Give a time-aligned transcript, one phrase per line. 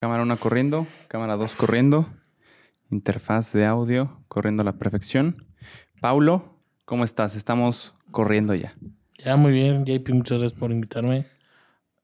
[0.00, 2.06] Cámara 1 corriendo, cámara 2 corriendo,
[2.90, 5.44] interfaz de audio corriendo a la perfección.
[6.00, 7.36] Paulo, ¿cómo estás?
[7.36, 8.74] Estamos corriendo ya.
[9.22, 11.26] Ya, muy bien, JP, muchas gracias por invitarme.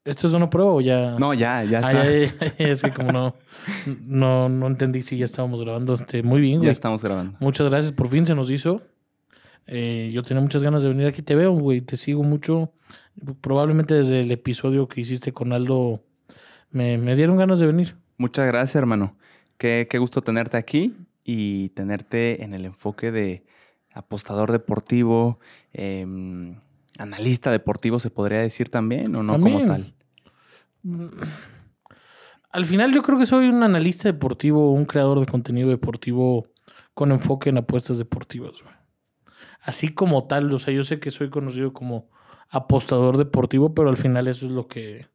[0.04, 1.16] ¿Esto es una prueba o ya?
[1.18, 1.92] No, ya, ya está.
[2.04, 3.34] ya, ya, ya, es que como no,
[4.06, 5.94] no, no entendí si ya estábamos grabando.
[5.94, 6.72] Este, muy bien, Ya güey.
[6.72, 7.38] estamos grabando.
[7.40, 8.82] Muchas gracias, por fin se nos hizo.
[9.66, 12.74] Eh, yo tenía muchas ganas de venir aquí, te veo, güey, te sigo mucho.
[13.40, 16.02] Probablemente desde el episodio que hiciste con Aldo
[16.70, 17.96] me, me dieron ganas de venir.
[18.18, 19.16] Muchas gracias, hermano.
[19.58, 23.44] Qué, qué gusto tenerte aquí y tenerte en el enfoque de
[23.92, 25.40] apostador deportivo,
[25.72, 26.60] em,
[26.98, 29.94] analista deportivo, se podría decir también, o no como tal.
[32.50, 36.46] Al final yo creo que soy un analista deportivo, un creador de contenido deportivo
[36.94, 38.52] con enfoque en apuestas deportivas.
[39.60, 42.08] Así como tal, o sea, yo sé que soy conocido como
[42.48, 45.08] apostador deportivo, pero al final eso es lo que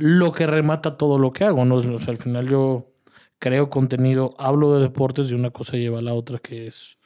[0.00, 1.76] lo que remata todo lo que hago, ¿no?
[1.76, 2.92] O sea, al final yo
[3.38, 6.98] creo contenido, hablo de deportes y una cosa lleva a la otra que es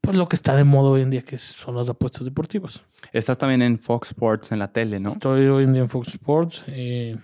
[0.00, 2.82] pues lo que está de moda hoy en día que son las apuestas deportivas.
[3.12, 5.10] Estás también en Fox Sports en la tele, ¿no?
[5.10, 6.62] Estoy hoy en día en Fox Sports.
[6.68, 7.16] eh,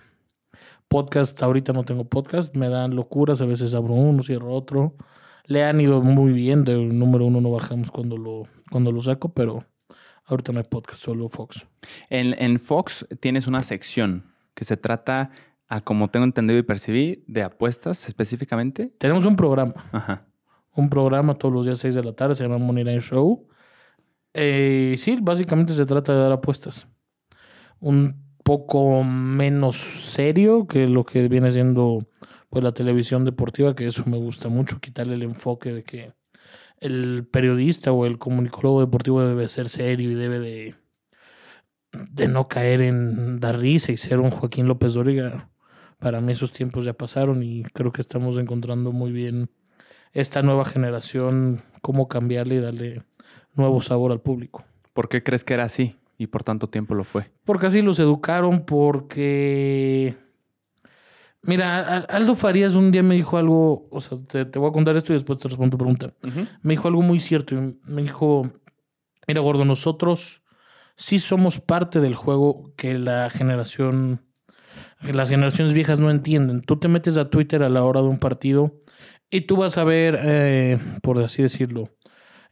[0.87, 2.55] podcast, ahorita no tengo podcast.
[2.55, 3.41] Me dan locuras.
[3.41, 4.95] A veces abro uno, cierro otro.
[5.45, 6.63] Le han ido muy bien.
[6.63, 9.65] Del número uno no bajamos cuando lo, cuando lo saco, pero
[10.27, 11.65] ahorita no hay podcast, solo Fox.
[12.09, 15.31] En, en Fox tienes una sección que se trata,
[15.67, 18.91] a como tengo entendido y percibí, de apuestas específicamente.
[18.97, 19.73] Tenemos un programa.
[19.91, 20.25] Ajá.
[20.75, 22.35] Un programa todos los días 6 de la tarde.
[22.35, 23.47] Se llama Money Line Show.
[24.33, 26.87] Eh, sí, básicamente se trata de dar apuestas.
[27.79, 32.07] Un poco menos serio que lo que viene siendo
[32.49, 36.13] pues la televisión deportiva, que eso me gusta mucho, quitarle el enfoque de que
[36.79, 40.75] el periodista o el comunicólogo deportivo debe ser serio y debe de,
[41.91, 45.49] de no caer en dar risa y ser un Joaquín López Dóriga.
[45.99, 49.49] Para mí esos tiempos ya pasaron y creo que estamos encontrando muy bien
[50.13, 53.03] esta nueva generación, cómo cambiarle y darle
[53.55, 54.63] nuevo sabor al público.
[54.93, 57.31] ¿Por qué crees que era así y por tanto tiempo lo fue?
[57.45, 60.15] Porque así los educaron, porque...
[61.47, 64.73] Mira, Al- Aldo Farías un día me dijo algo, o sea, te, te voy a
[64.73, 66.13] contar esto y después te respondo tu pregunta.
[66.61, 67.55] Me dijo algo muy cierto.
[67.55, 68.51] y Me dijo,
[69.27, 70.41] mira, gordo, nosotros
[70.95, 74.21] sí somos parte del juego que la generación,
[75.01, 76.61] que las generaciones viejas no entienden.
[76.61, 78.75] Tú te metes a Twitter a la hora de un partido
[79.29, 81.89] y tú vas a ver, eh, por así decirlo,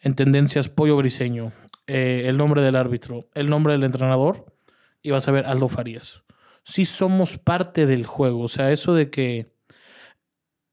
[0.02, 1.52] en tendencias pollo briseño,
[1.88, 4.46] eh, el nombre del árbitro, el nombre del entrenador
[5.02, 6.22] y vas a ver Aldo Farías.
[6.68, 8.42] Sí somos parte del juego.
[8.42, 9.53] O sea, eso de que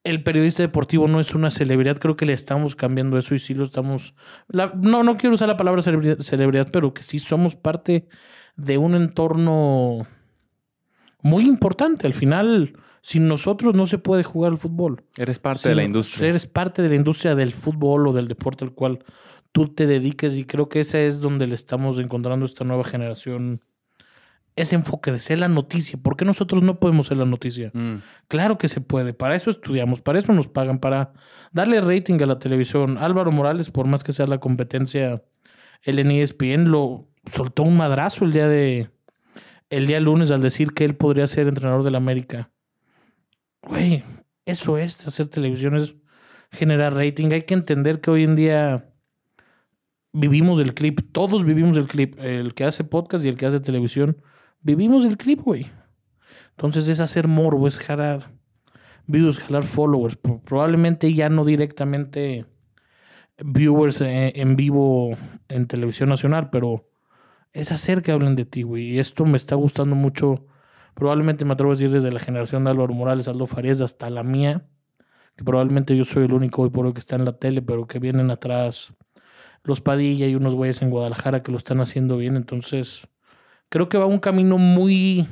[0.05, 3.55] el periodista deportivo no es una celebridad, creo que le estamos cambiando eso y sí
[3.55, 4.15] lo estamos...
[4.49, 8.09] la- no, no quiero usar la palabra celebridad, celebridad, pero que sí somos parte
[8.57, 10.07] de un entorno
[11.21, 12.07] muy importante.
[12.07, 15.05] Al final, sin nosotros no se puede jugar el fútbol.
[15.17, 16.29] Eres parte de la industria.
[16.31, 19.05] Eres parte de la industria del fútbol o del deporte al cual
[19.53, 23.63] tú te dediques y creo que ese es donde le estamos encontrando esta nueva generación
[24.57, 25.99] ese enfoque de ser la noticia.
[26.03, 27.71] ¿Por qué nosotros no podemos ser la noticia?
[27.73, 27.97] Mm.
[28.29, 29.15] Claro que se puede.
[29.15, 31.13] Para eso estudiamos, para eso nos pagan, para
[31.53, 32.99] darle rating a la televisión.
[32.99, 35.23] Álvaro Morales, por más que sea la competencia,
[35.83, 38.91] el en ESPN lo soltó un madrazo el día de
[39.71, 42.51] el día lunes al decir que él podría ser entrenador del América.
[43.63, 44.05] Güey,
[44.45, 45.95] eso es hacer televisión, es
[46.51, 47.33] generar rating.
[47.33, 48.93] Hay que entender que hoy en día
[50.13, 53.61] vivimos del clip, todos vivimos del clip, el que hace podcast y el que hace
[53.61, 54.19] televisión,
[54.63, 55.67] vivimos del clip, güey.
[56.51, 58.31] Entonces es hacer morbo, es jalar
[59.07, 60.17] views, jalar followers.
[60.17, 62.47] Pro- Probablemente ya no directamente
[63.45, 65.17] viewers eh, en vivo
[65.49, 66.89] en televisión nacional, pero
[67.53, 68.93] es hacer que hablen de ti, güey.
[68.93, 70.47] Y esto me está gustando mucho.
[70.95, 74.23] Probablemente me atrevo a decir desde la generación de Álvaro Morales, Aldo Farías, hasta la
[74.23, 74.67] mía,
[75.37, 77.87] que probablemente yo soy el único hoy por hoy que está en la tele, pero
[77.87, 78.95] que vienen atrás
[79.65, 82.37] los Padilla y unos güeyes en Guadalajara que lo están haciendo bien.
[82.37, 83.09] Entonces,
[83.73, 85.27] creo que va un camino muy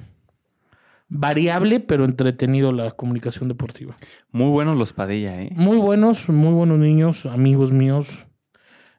[1.11, 3.95] variable, pero entretenido la comunicación deportiva.
[4.33, 5.51] Muy buenos los Padilla, ¿eh?
[5.55, 8.09] Muy buenos, muy buenos niños, amigos míos.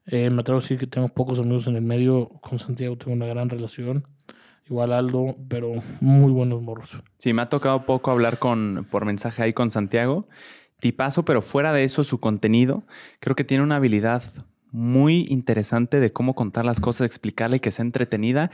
[0.05, 2.29] Eh, me atrevo a decir que tengo pocos amigos en el medio.
[2.41, 4.05] Con Santiago tengo una gran relación.
[4.69, 5.71] Igual Aldo, pero
[6.01, 6.91] muy buenos morros.
[7.17, 10.27] Sí, me ha tocado poco hablar con, por mensaje ahí con Santiago.
[10.79, 12.83] Tipazo, pero fuera de eso, su contenido,
[13.19, 14.21] creo que tiene una habilidad
[14.71, 18.51] muy interesante de cómo contar las cosas, explicarla y que sea entretenida.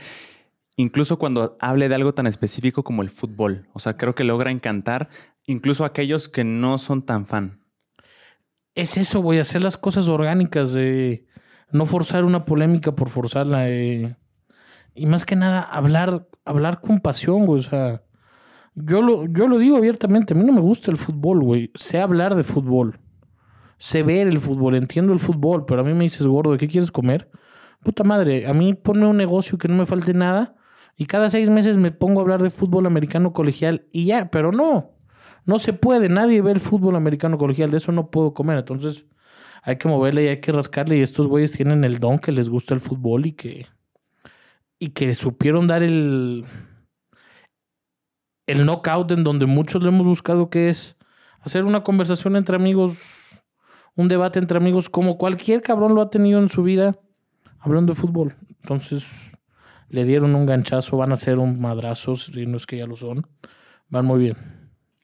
[0.80, 3.66] Incluso cuando hable de algo tan específico como el fútbol.
[3.72, 5.08] O sea, creo que logra encantar
[5.44, 7.64] incluso a aquellos que no son tan fan.
[8.76, 11.26] Es eso, a hacer las cosas orgánicas, de
[11.72, 13.68] no forzar una polémica por forzarla.
[13.68, 14.16] eh.
[14.94, 17.58] Y más que nada, hablar, hablar con pasión, güey.
[17.58, 18.04] O sea,
[18.76, 21.72] Yo lo, yo lo digo abiertamente, a mí no me gusta el fútbol, güey.
[21.74, 23.00] Sé hablar de fútbol.
[23.78, 26.92] Sé ver el fútbol, entiendo el fútbol, pero a mí me dices, gordo, ¿qué quieres
[26.92, 27.30] comer?
[27.82, 30.54] Puta madre, a mí ponme un negocio que no me falte nada
[30.98, 34.50] y cada seis meses me pongo a hablar de fútbol americano colegial y ya, pero
[34.50, 34.90] no.
[35.46, 38.58] No se puede, nadie ve el fútbol americano colegial, de eso no puedo comer.
[38.58, 39.06] Entonces
[39.62, 42.48] hay que moverle y hay que rascarle y estos güeyes tienen el don que les
[42.48, 43.66] gusta el fútbol y que,
[44.80, 46.44] y que supieron dar el
[48.48, 50.96] el knockout en donde muchos lo hemos buscado, que es
[51.40, 52.98] hacer una conversación entre amigos,
[53.94, 56.98] un debate entre amigos, como cualquier cabrón lo ha tenido en su vida,
[57.60, 58.34] hablando de fútbol.
[58.62, 59.04] Entonces,
[59.88, 62.96] le dieron un ganchazo, van a ser un madrazo, si no es que ya lo
[62.96, 63.26] son.
[63.88, 64.36] Van muy bien.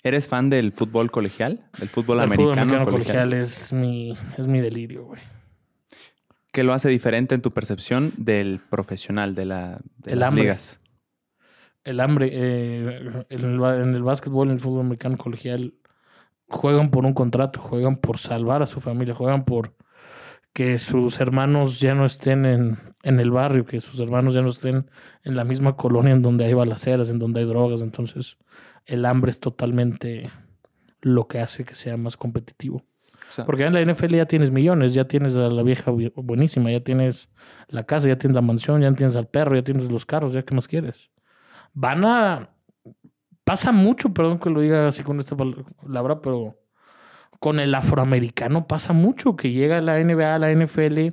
[0.03, 1.67] ¿Eres fan del fútbol colegial?
[1.79, 3.29] ¿Del fútbol El americano, fútbol americano colegial?
[3.29, 5.23] colegial es mi, es mi delirio, güey.
[6.53, 10.45] ¿Qué lo hace diferente en tu percepción del profesional, de, la, de El las hambre.
[10.45, 10.81] ligas?
[11.83, 15.75] El hambre, eh, en, el, en el básquetbol, en el fútbol americano colegial,
[16.49, 19.75] juegan por un contrato, juegan por salvar a su familia, juegan por
[20.55, 24.49] que sus hermanos ya no estén en, en el barrio, que sus hermanos ya no
[24.51, 24.89] estén
[25.25, 27.83] en la misma colonia en donde hay balaceras, en donde hay drogas.
[27.83, 28.39] Entonces,
[28.87, 30.31] el hambre es totalmente
[31.03, 32.79] lo que hace que sea más competitivo.
[33.31, 36.13] O sea, Porque en la NFL ya tienes millones, ya tienes a la vieja bu-
[36.15, 37.29] buenísima, ya tienes
[37.69, 40.43] la casa, ya tienes la mansión, ya tienes al perro, ya tienes los carros, ya
[40.45, 41.11] qué más quieres.
[41.73, 42.51] Van a...
[43.43, 46.57] Pasa mucho, perdón que lo diga así con esta pal- palabra, pero
[47.45, 51.09] con el afroamericano pasa mucho, que llega a la NBA, a la NFL,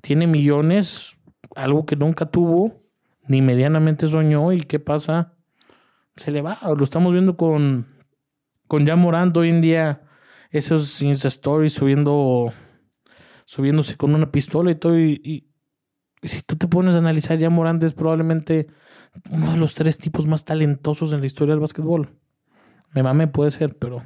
[0.00, 1.18] tiene millones,
[1.54, 2.80] algo que nunca tuvo,
[3.28, 5.34] ni medianamente soñó, y ¿qué pasa?
[6.16, 7.86] Se le va, lo estamos viendo con,
[8.66, 10.00] con ya Morant hoy en día
[10.48, 12.50] esos Insta Stories subiendo,
[13.44, 14.98] subiéndose con una pistola y todo.
[14.98, 15.50] Y,
[16.22, 18.68] si tú te pones a analizar, ya Morant es probablemente
[19.30, 22.08] uno de los tres tipos más talentosos en la historia del básquetbol.
[22.94, 24.02] Me mame, puede ser, pero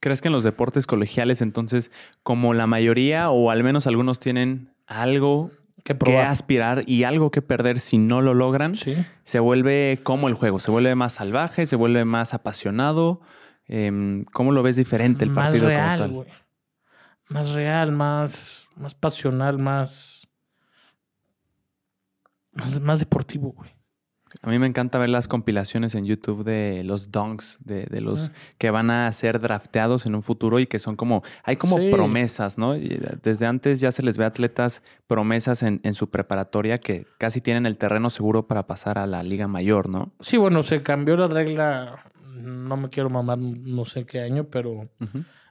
[0.00, 1.90] ¿Crees que en los deportes colegiales entonces,
[2.22, 5.50] como la mayoría o al menos algunos tienen algo
[5.84, 8.94] que que aspirar y algo que perder si no lo logran, Sí.
[9.22, 13.20] se vuelve como el juego, se vuelve más salvaje, se vuelve más apasionado.
[13.66, 16.28] Em, ¿Cómo lo ves diferente el más partido como real, güey.
[17.28, 20.28] Más real, más, más pasional, más,
[22.52, 23.70] más, más deportivo, güey.
[24.42, 28.28] A mí me encanta ver las compilaciones en YouTube de los donks, de, de los
[28.28, 28.32] Ah.
[28.58, 31.90] que van a ser drafteados en un futuro y que son como, hay como Sí.
[31.90, 32.76] promesas, ¿no?
[32.76, 37.40] Y Desde antes ya se les ve atletas promesas en, en su preparatoria que casi
[37.40, 40.12] tienen el terreno seguro para pasar a la liga mayor, ¿no?
[40.20, 42.04] Sí, bueno, se cambió la regla,
[42.34, 44.88] no me quiero mamar no sé qué año, pero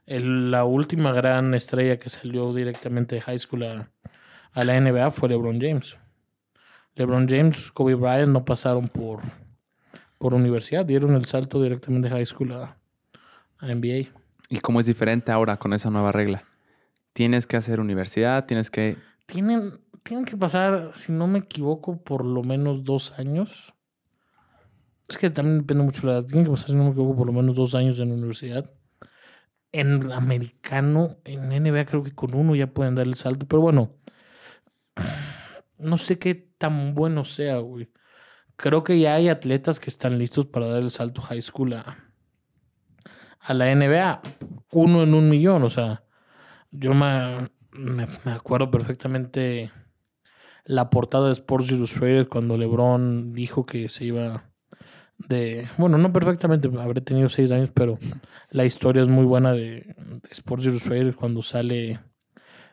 [0.06, 3.90] el- la última gran estrella que salió directamente de high school a,
[4.52, 5.98] a la NBA fue LeBron James.
[6.98, 9.20] LeBron James, Kobe Bryant no pasaron por,
[10.18, 12.76] por universidad, dieron el salto directamente de high school a,
[13.58, 14.08] a NBA.
[14.48, 16.42] ¿Y cómo es diferente ahora con esa nueva regla?
[17.12, 18.96] Tienes que hacer universidad, tienes que...
[19.26, 23.72] Tienen, tienen que pasar, si no me equivoco, por lo menos dos años.
[25.06, 26.26] Es que también depende mucho de la edad.
[26.26, 28.72] Tienen que pasar, si no me equivoco, por lo menos dos años en la universidad.
[29.70, 33.46] En americano, en NBA creo que con uno ya pueden dar el salto.
[33.46, 33.92] Pero bueno,
[35.78, 37.90] no sé qué tan bueno sea, güey.
[38.56, 42.12] Creo que ya hay atletas que están listos para dar el salto high school a,
[43.40, 44.20] a la NBA.
[44.72, 46.04] Uno en un millón, o sea.
[46.70, 47.48] Yo me,
[48.26, 49.70] acuerdo perfectamente
[50.64, 54.50] la portada de Sports Illustrated cuando LeBron dijo que se iba
[55.16, 55.68] de...
[55.78, 57.98] Bueno, no perfectamente, habré tenido seis años, pero
[58.50, 62.00] la historia es muy buena de, de Sports Illustrated cuando sale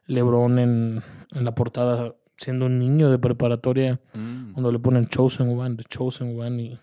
[0.08, 4.54] LeBron en, en la portada siendo un niño de preparatoria Mm.
[4.54, 6.80] cuando le ponen Chosen One, The Chosen One y...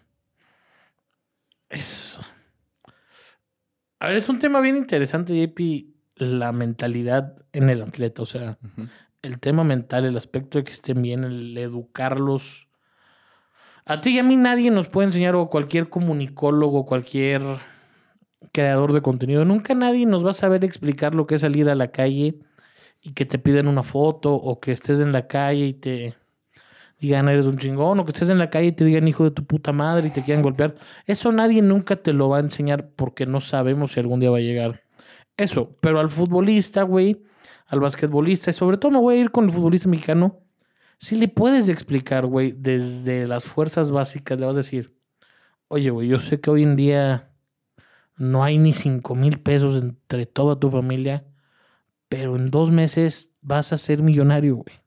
[1.69, 2.19] Es...
[4.01, 8.59] A ver, es un tema bien interesante, JP, la mentalidad en el atleta, o sea,
[9.23, 12.69] el tema mental, el aspecto de que estén bien, el educarlos.
[13.85, 17.43] A ti y a mí nadie nos puede enseñar, o cualquier comunicólogo, cualquier
[18.53, 21.77] creador de contenido, nunca nadie nos va a saber explicar lo que es salir a
[21.77, 22.41] la calle
[23.03, 26.15] y que te piden una foto, o que estés en la calle y te
[27.01, 29.33] digan eres un chingón, o que estés en la calle y te digan hijo de
[29.33, 30.77] tu puta madre y te quieran golpear.
[31.07, 34.39] Eso nadie nunca te lo va a enseñar porque no sabemos si algún día va
[34.39, 34.83] a llegar.
[35.37, 37.25] Eso, pero al futbolista, güey,
[37.67, 40.39] al basquetbolista, y sobre todo me voy a ir con el futbolista mexicano,
[40.99, 44.95] si le puedes explicar, güey, desde las fuerzas básicas, le vas a decir,
[45.67, 47.33] oye, güey, yo sé que hoy en día
[48.17, 51.25] no hay ni cinco mil pesos entre toda tu familia,
[52.13, 54.83] pero en dos meses vas a ser millonario, güey.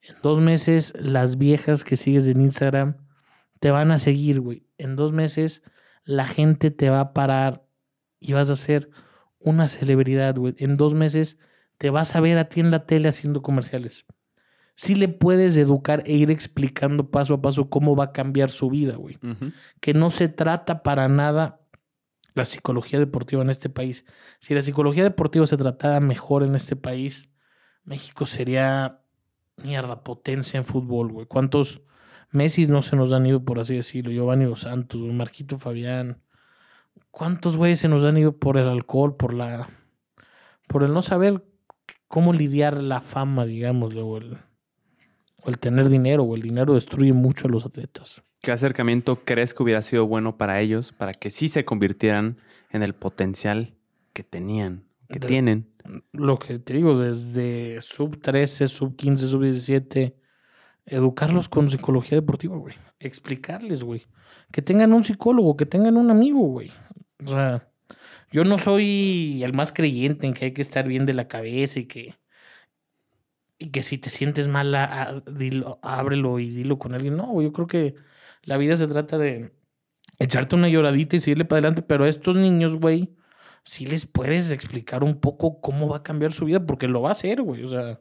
[0.00, 2.96] En dos meses las viejas que sigues en Instagram
[3.60, 4.66] te van a seguir, güey.
[4.78, 5.62] En dos meses
[6.04, 7.66] la gente te va a parar
[8.20, 8.88] y vas a ser
[9.38, 10.54] una celebridad, güey.
[10.56, 11.38] En dos meses
[11.76, 14.06] te vas a ver a ti en la tele haciendo comerciales.
[14.76, 18.70] Sí le puedes educar e ir explicando paso a paso cómo va a cambiar su
[18.70, 19.18] vida, güey.
[19.80, 21.65] Que no se trata para nada
[22.36, 24.04] la psicología deportiva en este país.
[24.38, 27.30] Si la psicología deportiva se tratara mejor en este país,
[27.82, 29.00] México sería
[29.56, 31.26] mierda potencia en fútbol, güey.
[31.26, 31.80] ¿Cuántos
[32.30, 34.12] Messi no se nos han ido, por así decirlo?
[34.12, 36.20] Giovanni Dos Santos, Marquito Fabián.
[37.10, 39.70] ¿Cuántos güeyes se nos han ido por el alcohol, por la.
[40.68, 41.42] por el no saber
[42.06, 44.36] cómo lidiar la fama, digámosle, o el,
[45.42, 48.22] o el tener dinero, o el dinero destruye mucho a los atletas.
[48.40, 52.38] ¿Qué acercamiento crees que hubiera sido bueno para ellos para que sí se convirtieran
[52.70, 53.74] en el potencial
[54.12, 55.68] que tenían, que De- tienen?
[56.12, 60.16] Lo que te digo, desde sub 13, sub 15, sub 17,
[60.84, 62.74] educarlos con psicología deportiva, güey.
[62.98, 64.04] Explicarles, güey.
[64.50, 66.72] Que tengan un psicólogo, que tengan un amigo, güey.
[67.24, 67.68] O sea,
[68.32, 71.78] yo no soy el más creyente en que hay que estar bien de la cabeza
[71.80, 72.16] y que,
[73.58, 77.16] y que si te sientes mal, a- a- dilo- ábrelo y dilo con alguien.
[77.16, 77.94] No, yo creo que
[78.46, 79.52] la vida se trata de
[80.18, 83.14] echarte una lloradita y seguirle para adelante, pero a estos niños, güey,
[83.64, 87.10] sí les puedes explicar un poco cómo va a cambiar su vida, porque lo va
[87.10, 87.64] a hacer, güey.
[87.64, 88.00] O sea.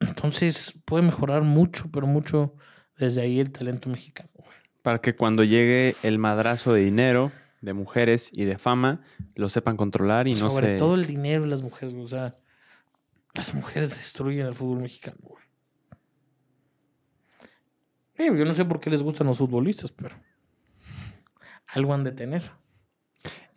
[0.00, 2.54] Entonces puede mejorar mucho, pero mucho
[2.96, 4.30] desde ahí el talento mexicano.
[4.34, 4.56] güey.
[4.82, 9.02] Para que cuando llegue el madrazo de dinero, de mujeres y de fama,
[9.34, 10.78] lo sepan controlar y no Sobre se...
[10.78, 11.94] todo el dinero y las mujeres.
[11.94, 12.38] O sea,
[13.34, 15.45] las mujeres destruyen el fútbol mexicano, güey.
[18.18, 20.16] Yo no sé por qué les gustan los futbolistas, pero
[21.68, 22.42] algo han de tener.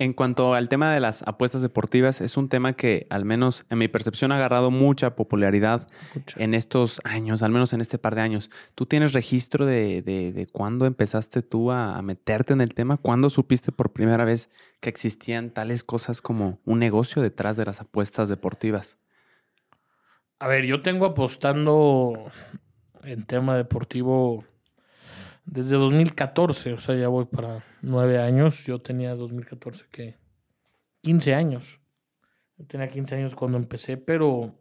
[0.02, 3.80] En cuanto al tema de las apuestas deportivas, es un tema que, al menos en
[3.80, 6.42] mi percepción, ha agarrado mucha popularidad Escucha.
[6.42, 8.50] en estos años, al menos en este par de años.
[8.76, 12.96] ¿Tú tienes registro de, de, de cuándo empezaste tú a, a meterte en el tema?
[12.96, 14.50] ¿Cuándo supiste por primera vez
[14.80, 18.98] que existían tales cosas como un negocio detrás de las apuestas deportivas?
[20.40, 22.32] A ver, yo tengo apostando
[23.04, 24.44] en tema deportivo
[25.46, 28.64] desde 2014, o sea, ya voy para nueve años.
[28.66, 30.18] Yo tenía 2014 que
[31.02, 31.80] 15 años.
[32.58, 34.56] Yo tenía 15 años cuando empecé, pero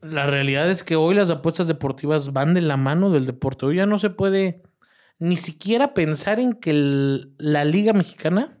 [0.00, 3.66] la realidad es que hoy las apuestas deportivas van de la mano del deporte.
[3.66, 4.62] Hoy ya no se puede
[5.18, 6.72] ni siquiera pensar en que
[7.38, 8.58] la liga mexicana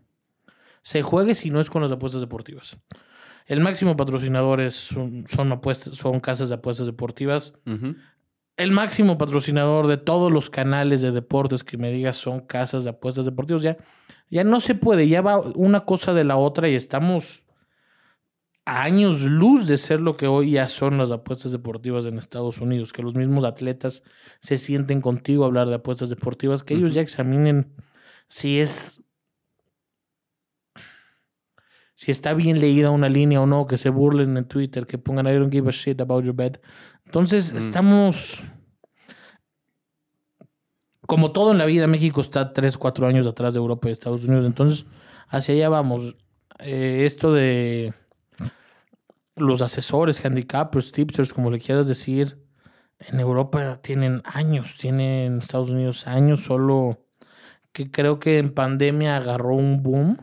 [0.82, 2.78] se juegue si no es con las apuestas deportivas.
[3.46, 7.54] El máximo patrocinador es, son, apuestas, son casas de apuestas deportivas.
[7.66, 7.96] Ujú.
[8.56, 12.90] El máximo patrocinador de todos los canales de deportes que me digas son casas de
[12.90, 13.62] apuestas deportivas.
[13.62, 13.76] Ya,
[14.30, 17.42] ya no se puede, ya va una cosa de la otra y estamos
[18.64, 22.60] a años luz de ser lo que hoy ya son las apuestas deportivas en Estados
[22.60, 22.92] Unidos.
[22.92, 24.02] Que los mismos atletas
[24.40, 27.74] se sienten contigo a hablar de apuestas deportivas, que ellos ya examinen
[28.28, 29.02] si es
[31.94, 35.28] si está bien leída una línea o no, que se burlen en Twitter, que pongan
[35.28, 36.60] I don't give a shit about your bet.
[37.12, 37.56] Entonces, Mm.
[37.58, 38.42] estamos.
[41.06, 44.24] Como todo en la vida, México está 3, 4 años atrás de Europa y Estados
[44.24, 44.46] Unidos.
[44.46, 44.86] Entonces,
[45.28, 46.16] hacia allá vamos.
[46.58, 47.92] Eh, esto de
[49.36, 52.38] los asesores, handicappers, tipsters, como le quieras decir,
[52.98, 57.04] en Europa tienen años, tienen en Estados Unidos años, solo
[57.72, 60.16] que creo que en pandemia agarró un boom.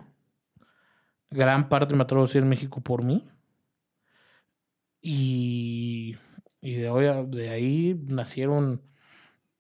[1.29, 3.27] Gran parte me atrevo a decir en México por mí.
[5.01, 6.17] Y,
[6.61, 8.81] y de, hoy a- de ahí nacieron,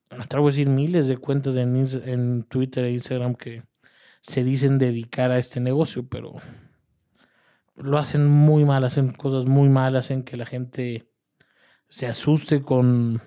[0.09, 1.75] atrevo a decir, miles de cuentas en,
[2.05, 3.63] en Twitter e Instagram que
[4.21, 6.35] se dicen dedicar a este negocio, pero
[7.75, 11.09] lo hacen muy mal, hacen cosas muy malas, hacen que la gente
[11.87, 13.21] se asuste con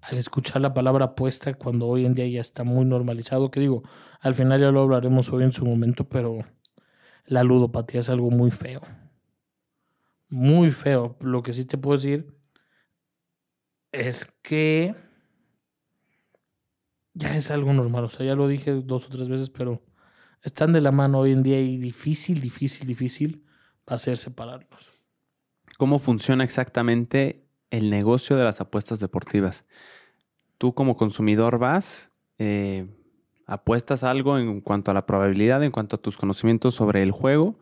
[0.00, 3.82] al escuchar la palabra apuesta cuando hoy en día ya está muy normalizado, que digo,
[4.20, 6.38] al final ya lo hablaremos hoy en su momento, pero
[7.26, 8.80] la ludopatía es algo muy feo.
[10.30, 11.16] Muy feo.
[11.20, 12.37] Lo que sí te puedo decir
[13.92, 14.94] es que
[17.14, 18.04] ya es algo normal.
[18.04, 19.82] O sea, ya lo dije dos o tres veces, pero
[20.42, 23.44] están de la mano hoy en día y difícil, difícil, difícil
[23.90, 25.02] va a ser separarlos.
[25.76, 29.64] ¿Cómo funciona exactamente el negocio de las apuestas deportivas?
[30.58, 32.86] Tú como consumidor vas, eh,
[33.46, 37.58] apuestas algo en cuanto a la probabilidad, en cuanto a tus conocimientos sobre el juego,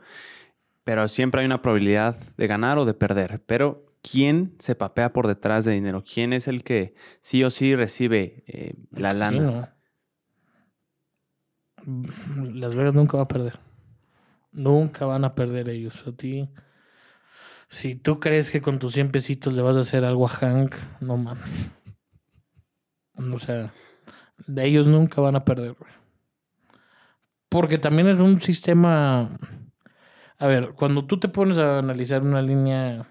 [0.84, 3.42] pero siempre hay una probabilidad de ganar o de perder.
[3.46, 6.04] Pero ¿quién se papea por detrás de dinero?
[6.04, 9.40] ¿Quién es el que sí o sí recibe eh, la Sí, lana?
[11.84, 12.52] ¿no?
[12.54, 13.58] Las Vegas nunca va a perder.
[14.52, 16.04] Nunca van a perder ellos.
[16.06, 16.48] A ti,
[17.68, 20.74] si tú crees que con tus 100 pesitos le vas a hacer algo a Hank,
[21.00, 21.70] no mames.
[23.32, 23.72] O sea,
[24.46, 25.90] De ellos nunca van a perder, güey.
[27.48, 29.38] Porque también es un sistema.
[30.38, 33.06] A ver, cuando tú te pones a analizar una línea.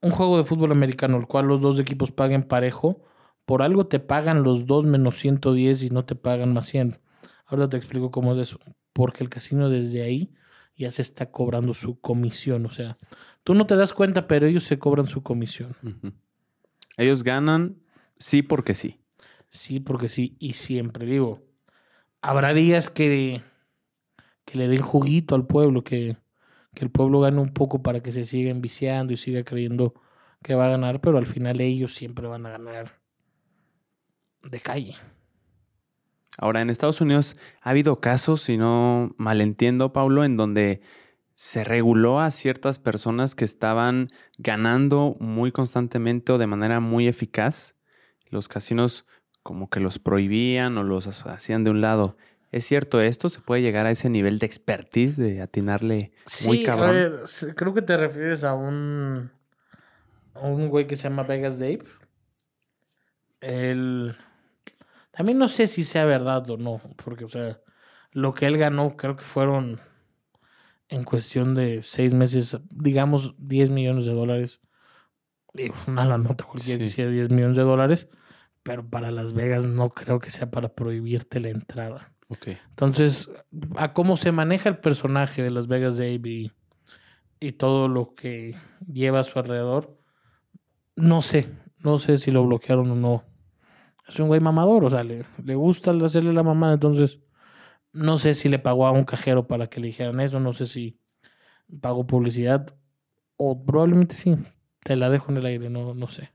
[0.00, 3.02] Un juego de fútbol americano, el cual los dos equipos paguen parejo,
[3.44, 7.00] por algo te pagan los dos menos 110 y no te pagan más 100.
[7.46, 8.58] Ahora te explico cómo es eso.
[8.92, 10.34] Porque el casino desde ahí
[10.76, 12.66] ya se está cobrando su comisión.
[12.66, 12.98] O sea,
[13.42, 15.74] tú no te das cuenta, pero ellos se cobran su comisión.
[16.96, 17.78] Ellos ganan
[18.16, 19.00] sí porque sí.
[19.50, 20.36] Sí, porque sí.
[20.38, 21.42] Y siempre digo,
[22.20, 23.42] habrá días que,
[24.44, 26.16] que le den juguito al pueblo, que,
[26.78, 29.94] que el pueblo gane un poco para que se siga enviciando y siga creyendo
[30.44, 33.00] que va a ganar, pero al final ellos siempre van a ganar
[34.44, 34.94] de calle.
[36.38, 40.80] Ahora, en Estados Unidos ha habido casos, si no malentiendo, Pablo, en donde
[41.34, 47.74] se reguló a ciertas personas que estaban ganando muy constantemente o de manera muy eficaz.
[48.30, 49.04] Los casinos
[49.42, 52.16] como que los prohibían o los hacían de un lado.
[52.50, 53.28] ¿Es cierto esto?
[53.28, 56.12] ¿Se puede llegar a ese nivel de expertise, de atinarle
[56.44, 56.88] muy Sí, cabrón?
[56.88, 57.20] a ver,
[57.56, 59.30] creo que te refieres a un,
[60.34, 61.84] a un güey que se llama Vegas Dave.
[63.40, 64.16] Él...
[65.12, 67.60] También no sé si sea verdad o no, porque, o sea,
[68.12, 69.80] lo que él ganó creo que fueron
[70.88, 74.60] en cuestión de seis meses, digamos, 10 millones de dólares.
[75.52, 76.84] Digo, una la nota cualquiera Sí.
[76.86, 78.08] quisiera 10 millones de dólares,
[78.62, 82.12] pero para Las Vegas no creo que sea para prohibirte la entrada.
[82.28, 82.48] Ok.
[82.68, 83.30] Entonces,
[83.76, 86.52] a cómo se maneja el personaje de Las Vegas Dave
[87.40, 88.56] y todo lo que
[88.86, 89.96] lleva a su alrededor,
[90.96, 93.24] no sé, no sé si lo bloquearon o no.
[94.06, 97.18] Es un güey mamador, o sea, le, le gusta hacerle la mamada, entonces
[97.92, 100.66] no sé si le pagó a un cajero para que le dijeran eso, no sé
[100.66, 100.98] si
[101.80, 102.74] pagó publicidad
[103.36, 104.36] o probablemente sí,
[104.82, 106.32] te la dejo en el aire, no, no sé.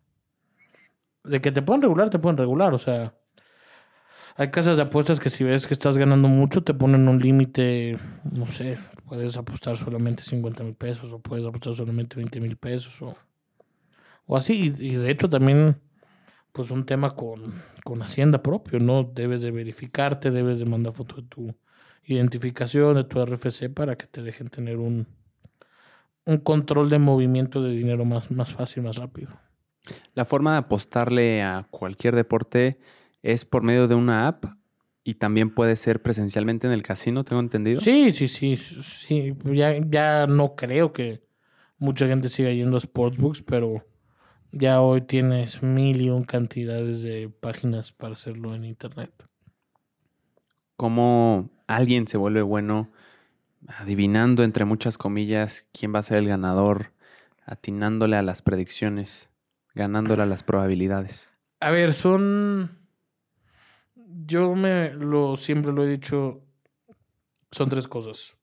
[1.23, 3.15] De que te pueden regular, te pueden regular, o sea,
[4.35, 7.99] hay casas de apuestas que si ves que estás ganando mucho, te ponen un límite,
[8.31, 13.00] no sé, puedes apostar solamente 50 mil pesos o puedes apostar solamente 20 mil pesos
[13.01, 13.15] o,
[14.25, 14.74] o así.
[14.79, 15.79] Y, de hecho también,
[16.51, 19.03] pues un tema con, con Hacienda propio, ¿no?
[19.03, 21.55] Debes de verificarte, debes de mandar foto de tu
[22.05, 25.07] identificación, de tu RFC para que te dejen tener un,
[26.25, 29.29] un control de movimiento de dinero más, más fácil, más rápido.
[30.15, 32.79] La forma de apostarle a cualquier deporte
[33.24, 34.46] es por medio de una app
[35.03, 37.81] y también puede ser presencialmente en el casino, tengo entendido.
[37.81, 39.33] Sí, sí, sí, sí.
[39.46, 41.24] Ya, ya no creo que
[41.77, 43.86] mucha gente siga yendo a sportsbooks, pero
[44.51, 49.12] ya hoy tienes mil y un cantidades de páginas para hacerlo en internet.
[50.75, 52.92] ¿Cómo alguien se vuelve bueno
[53.68, 56.92] adivinando entre muchas comillas quién va a ser el ganador,
[57.46, 59.29] atinándole a las predicciones,
[59.75, 61.29] ganándole a las probabilidades?
[61.59, 62.82] A ver, son.
[64.15, 66.41] Yo me lo siempre lo he dicho.
[67.51, 68.35] Son tres cosas.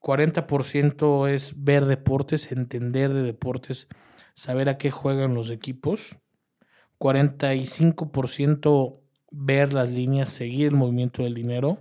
[0.00, 3.88] 40% es ver deportes, entender de deportes,
[4.34, 6.16] saber a qué juegan los equipos.
[6.98, 11.78] 45% ver las líneas, seguir el movimiento del dinero.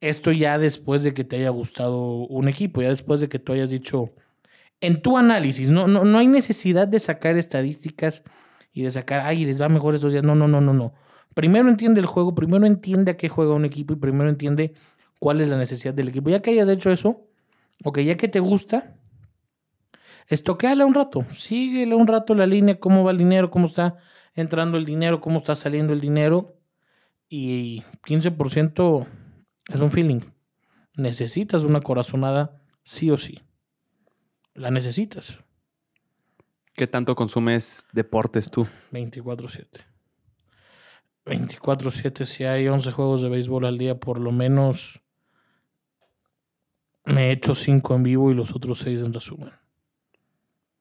[0.00, 3.52] Esto ya después de que te haya gustado un equipo, ya después de que tú
[3.52, 4.12] hayas dicho,
[4.80, 8.22] en tu análisis, no, no, no hay necesidad de sacar estadísticas
[8.72, 10.24] y de sacar, ay, les va mejor estos días.
[10.24, 10.94] No, no, no, no, no.
[11.34, 14.72] Primero entiende el juego, primero entiende a qué juega un equipo y primero entiende
[15.18, 16.30] cuál es la necesidad del equipo.
[16.30, 17.26] Ya que hayas hecho eso,
[17.84, 18.96] ok, ya que te gusta,
[20.28, 23.96] estoqueala un rato, síguele un rato la línea, cómo va el dinero, cómo está
[24.34, 26.56] entrando el dinero, cómo está saliendo el dinero.
[27.28, 29.06] Y 15%
[29.72, 30.20] es un feeling.
[30.96, 33.40] Necesitas una corazonada sí o sí.
[34.54, 35.38] La necesitas.
[36.74, 38.68] ¿Qué tanto consumes deportes tú?
[38.92, 39.93] 24-7.
[41.26, 45.00] 24-7, si hay 11 juegos de béisbol al día, por lo menos
[47.04, 49.52] me he hecho 5 en vivo y los otros 6 en resumen.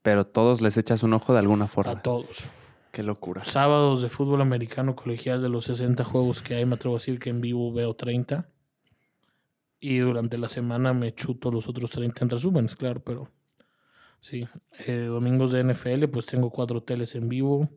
[0.01, 1.93] Pero todos les echas un ojo de alguna forma.
[1.93, 2.45] A todos.
[2.91, 3.43] Qué locura.
[3.45, 7.19] Sábados de fútbol americano colegial de los 60 juegos que hay, me atrevo a decir
[7.19, 8.49] que en vivo veo 30.
[9.79, 13.29] Y durante la semana me chuto los otros 30 en resúmenes, claro, pero
[14.21, 14.47] sí.
[14.86, 17.69] Eh, domingos de NFL, pues tengo cuatro teles en vivo.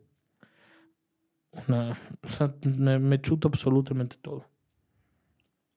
[1.51, 4.45] Una, o sea, me, me chuto absolutamente todo.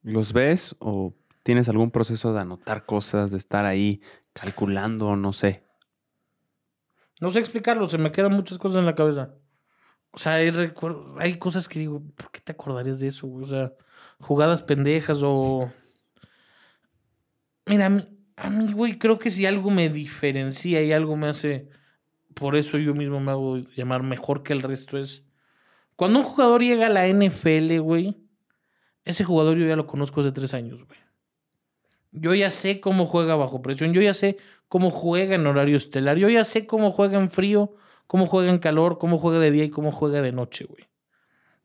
[0.02, 4.02] ¿Los ves o tienes algún proceso de anotar cosas, de estar ahí
[4.33, 5.66] calculando, no sé?
[7.20, 9.35] No sé explicarlo, se me quedan muchas cosas en la cabeza.
[10.12, 10.52] O sea, hay,
[11.18, 13.30] hay cosas que digo, ¿por qué te acordarías de eso?
[13.30, 13.72] O sea,
[14.18, 15.70] jugadas pendejas o...
[17.66, 18.02] Mira, a mí,
[18.37, 21.68] a mí, güey, creo que si algo me diferencia y algo me hace...
[22.35, 25.24] Por eso yo mismo me hago llamar mejor que el resto es...
[26.01, 28.17] Cuando un jugador llega a la NFL, güey,
[29.05, 30.99] ese jugador yo ya lo conozco hace tres años, güey.
[32.11, 36.17] Yo ya sé cómo juega bajo presión, yo ya sé cómo juega en horario estelar,
[36.17, 39.65] yo ya sé cómo juega en frío, cómo juega en calor, cómo juega de día
[39.65, 40.89] y cómo juega de noche, güey.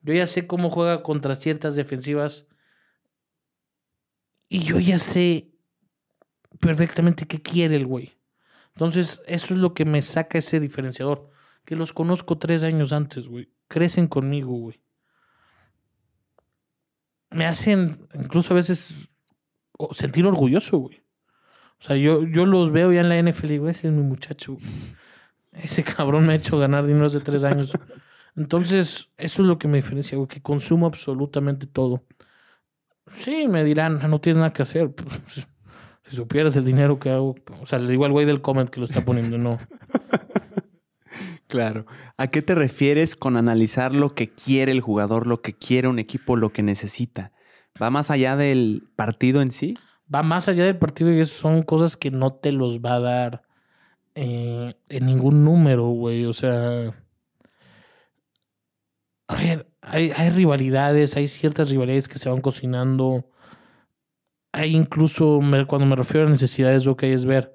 [0.02, 2.46] Yo ya sé cómo juega contra ciertas defensivas.
[4.50, 5.54] Y yo ya sé
[6.60, 8.18] perfectamente qué quiere el güey.
[8.74, 11.30] Entonces, eso es lo que me saca ese diferenciador.
[11.64, 13.55] Que los conozco tres años antes, güey.
[13.68, 14.82] Crecen conmigo, güey.
[17.32, 19.12] Me hacen, incluso a veces,
[19.92, 21.04] sentir orgulloso, güey.
[21.80, 24.02] O sea, yo, yo los veo ya en la NFL y digo, ese es mi
[24.02, 24.58] muchacho.
[25.52, 27.74] Ese cabrón me ha hecho ganar dinero hace tres años.
[28.36, 32.04] Entonces, eso es lo que me diferencia, güey, que consumo absolutamente todo.
[33.20, 34.92] Sí, me dirán, no tienes nada que hacer.
[34.94, 35.22] Pues,
[36.04, 37.36] si supieras el dinero que hago.
[37.62, 39.58] O sea, le digo al güey del comment que lo está poniendo, no.
[41.48, 41.86] Claro.
[42.18, 46.00] ¿A qué te refieres con analizar lo que quiere el jugador, lo que quiere un
[46.00, 47.32] equipo, lo que necesita?
[47.82, 49.78] ¿Va más allá del partido en sí?
[50.14, 53.00] Va más allá del partido y eso son cosas que no te los va a
[53.00, 53.44] dar
[54.16, 56.26] eh, en ningún número, güey.
[56.26, 56.94] O sea.
[59.28, 63.30] A ver, hay, hay rivalidades, hay ciertas rivalidades que se van cocinando
[64.56, 67.54] hay incluso, cuando me refiero a necesidades, lo que hay es ver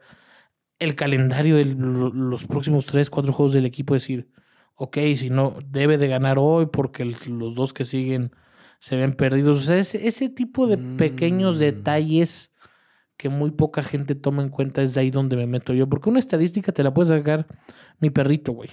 [0.81, 4.29] el calendario de los próximos 3, 4 juegos del equipo, decir,
[4.75, 8.33] ok, si no, debe de ganar hoy porque los dos que siguen
[8.81, 9.59] se ven perdidos.
[9.59, 11.59] O sea, ese, tipo de pequeños mm.
[11.61, 12.53] detalles
[13.19, 15.87] que muy poca gente toma en cuenta es de ahí donde me meto yo.
[15.87, 17.47] Porque una estadística te la puede sacar
[17.99, 18.71] mi perrito, güey.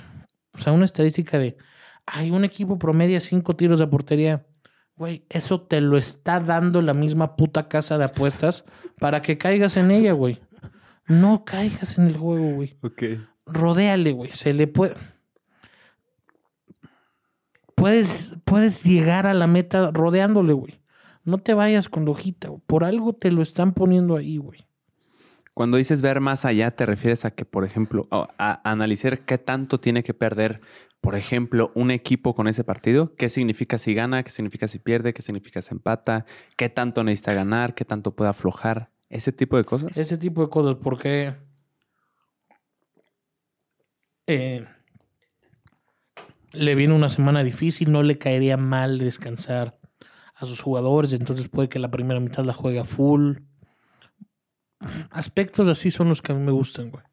[0.53, 1.57] O sea, una estadística de,
[2.05, 4.45] hay un equipo promedia cinco tiros de portería.
[4.95, 8.63] Güey, eso te lo está dando la misma puta casa de apuestas
[8.97, 10.39] para que caigas en ella, güey.
[11.07, 12.77] No caigas en el juego, güey.
[12.81, 13.03] Ok.
[13.45, 14.31] Rodéale, güey.
[14.33, 14.95] Se le puede.
[17.75, 20.81] Puedes, puedes llegar a la meta rodeándole, güey.
[21.23, 22.49] No te vayas con la hojita.
[22.65, 24.65] Por algo te lo están poniendo ahí, güey.
[25.53, 29.79] Cuando dices ver más allá, te refieres a que, por ejemplo, a analizar qué tanto
[29.79, 30.61] tiene que perder
[31.01, 33.15] por ejemplo, un equipo con ese partido?
[33.15, 34.23] ¿Qué significa si gana?
[34.23, 35.13] ¿Qué significa si pierde?
[35.13, 36.25] ¿Qué significa si empata?
[36.55, 37.75] ¿Qué tanto necesita ganar?
[37.75, 38.91] ¿Qué tanto puede aflojar?
[39.09, 39.97] ¿Ese tipo de cosas?
[39.97, 41.35] Ese tipo de cosas, porque
[44.27, 44.65] eh,
[46.51, 49.79] le viene una semana difícil, no le caería mal descansar
[50.35, 53.37] a sus jugadores, entonces puede que la primera mitad la juegue a full.
[55.09, 57.03] Aspectos así son los que a mí me gustan, güey.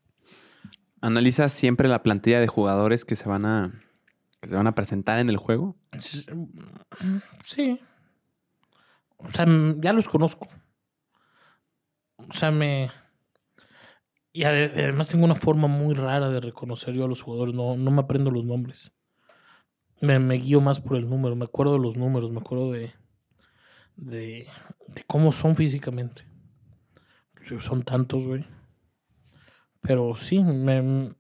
[1.01, 3.83] ¿Analizas siempre la plantilla de jugadores que se van a,
[4.41, 5.77] que se van a presentar en el juego?
[7.45, 7.81] Sí.
[9.19, 9.47] O sea,
[9.79, 10.49] ya los conozco.
[12.29, 12.91] O sea, me...
[14.33, 17.55] Y además tengo una forma muy rara de reconocer yo a los jugadores.
[17.55, 18.91] No, no me aprendo los nombres.
[20.01, 21.37] Me, me, guío más por el número.
[21.37, 22.33] Me acuerdo de los números.
[22.33, 22.93] Me acuerdo de,
[23.97, 24.49] de,
[25.07, 26.27] cómo son físicamente.
[27.61, 28.45] Son tantos, güey.
[29.81, 31.15] Pero sí, me,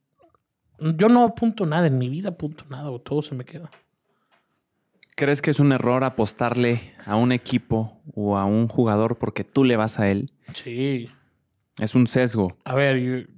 [0.78, 3.70] yo no apunto nada, en mi vida apunto nada, todo se me queda.
[5.16, 9.62] ¿Crees que es un error apostarle a un equipo o a un jugador porque tú
[9.62, 10.32] le vas a él?
[10.54, 11.08] Sí.
[11.78, 12.56] Es un sesgo.
[12.64, 13.28] A ver,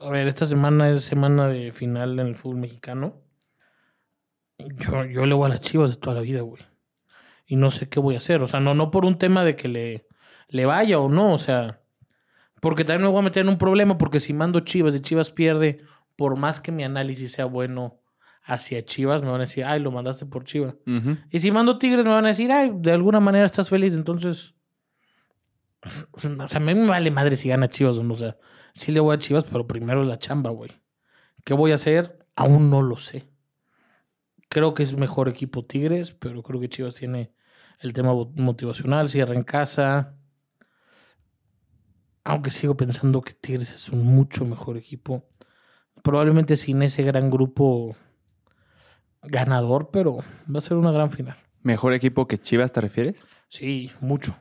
[0.00, 3.22] a ver, esta semana es semana de final en el fútbol mexicano.
[4.58, 6.62] Yo, yo le voy a las chivas de toda la vida, güey.
[7.46, 8.42] Y no sé qué voy a hacer.
[8.44, 10.06] O sea, no, no por un tema de que le,
[10.48, 11.32] le vaya o no.
[11.32, 11.80] O sea,
[12.60, 15.32] porque también me voy a meter en un problema porque si mando Chivas y Chivas
[15.32, 15.80] pierde,
[16.16, 18.00] por más que mi análisis sea bueno
[18.44, 20.74] hacia Chivas, me van a decir, ay, lo mandaste por Chivas.
[21.30, 24.54] Y si mando Tigres, me van a decir, ay, de alguna manera estás feliz, entonces...
[26.12, 28.14] O sea, a mí me vale madre si gana Chivas o no.
[28.14, 28.38] O sea,
[28.72, 30.70] sí le voy a Chivas, pero primero la chamba, güey.
[31.44, 32.26] ¿Qué voy a hacer?
[32.36, 33.28] Aún no lo sé.
[34.48, 37.32] Creo que es mejor equipo Tigres, pero creo que Chivas tiene
[37.80, 40.16] el tema motivacional, cierra en casa.
[42.24, 45.28] Aunque sigo pensando que Tigres es un mucho mejor equipo.
[46.02, 47.96] Probablemente sin ese gran grupo
[49.26, 51.36] ganador, pero va a ser una gran final.
[51.62, 53.24] ¿Mejor equipo que Chivas te refieres?
[53.48, 54.36] Sí, mucho.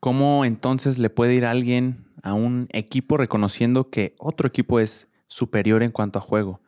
[0.00, 5.82] ¿Cómo entonces le puede ir alguien a un equipo reconociendo que otro equipo es superior
[5.82, 6.60] en cuanto a juego?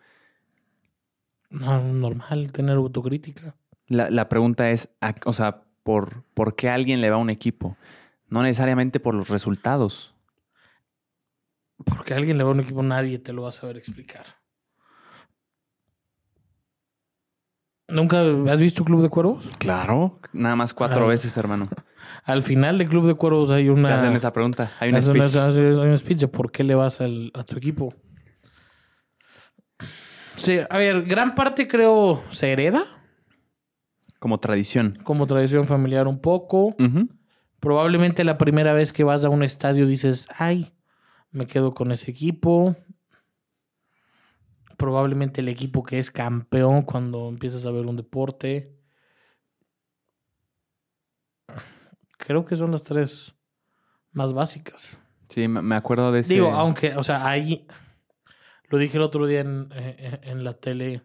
[1.50, 3.54] No, normal tener autocrítica.
[3.86, 4.90] La, la pregunta es,
[5.24, 7.76] o sea, ¿por, ¿por qué alguien le va a un equipo?
[8.28, 10.14] No necesariamente por los resultados.
[11.84, 14.26] Porque alguien le va a un equipo, nadie te lo va a saber explicar.
[17.88, 18.20] ¿Nunca
[18.50, 19.48] has visto Club de Cuervos?
[19.58, 21.68] Claro, nada más cuatro veces, hermano.
[22.24, 23.88] Al final de Club de Cuervos hay una.
[23.88, 24.70] Te hacen esa pregunta.
[24.78, 25.34] Hay un speech.
[25.36, 27.94] hay un speech de por qué le vas a tu equipo.
[30.36, 32.84] Sí, a ver, gran parte creo se hereda.
[34.18, 34.98] Como tradición.
[35.04, 36.76] como tradición familiar un poco.
[37.60, 40.72] Probablemente la primera vez que vas a un estadio dices, ay,
[41.30, 42.76] me quedo con ese equipo.
[44.78, 48.74] Probablemente el equipo que es campeón cuando empiezas a ver un deporte.
[52.16, 53.34] Creo que son las tres
[54.12, 54.96] más básicas.
[55.28, 56.34] Sí, me acuerdo de ese.
[56.34, 57.66] Digo, aunque, o sea, ahí
[58.68, 61.02] lo dije el otro día en, eh, en la tele.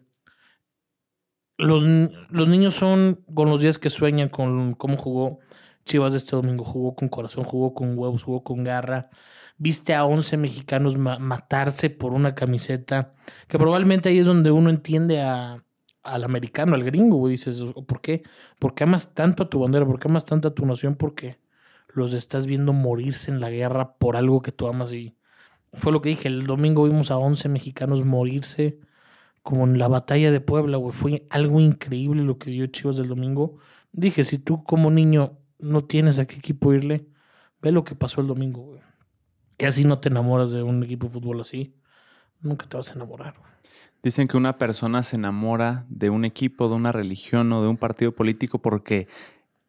[1.56, 5.40] Los, los niños son con los días que sueñan con cómo jugó
[5.84, 6.64] Chivas este domingo.
[6.64, 9.10] Jugó con corazón, jugó con huevos, jugó con garra.
[9.56, 13.14] Viste a 11 mexicanos ma- matarse por una camiseta.
[13.48, 15.64] Que probablemente ahí es donde uno entiende a,
[16.02, 17.16] al americano, al gringo.
[17.18, 17.32] güey.
[17.32, 18.22] Dices, ¿por qué?
[18.58, 19.86] ¿Por qué amas tanto a tu bandera?
[19.86, 20.96] ¿Por qué amas tanto a tu nación?
[20.96, 21.38] Porque
[21.88, 25.16] los estás viendo morirse en la guerra por algo que tú amas y
[25.72, 28.78] fue lo que dije, el domingo vimos a 11 mexicanos morirse
[29.42, 33.08] como en la batalla de Puebla, güey, fue algo increíble lo que dio Chivas del
[33.08, 33.58] domingo.
[33.92, 37.06] Dije, si tú como niño no tienes a qué equipo irle,
[37.60, 38.80] ve lo que pasó el domingo, güey.
[39.58, 41.74] Y así no te enamoras de un equipo de fútbol así,
[42.40, 43.34] nunca te vas a enamorar.
[44.02, 47.76] Dicen que una persona se enamora de un equipo, de una religión o de un
[47.78, 49.08] partido político porque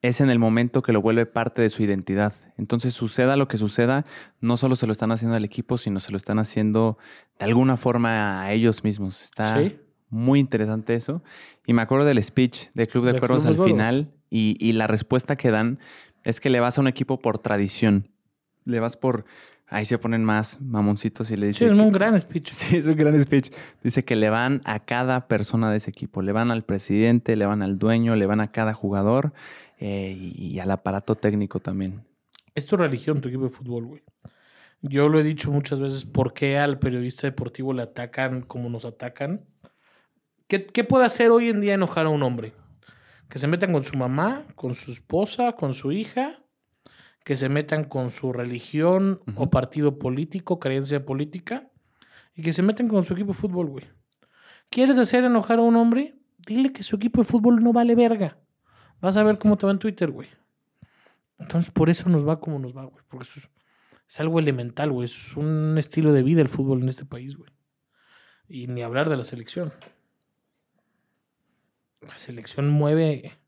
[0.02, 2.34] es en el momento que lo vuelve parte de su identidad.
[2.58, 4.04] Entonces, suceda lo que suceda,
[4.42, 6.98] no solo se lo están haciendo al equipo, sino se lo están haciendo
[7.40, 9.22] de alguna forma a ellos mismos.
[9.24, 9.80] Está Sí.
[10.10, 11.24] muy interesante eso.
[11.66, 14.74] Y me acuerdo del speech de Club de Del Cuervos de al final y, y
[14.74, 15.80] la respuesta que dan
[16.24, 18.10] es que le vas a un equipo por tradición.
[18.66, 19.26] Le vas por...
[19.68, 21.80] Ahí se ponen más mamoncitos y le Sí, dicen...
[21.80, 22.50] es un gran speech.
[22.52, 23.52] Sí, es un gran speech.
[23.84, 26.22] Dice que le van a cada persona de ese equipo.
[26.22, 29.34] Le van al presidente, le van al dueño, le van a cada jugador
[29.80, 32.06] eh, y, y al aparato técnico también.
[32.54, 34.04] Es tu religión, tu equipo de fútbol, güey.
[34.82, 38.86] Yo lo he dicho muchas veces, ¿por qué al periodista deportivo le atacan como nos
[38.86, 39.46] atacan?
[40.48, 42.54] ¿Qué, qué puede hacer hoy en día enojar a un hombre?
[43.30, 46.44] Que se metan con su mamá, con su esposa, con su hija,
[47.26, 51.70] que se metan con su religión o partido político, creencia política,
[52.36, 53.86] y que se metan con su equipo de fútbol, güey.
[54.70, 56.16] ¿Quieres hacer enojar a un hombre?
[56.38, 58.38] Dile que su equipo de fútbol no vale verga.
[59.02, 60.30] Vas a ver cómo te va en Twitter, güey.
[61.40, 63.04] Entonces, por eso nos va como nos va, güey.
[63.10, 63.50] Porque eso es,
[64.08, 65.06] es algo elemental, güey.
[65.06, 67.52] Es un estilo de vida el fútbol en este país, güey.
[68.48, 69.74] Y ni hablar de la selección.
[72.02, 73.40] La selección mueve,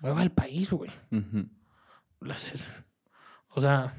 [0.00, 0.90] mueve al país, güey.
[2.20, 2.64] La sele-
[3.56, 3.94] O sea,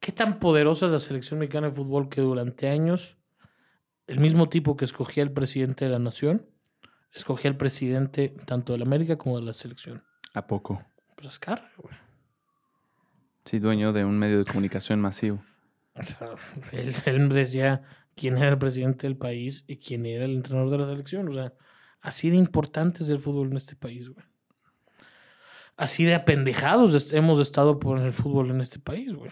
[0.00, 3.18] ¿qué tan poderosa es la selección mexicana de fútbol que durante años
[4.06, 6.46] el mismo tipo que escogía el presidente de la nación
[7.12, 10.02] escogía el presidente tanto de la América como de la selección?
[10.32, 10.82] ¿A poco?
[11.14, 11.94] Pues Azcárraga, güey.
[13.44, 15.44] Sí, dueño de un medio de comunicación masivo.
[15.94, 16.30] O sea,
[16.72, 17.82] él, él decía
[18.16, 21.28] quién era el presidente del país y quién era el entrenador de la selección.
[21.28, 21.52] O sea,
[22.00, 24.24] así de importante es el fútbol en este país, güey.
[25.76, 29.30] Así de apendejados hemos estado por el fútbol en este país, güey.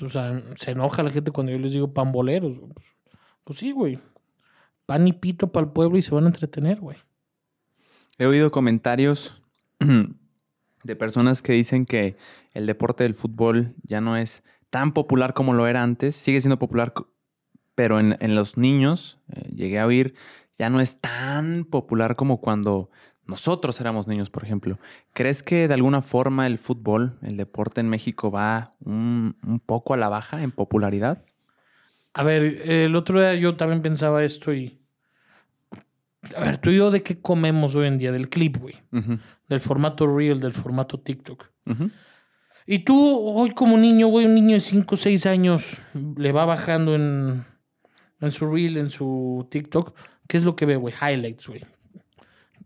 [0.00, 2.58] O sea, se enoja la gente cuando yo les digo pamboleros.
[2.74, 2.86] Pues,
[3.44, 4.00] pues sí, güey.
[4.86, 6.96] Pan y pito para el pueblo y se van a entretener, güey.
[8.18, 9.40] He oído comentarios
[10.84, 12.16] de personas que dicen que
[12.52, 16.16] el deporte del fútbol ya no es tan popular como lo era antes.
[16.16, 16.92] Sigue siendo popular,
[17.76, 20.14] pero en, en los niños, eh, llegué a oír,
[20.58, 22.90] ya no es tan popular como cuando
[23.26, 24.78] nosotros éramos niños, por ejemplo.
[25.12, 29.94] ¿Crees que de alguna forma el fútbol, el deporte en México va un, un poco
[29.94, 31.24] a la baja en popularidad?
[32.14, 34.78] A ver, el otro día yo también pensaba esto y...
[36.36, 38.76] A ver, tú y yo de qué comemos hoy en día, del clip, güey.
[39.48, 41.50] Del formato Reel, del formato TikTok.
[42.66, 45.80] Y tú, hoy como niño, güey, un niño de 5 o 6 años,
[46.16, 47.44] le va bajando en,
[48.20, 49.96] en su Reel, en su TikTok.
[50.28, 50.94] ¿Qué es lo que ve, güey?
[50.94, 51.64] Highlights, güey.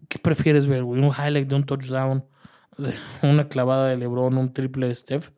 [0.08, 1.00] ¿Qué prefieres ver, güey?
[1.00, 2.24] ¿Un highlight de un touchdown?
[2.78, 2.92] de
[3.22, 5.30] una clavada de LeBron, un triple de Steph?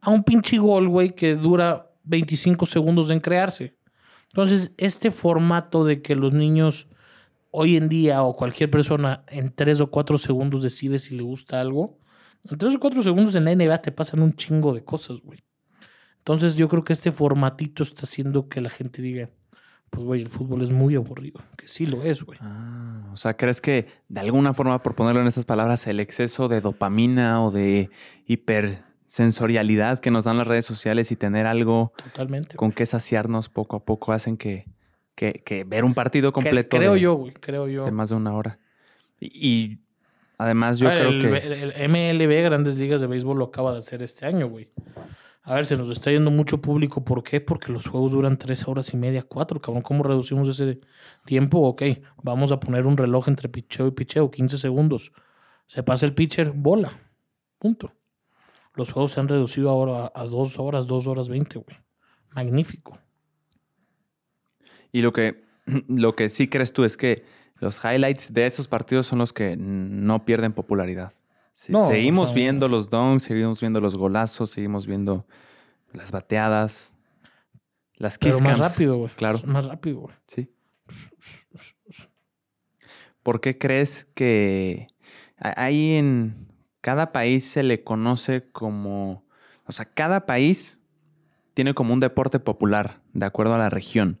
[0.00, 3.76] A un pinche gol, güey, que dura 25 segundos en crearse.
[4.26, 6.88] Entonces, este formato de que los niños
[7.50, 11.60] hoy en día o cualquier persona en 3 o 4 segundos decide si le gusta
[11.60, 11.98] algo,
[12.50, 15.40] en 3 o 4 segundos en la NBA te pasan un chingo de cosas, güey.
[16.18, 19.30] Entonces yo creo que este formatito está haciendo que la gente diga,
[19.92, 22.38] pues güey, el fútbol es muy aburrido, que sí lo es, güey.
[22.40, 26.48] Ah, o sea, ¿crees que de alguna forma, por ponerlo en estas palabras, el exceso
[26.48, 27.90] de dopamina o de
[28.26, 32.56] hipersensorialidad que nos dan las redes sociales y tener algo Totalmente.
[32.56, 34.66] con que saciarnos poco a poco hacen que,
[35.14, 37.84] que- que ver un partido completo creo de, yo, güey, creo yo.
[37.84, 38.58] de más de una hora?
[39.20, 39.78] Y, y
[40.38, 41.46] además yo A ver, creo el, que...
[41.46, 44.70] el- el MLB, Grandes Ligas de Béisbol, lo acaba de hacer este año, güey.
[45.44, 47.04] A ver, se nos está yendo mucho público.
[47.04, 47.40] ¿Por qué?
[47.40, 49.60] Porque los juegos duran tres horas y media, cuatro.
[49.60, 50.80] Cabrón, ¿cómo reducimos ese
[51.24, 51.58] tiempo?
[51.60, 51.82] Ok,
[52.22, 55.12] vamos a poner un reloj entre picheo y picheo, 15 segundos.
[55.66, 56.92] Se pasa el pitcher, bola.
[57.58, 57.92] Punto.
[58.74, 61.76] Los juegos se han reducido ahora a dos horas, dos horas veinte, güey.
[62.30, 62.98] Magnífico.
[64.92, 65.44] Y lo que,
[65.88, 67.24] lo que sí crees tú es que
[67.56, 71.12] los highlights de esos partidos son los que no pierden popularidad.
[71.68, 75.26] No, seguimos o sea- viendo los donks, seguimos viendo los golazos, seguimos viendo
[75.92, 76.94] las bateadas,
[77.96, 78.72] las Pero kiss más cams.
[78.72, 79.10] rápido, güey.
[79.16, 80.14] Claro, Más rápido, güey.
[80.26, 80.48] sí.
[83.22, 84.88] ¿Por qué crees que
[85.38, 86.48] ahí en
[86.80, 89.24] cada país se le conoce como,
[89.66, 90.80] o sea, cada país
[91.54, 94.20] tiene como un deporte popular de acuerdo a la región?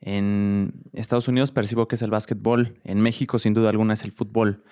[0.00, 4.12] En Estados Unidos percibo que es el básquetbol, en México sin duda alguna es el
[4.12, 4.62] fútbol.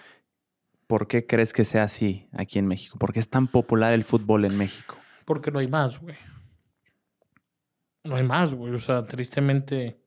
[0.86, 2.98] ¿Por qué crees que sea así aquí en México?
[2.98, 4.96] ¿Por qué es tan popular el fútbol en México?
[5.24, 6.16] Porque no hay más, güey.
[8.04, 8.72] No hay más, güey.
[8.72, 10.00] O sea, tristemente,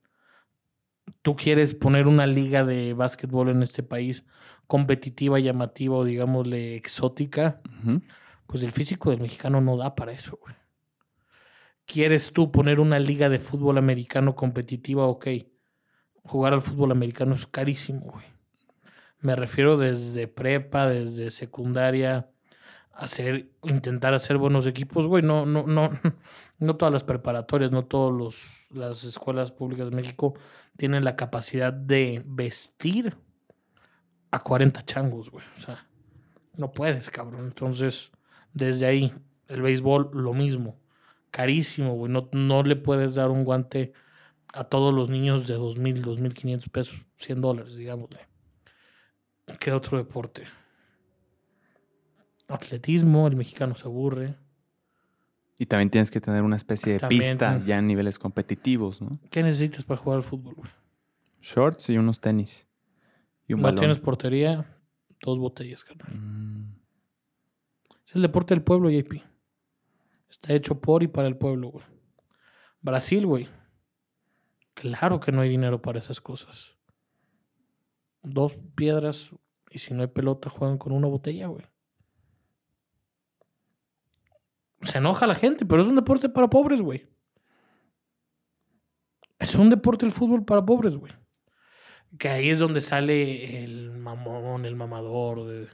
[1.21, 4.25] tú quieres poner una liga de básquetbol en este país
[4.67, 7.61] competitiva, llamativa o digámosle exótica,
[8.45, 10.55] pues el físico del mexicano no da para eso, güey.
[11.85, 15.07] ¿Quieres tú poner una liga de fútbol americano competitiva?
[15.07, 15.27] Ok.
[16.23, 18.25] Jugar al fútbol americano es carísimo, güey.
[19.21, 22.29] Me refiero desde prepa, desde secundaria,
[22.93, 25.23] hacer, intentar hacer buenos equipos, güey.
[25.23, 25.89] No, no, no,
[26.59, 30.35] no todas las preparatorias, no todas las escuelas públicas de México
[30.77, 33.17] tienen la capacidad de vestir
[34.31, 35.45] a 40 changos, güey.
[35.57, 35.87] O sea,
[36.55, 37.45] no puedes, cabrón.
[37.45, 38.11] Entonces,
[38.53, 39.13] desde ahí,
[39.47, 40.79] el béisbol, lo mismo.
[41.31, 42.11] Carísimo, güey.
[42.11, 43.93] No, no le puedes dar un guante
[44.53, 48.28] a todos los niños de 2.000, 2.500 pesos, 100 dólares, digámosle.
[49.57, 50.43] ¿Qué otro deporte?
[52.47, 54.35] Atletismo, el mexicano se aburre.
[55.57, 59.19] Y también tienes que tener una especie de También, pista ya en niveles competitivos, ¿no?
[59.29, 60.71] ¿Qué necesitas para jugar al fútbol, güey?
[61.41, 62.67] Shorts y unos tenis.
[63.47, 63.79] Y un No balón.
[63.79, 64.65] tienes portería,
[65.21, 66.15] dos botellas, carnal.
[66.15, 66.75] Mm.
[68.07, 69.21] Es el deporte del pueblo, JP.
[70.29, 71.85] Está hecho por y para el pueblo, güey.
[72.81, 73.49] Brasil, güey.
[74.73, 76.77] Claro que no hay dinero para esas cosas.
[78.21, 79.31] Dos piedras
[79.71, 81.65] y si no hay pelota juegan con una botella, güey.
[84.81, 87.07] Se enoja la gente, pero es un deporte para pobres, güey.
[89.37, 91.13] Es un deporte el fútbol para pobres, güey.
[92.17, 95.67] Que ahí es donde sale el mamón, el mamador, de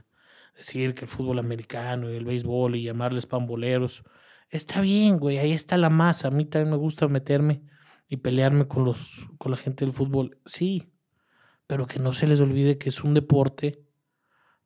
[0.56, 4.04] decir que el fútbol americano y el béisbol y llamarles pamboleros.
[4.50, 6.28] Está bien, güey, ahí está la masa.
[6.28, 7.64] A mí también me gusta meterme
[8.08, 10.40] y pelearme con, los, con la gente del fútbol.
[10.46, 10.92] Sí,
[11.68, 13.82] pero que no se les olvide que es un deporte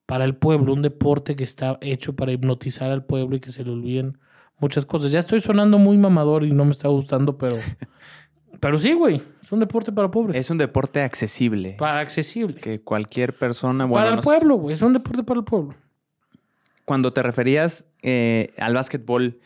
[0.06, 3.64] para el pueblo, un deporte que está hecho para hipnotizar al pueblo y que se
[3.64, 4.18] le olviden
[4.58, 5.12] muchas cosas.
[5.12, 7.58] Ya estoy sonando muy mamador y no me está gustando, pero,
[8.60, 10.36] pero sí, güey, es un deporte para pobres.
[10.36, 11.76] Es un deporte accesible.
[11.78, 12.56] para accesible.
[12.56, 13.86] que cualquier persona.
[13.86, 15.76] Bueno, para el no pueblo, güey, es un deporte para el pueblo.
[16.86, 19.40] Cuando te referías eh, al básquetbol,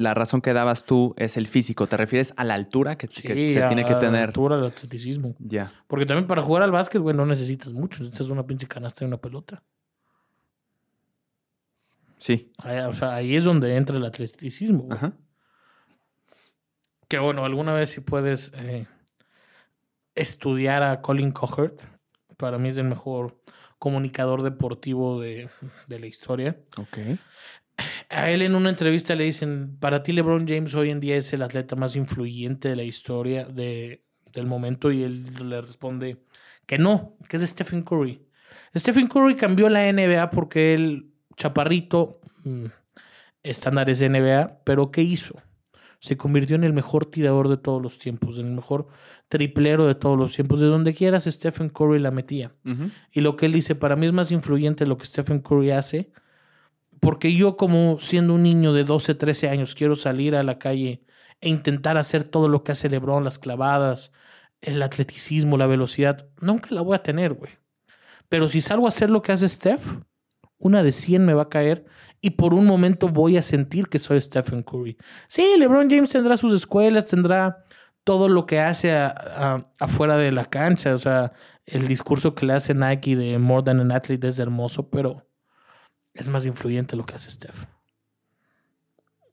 [0.00, 1.86] la razón que dabas tú es el físico.
[1.86, 4.24] ¿Te refieres a la altura que, que Sí, se a- tiene que a la tener?
[4.28, 5.34] altura, al atleticismo.
[5.38, 5.72] Ya.
[5.86, 8.02] Porque también para jugar al básquet, güey, no necesitas mucho.
[8.02, 9.62] Necesitas una pinche canasta y una pelota.
[12.18, 12.52] Sí.
[12.58, 14.96] Ahí- o sea, ahí es donde entra el atleticismo, güey.
[14.98, 15.12] Ajá.
[17.08, 18.86] Que bueno, alguna vez si puedes eh,
[20.14, 21.78] estudiar a Colin Cowherd.
[22.36, 23.38] Para mí es el mejor
[23.78, 25.48] comunicador deportivo de,
[25.88, 26.56] de la historia.
[26.76, 26.98] Ok.
[28.08, 31.32] A él en una entrevista le dicen, para ti LeBron James hoy en día es
[31.32, 36.22] el atleta más influyente de la historia de, del momento y él le responde
[36.66, 38.22] que no, que es Stephen Curry.
[38.76, 42.66] Stephen Curry cambió la NBA porque él, chaparrito, mm,
[43.42, 45.40] estándares de NBA, pero ¿qué hizo?
[45.98, 48.88] Se convirtió en el mejor tirador de todos los tiempos, en el mejor
[49.28, 50.60] triplero de todos los tiempos.
[50.60, 52.54] De donde quieras, Stephen Curry la metía.
[53.12, 56.10] Y lo que él dice, para mí es más influyente lo que Stephen Curry hace,
[57.00, 61.04] porque yo como siendo un niño de 12, 13 años quiero salir a la calle
[61.40, 64.12] e intentar hacer todo lo que hace LeBron, las clavadas,
[64.60, 67.52] el atleticismo, la velocidad, nunca la voy a tener, güey.
[68.28, 69.84] Pero si salgo a hacer lo que hace Steph,
[70.58, 71.86] una de 100 me va a caer
[72.20, 74.98] y por un momento voy a sentir que soy Stephen Curry.
[75.26, 77.64] Sí, LeBron James tendrá sus escuelas, tendrá
[78.04, 78.92] todo lo que hace
[79.78, 80.94] afuera de la cancha.
[80.94, 81.32] O sea,
[81.64, 85.29] el discurso que le hace Nike de More Than an Athlete es hermoso, pero
[86.14, 87.66] es más influyente lo que hace Steph.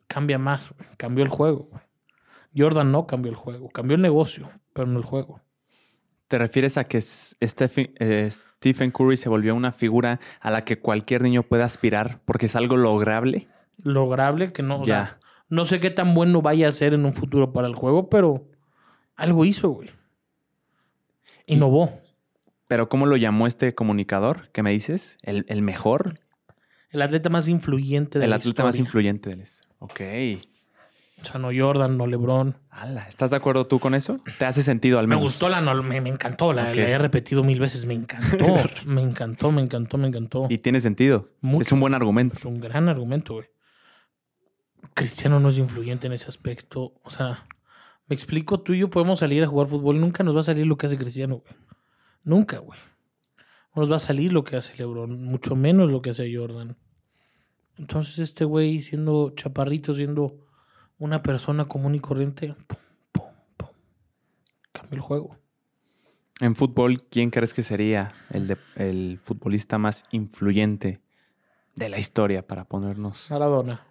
[0.07, 1.69] Cambia más, cambió el juego.
[2.55, 5.41] Jordan no cambió el juego, cambió el negocio, pero no el juego.
[6.27, 10.79] ¿Te refieres a que Stephen, eh, Stephen Curry se volvió una figura a la que
[10.79, 13.47] cualquier niño puede aspirar porque es algo lograble?
[13.81, 15.05] Lograble que no, o Ya.
[15.05, 15.19] sea,
[15.49, 18.49] No sé qué tan bueno vaya a ser en un futuro para el juego, pero
[19.15, 19.89] algo hizo, güey.
[21.45, 21.97] Innovó.
[22.67, 25.17] Pero ¿cómo lo llamó este comunicador que me dices?
[25.21, 26.15] ¿El, el mejor?
[26.97, 28.87] El atleta más influyente de el la atleta más historia.
[28.87, 29.43] influyente del
[29.77, 30.01] Ok.
[31.21, 32.57] O sea, no Jordan, no LeBron.
[32.71, 34.19] Ala, ¿Estás de acuerdo tú con eso?
[34.39, 35.25] ¿Te hace sentido al Me menos?
[35.25, 38.55] gustó la, no, me, me encantó, la, la he repetido mil veces, me encantó,
[38.87, 40.47] me encantó, me encantó, me encantó.
[40.49, 41.29] Y tiene sentido.
[41.41, 41.61] Mucho.
[41.61, 42.35] Es un buen argumento.
[42.35, 43.45] Es un gran argumento, güey.
[44.95, 46.93] Cristiano no es influyente en ese aspecto.
[47.03, 47.43] O sea,
[48.07, 50.65] me explico, tú y yo podemos salir a jugar fútbol nunca nos va a salir
[50.65, 51.53] lo que hace Cristiano, güey.
[52.23, 52.79] Nunca, güey.
[53.75, 56.75] No nos va a salir lo que hace LeBron, mucho menos lo que hace Jordan.
[57.77, 60.35] Entonces, este güey, siendo chaparrito, siendo
[60.97, 62.77] una persona común y corriente, pum,
[63.11, 63.23] pum,
[63.57, 63.69] pum,
[64.71, 65.37] cambia el juego.
[66.39, 71.01] En fútbol, ¿quién crees que sería el, de- el futbolista más influyente
[71.75, 73.27] de la historia para ponernos?
[73.29, 73.85] Maradona.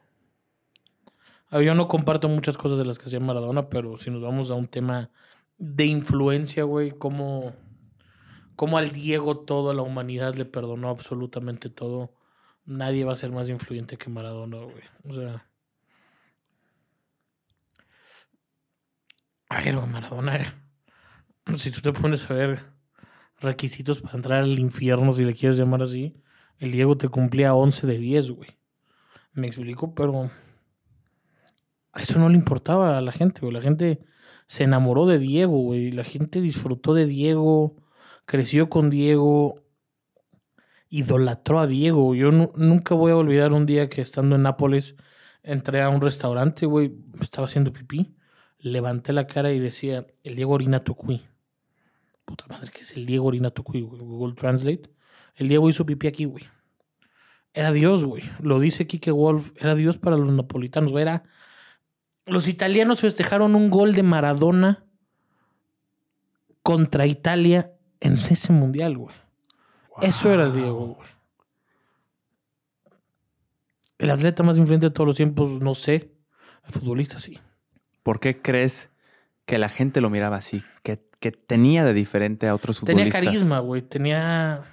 [1.50, 4.50] Ah, Yo no comparto muchas cosas de las que hacía Maradona, pero si nos vamos
[4.50, 5.10] a un tema
[5.58, 7.52] de influencia, güey, cómo,
[8.56, 12.12] cómo al Diego todo, a la humanidad le perdonó absolutamente todo.
[12.66, 14.82] Nadie va a ser más influyente que Maradona, güey.
[15.04, 15.46] O sea.
[19.48, 20.62] A ver, güey, Maradona.
[21.54, 22.64] Si tú te pones a ver
[23.38, 26.20] requisitos para entrar al infierno, si le quieres llamar así,
[26.58, 28.58] el Diego te cumplía 11 de 10, güey.
[29.32, 30.28] Me explico, pero
[31.92, 33.52] a eso no le importaba a la gente, güey.
[33.52, 34.00] La gente
[34.48, 35.92] se enamoró de Diego, güey.
[35.92, 37.76] La gente disfrutó de Diego,
[38.24, 39.62] creció con Diego,
[40.98, 42.14] idolatró a Diego.
[42.14, 44.96] Yo nu- nunca voy a olvidar un día que estando en Nápoles
[45.42, 48.16] entré a un restaurante, güey, estaba haciendo pipí,
[48.58, 51.22] levanté la cara y decía, el Diego orina Tocui.
[52.24, 53.82] Puta madre, que es el Diego orina güey?
[53.82, 54.90] Google Translate.
[55.36, 56.44] El Diego hizo pipí aquí, güey.
[57.54, 58.24] Era Dios, güey.
[58.40, 59.52] Lo dice Kike Wolf.
[59.56, 60.92] Era Dios para los napolitanos.
[60.92, 61.22] Era...
[62.26, 64.84] Los italianos festejaron un gol de Maradona
[66.62, 69.14] contra Italia en ese mundial, güey.
[70.02, 71.08] Eso era Diego, güey.
[73.98, 76.12] El atleta más influyente de todos los tiempos, no sé.
[76.66, 77.38] El futbolista, sí.
[78.02, 78.90] ¿Por qué crees
[79.46, 80.62] que la gente lo miraba así?
[80.82, 83.24] ¿Qué, qué tenía de diferente a otros Tenía futbolistas?
[83.24, 83.82] carisma, güey.
[83.82, 84.64] Tenía.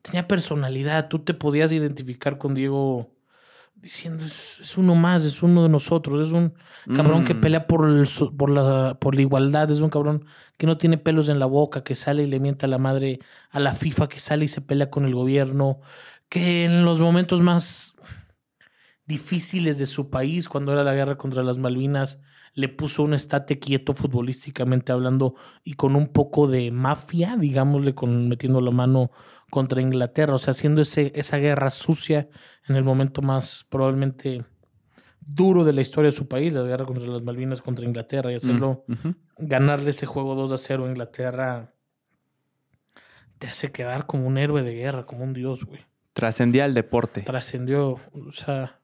[0.00, 1.08] Tenía personalidad.
[1.08, 3.10] Tú te podías identificar con Diego
[3.82, 6.26] diciendo: es, es uno más, es uno de nosotros.
[6.28, 6.54] Es un
[6.92, 7.40] cabrón que Mm.
[7.40, 9.70] pelea por, el por, la, por la igualdad.
[9.70, 10.24] Es un cabrón
[10.58, 13.20] que no tiene pelos en la boca, que sale y le mienta a la madre
[13.50, 15.80] a la FIFA, que sale y se pelea con el gobierno.
[16.28, 17.96] Que en los momentos más
[19.06, 22.20] difíciles de su país, cuando era la guerra contra las Malvinas,
[22.54, 28.28] le puso un estate quieto futbolísticamente hablando y con un poco de mafia, digámosle, con,
[28.28, 29.10] metiendo la mano
[29.52, 32.30] contra Inglaterra, o sea, haciendo ese, esa guerra sucia
[32.66, 34.46] en el momento más probablemente
[35.20, 38.36] duro de la historia de su país, la guerra contra las Malvinas contra Inglaterra y
[38.36, 41.74] hacerlo, Mm, ganarle ese juego 2 a 0 a Inglaterra,
[43.38, 45.84] te hace quedar como un héroe de guerra, como un dios, güey
[46.14, 47.20] Trascendía el deporte.
[47.20, 48.80] trascendió, o sea,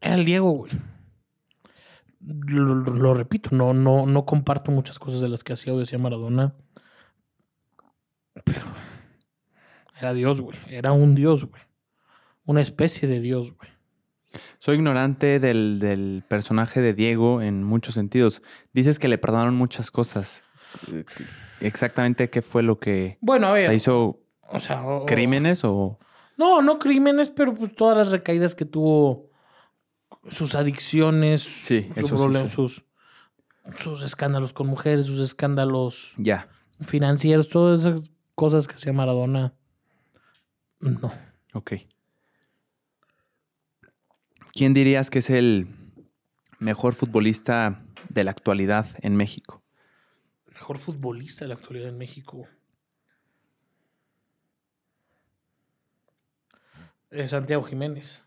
[0.00, 0.72] era el Diego, güey.
[2.20, 5.78] Lo, lo- lo repito, no, no, no comparto muchas cosas de las que hacía o
[5.78, 6.54] decía Maradona,
[8.44, 8.66] pero
[9.98, 10.58] era Dios, güey.
[10.68, 11.62] Era un Dios, güey.
[12.44, 13.70] Una especie de Dios, güey.
[14.58, 18.42] Soy ignorante del, del personaje de Diego en muchos sentidos.
[18.72, 20.44] Dices que le perdonaron muchas cosas.
[21.60, 23.62] Exactamente qué fue lo que Bueno, a o ver.
[23.64, 25.98] sea, hizo o sea, o- crímenes o
[26.36, 29.30] No, no crímenes, pero pues todas las recaídas que tuvo,
[30.28, 32.84] sus adicciones, Sí, su eso sí sus,
[33.78, 36.48] sus escándalos con mujeres, sus escándalos ya.
[36.80, 38.02] financieros, todas esas
[38.34, 39.54] cosas que hacía Maradona.
[40.86, 41.12] No.
[41.52, 41.72] Ok.
[44.52, 45.68] ¿Quién dirías que es el
[46.58, 49.62] mejor futbolista de la actualidad en México?
[50.46, 52.46] Mejor futbolista de la actualidad en México.
[57.10, 58.24] Eh, Santiago Jiménez.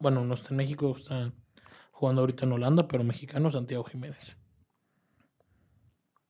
[0.00, 1.32] Bueno, no está en México, está
[1.92, 4.36] jugando ahorita en Holanda, pero mexicano Santiago Jiménez.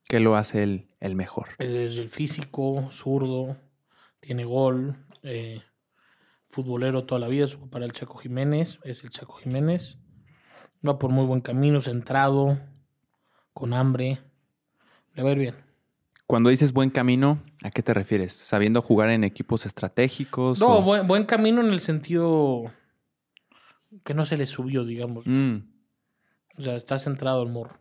[0.03, 1.49] ¿Qué lo hace el, el mejor?
[1.59, 3.57] Es el físico, zurdo,
[4.19, 5.61] tiene gol, eh,
[6.49, 9.97] futbolero toda la vida, supo para el Chaco Jiménez, es el Chaco Jiménez.
[10.87, 12.57] Va por muy buen camino, centrado,
[13.53, 14.19] con hambre.
[15.13, 15.55] Le va a ir bien.
[16.25, 18.33] Cuando dices buen camino, ¿a qué te refieres?
[18.33, 20.59] ¿Sabiendo jugar en equipos estratégicos?
[20.59, 22.71] No, o- buen, buen camino en el sentido
[24.03, 25.25] que no se le subió, digamos.
[25.27, 25.57] Mm,
[26.57, 27.79] O sea, está centrado el morro.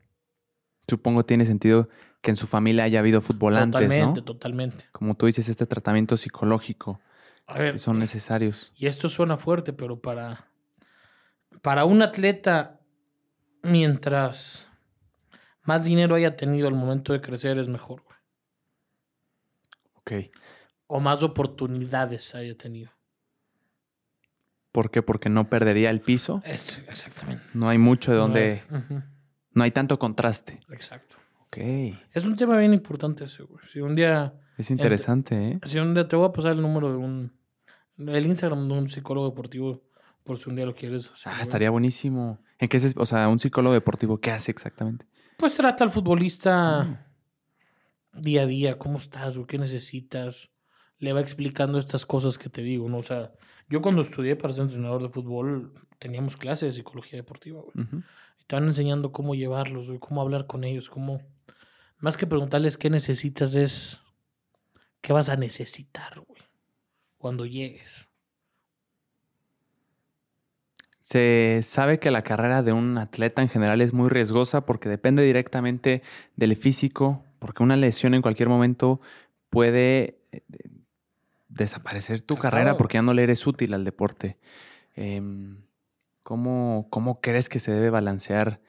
[0.89, 1.89] supongo tiene sentido
[2.23, 4.25] que en su familia haya habido futbolantes, Totalmente, ¿no?
[4.25, 4.85] totalmente.
[4.93, 7.01] Como tú dices, este tratamiento psicológico
[7.49, 8.73] A ver, que son necesarios.
[8.77, 10.47] y esto suena fuerte, pero para
[11.63, 12.79] para un atleta,
[13.63, 14.69] mientras
[15.63, 18.19] más dinero haya tenido al momento de crecer, es mejor, güey.
[19.95, 20.13] Ok.
[20.87, 22.91] O más oportunidades haya tenido.
[24.73, 25.03] ¿Por qué?
[25.03, 26.41] Porque no perdería el piso.
[26.45, 27.43] Es, exactamente.
[27.55, 28.63] No hay mucho de donde...
[28.71, 29.03] No, ujú,
[29.53, 30.61] No hay tanto contraste.
[30.71, 31.17] Exacto.
[31.49, 31.59] Ok.
[32.13, 33.61] Es un tema bien importante ese, güey.
[33.73, 35.61] Si un día, Es interesante, ¿eh?
[35.67, 37.33] si un día te voy a pasar el número de un,
[37.99, 39.83] el Instagram de un psicólogo deportivo,
[40.25, 41.29] por si un día lo quieres hacer.
[41.33, 41.43] Ah, güey.
[41.43, 42.39] estaría buenísimo.
[42.59, 45.07] ¿En qué se, o sea, un psicólogo deportivo, ¿qué hace exactamente?
[45.39, 48.21] Pues trata al futbolista Mm.
[48.23, 50.51] día a día, cómo estás, güey, qué necesitas.
[50.99, 52.99] Le va explicando estas cosas que te digo, ¿no?
[52.99, 53.33] O sea,
[53.69, 57.87] yo cuando estudié para ser entrenador de fútbol, teníamos clases de psicología deportiva, güey.
[57.87, 58.03] Ujú.
[58.41, 61.23] Y te van enseñando cómo llevarlos, güey, cómo hablar con ellos, cómo...
[62.01, 64.01] Más que preguntarles qué necesitas es...
[65.01, 66.43] ¿Qué vas a necesitar, güey?
[67.19, 68.09] Cuando llegues.
[71.01, 75.23] Se sabe que la carrera de un atleta en general es muy riesgosa porque depende
[75.23, 76.03] directamente
[76.37, 79.01] del físico, porque una lesión en cualquier momento
[79.51, 80.43] puede eh,
[81.49, 84.37] desaparecer tu carrera porque ya no le eres útil al deporte.
[84.97, 85.63] Em,
[86.23, 88.61] ¿cómo, cómo crees que se debe balancear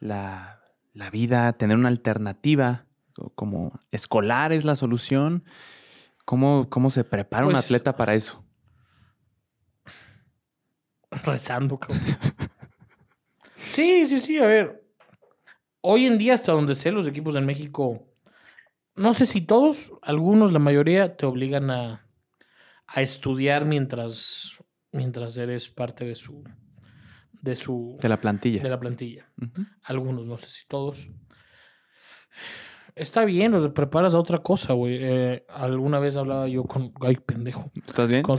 [0.00, 0.57] la,
[0.98, 2.86] la vida, tener una alternativa?
[3.14, 5.44] Co- Como escolar es la solución.
[6.24, 8.44] ¿Cómo, cómo se prepara un Pues- atleta para eso?
[11.24, 11.98] Rezando, cabrón.
[13.54, 14.84] sí, sí, sí, a ver.
[15.80, 18.06] Hoy en día, hasta donde sé, los equipos en México,
[18.94, 22.06] no sé si todos, algunos, la mayoría, te obligan a,
[22.86, 24.58] a estudiar mientras,
[24.92, 26.44] mientras eres parte de su,
[27.42, 28.62] de su, De la plantilla.
[28.62, 29.30] de la plantilla.
[29.82, 31.08] Algunos, no sé si todos.
[32.94, 34.98] Está bien, o te preparas a otra cosa, güey.
[35.00, 36.92] Eh, alguna vez hablaba yo con.
[37.00, 37.70] Ay, pendejo.
[37.72, 38.22] ¿Tú ¿Estás bien?
[38.22, 38.38] Con,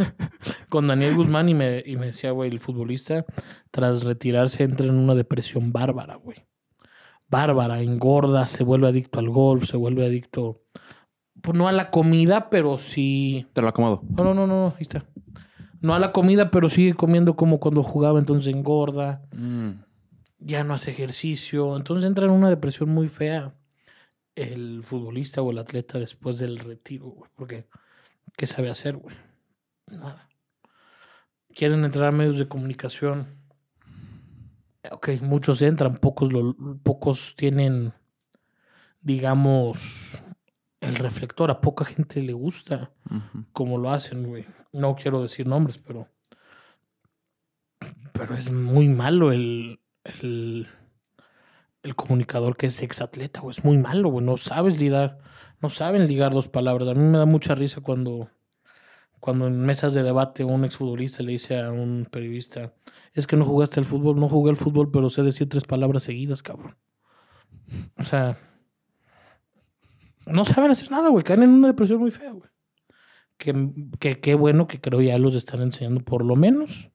[0.70, 3.26] con Daniel Guzmán y me, y me decía, güey, el futbolista,
[3.70, 6.38] tras retirarse, entra en una depresión bárbara, güey.
[7.28, 10.62] Bárbara, engorda, se vuelve adicto al golf, se vuelve adicto.
[11.42, 13.46] Pues no a la comida, pero sí.
[13.52, 14.02] Te lo acomodo.
[14.16, 15.04] No, no, no, no, ahí está.
[15.82, 19.70] No a la comida, pero sigue comiendo como cuando jugaba, entonces engorda Mm.
[20.38, 23.54] ya no hace ejercicio, entonces entra en una depresión muy fea
[24.34, 27.66] el futbolista o el atleta después del retiro, güey, porque
[28.36, 29.14] ¿qué sabe hacer, güey?
[29.88, 30.28] Nada.
[31.54, 33.26] Quieren entrar a medios de comunicación.
[34.90, 37.92] Ok, muchos entran, pocos, lo, pocos tienen,
[39.02, 40.22] digamos,
[40.80, 41.50] el reflector.
[41.50, 43.44] A poca gente le gusta Ujú.
[43.52, 44.46] como lo hacen, güey.
[44.72, 46.08] No quiero decir nombres, pero.
[48.12, 49.80] Pero es muy malo el.
[50.04, 50.66] el,
[51.96, 53.56] comunicador que es exatleta, güey.
[53.56, 54.24] Es muy malo, güey.
[54.24, 55.18] No sabes ligar.
[55.60, 56.88] No saben ligar dos palabras.
[56.88, 58.30] A mí me da mucha risa cuando.
[59.20, 62.74] Cuando en mesas de debate un exfutbolista le dice a un periodista,
[63.14, 66.02] es que no jugaste al fútbol, no jugué al fútbol, pero sé decir tres palabras
[66.02, 66.76] seguidas, cabrón.
[67.98, 68.36] O sea,
[70.26, 71.24] no saben hacer nada, güey.
[71.24, 72.51] Caen en una depresión muy fea, güey.
[73.42, 76.90] Que, que, qué bueno que creo ya los están enseñando, por lo menos,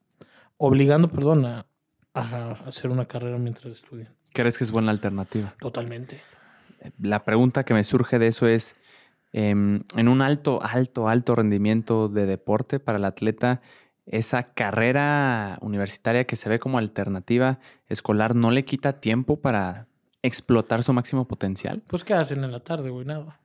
[0.55, 1.65] obligando, perdón, a,
[2.13, 4.15] a hacer una carrera mientras estudian.
[4.31, 5.55] ¿Crees que es buena alternativa?
[5.59, 6.21] Totalmente.
[7.01, 8.75] La pregunta que me surge de eso es,
[9.33, 13.61] em, en un alto, alto, alto rendimiento de deporte para el atleta,
[14.05, 19.87] esa carrera universitaria que se ve como alternativa escolar no le quita tiempo para
[20.21, 21.83] explotar su máximo potencial.
[21.87, 23.05] Pues, ¿qué hacen en la tarde, güey?
[23.05, 23.41] Nada.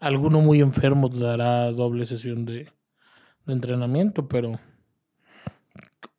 [0.00, 2.70] Alguno muy enfermo te dará doble sesión de,
[3.44, 4.58] de entrenamiento, pero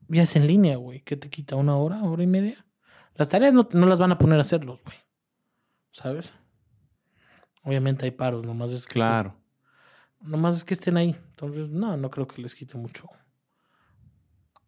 [0.08, 1.02] ya es en línea, güey.
[1.02, 1.56] ¿Qué te quita?
[1.56, 2.04] ¿Una hora?
[2.04, 2.66] ¿Hora y media?
[3.16, 4.98] Las tareas no, no las van a poner a hacerlos, güey.
[5.92, 6.32] ¿Sabes?
[7.64, 9.36] Obviamente hay paros, nomás es que Claro.
[10.22, 11.16] Nomás es que estén ahí.
[11.30, 13.08] Entonces, no, no creo que les quite mucho.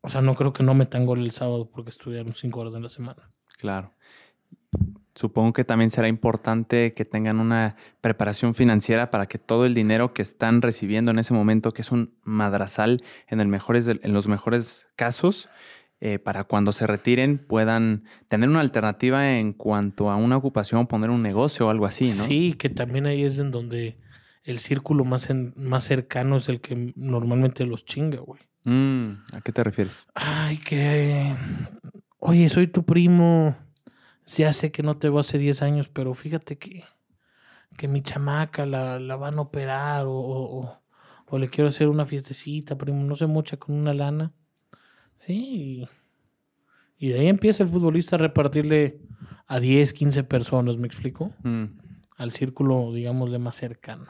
[0.02, 2.84] O sea, no creo que no metan gol el sábado porque estudiaron cinco horas en
[2.84, 3.32] la semana.
[3.58, 3.94] Claro.
[5.16, 10.14] Supongo que también será importante que tengan una preparación financiera para que todo el dinero
[10.14, 14.14] que están recibiendo en ese momento, que es un madrazal en, el mejores de- en
[14.14, 15.50] los mejores casos,
[16.02, 21.10] eh, para cuando se retiren puedan tener una alternativa en cuanto a una ocupación, poner
[21.10, 22.24] un negocio o algo así, ¿no?
[22.24, 23.98] Sí, que también ahí es en donde
[24.46, 28.40] el círculo más, en- más cercano es el que normalmente los chinga, güey.
[28.64, 30.08] Mm, ¿A qué te refieres?
[30.14, 31.36] Ay, que...
[32.20, 33.58] Oye, soy tu primo.
[34.38, 36.84] Ya sé que no te veo hace 10 años, pero fíjate que,
[37.78, 40.80] que mi chamaca la, la van a operar o,
[41.28, 43.04] o, le quiero hacer una fiestecita, primo.
[43.04, 44.34] No sé mucha con una lana.
[45.26, 45.88] Sí.
[46.98, 49.02] Y, de ahí empieza el futbolista a repartirle
[49.48, 51.34] a 10, 15 personas, ¿me explico?
[51.44, 51.66] Mm,
[52.18, 54.08] Al círculo, digamos, de más cercano.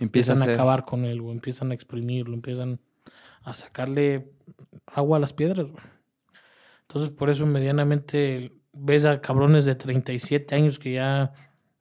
[0.00, 2.80] Empieza Empiezan a acabar con él, empiezan a exprimirlo, empiezan
[3.42, 4.32] a sacarle
[4.86, 5.84] agua a las piedras, güey.
[6.88, 11.32] Entonces, por eso medianamente ves a cabrones de 37 años que ya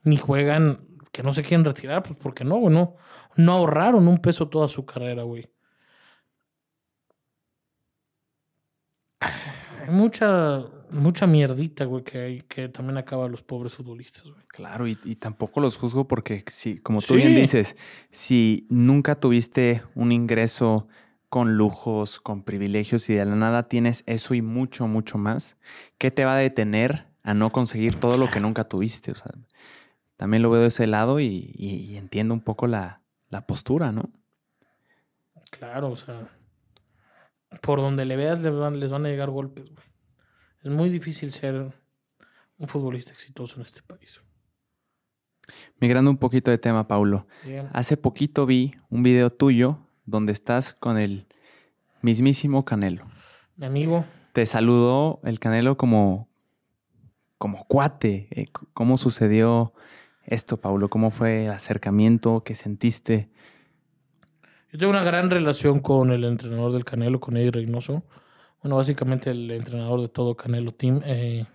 [0.04, 2.96] ni juegan, que no se quieren retirar, pues porque no, güey, no,
[3.36, 5.50] no ahorraron un peso toda su carrera, güey.
[9.20, 14.44] Hay mucha, mucha mierdita, güey, que, hay, que también acaba a los pobres futbolistas, güey.
[14.48, 17.16] Claro, y, y tampoco los juzgo porque, si, como tú Sí.
[17.18, 17.76] bien dices,
[18.10, 20.88] si nunca tuviste un ingreso
[21.32, 25.56] con lujos, con privilegios y de la nada tienes eso y mucho, mucho más,
[25.98, 29.12] ¿qué te va a detener a no conseguir todo lo que nunca tuviste?
[29.12, 29.32] O sea,
[30.18, 33.94] también lo veo de ese lado y, y- y entiendo un poco la, la postura,
[33.94, 34.10] ¿no?
[35.52, 36.28] Claro, o sea,
[37.62, 39.86] por donde le veas les van, les van a llegar golpes, güey.
[40.64, 41.72] Es muy difícil ser
[42.58, 44.20] un futbolista exitoso en este país.
[45.80, 47.26] Migrando un poquito de tema, Paulo.
[47.46, 47.70] Bien.
[47.72, 49.80] Hace poquito vi un video tuyo
[50.12, 51.26] donde estás con el
[52.02, 53.06] mismísimo Canelo.
[53.56, 56.28] Mi amigo, Te saludó el Canelo como,
[57.38, 58.28] como cuate.
[58.32, 59.74] Eh, ¿Cómo sucedió
[60.26, 60.90] esto, Paulo?
[60.90, 63.30] ¿Cómo fue el acercamiento que sentiste?
[64.72, 68.04] yo tengo una gran relación con el entrenador del Canelo, con Eddie Reynoso.
[68.64, 71.02] Bueno, básicamente el entrenador de todo Canelo Team.
[71.04, 71.46] eh,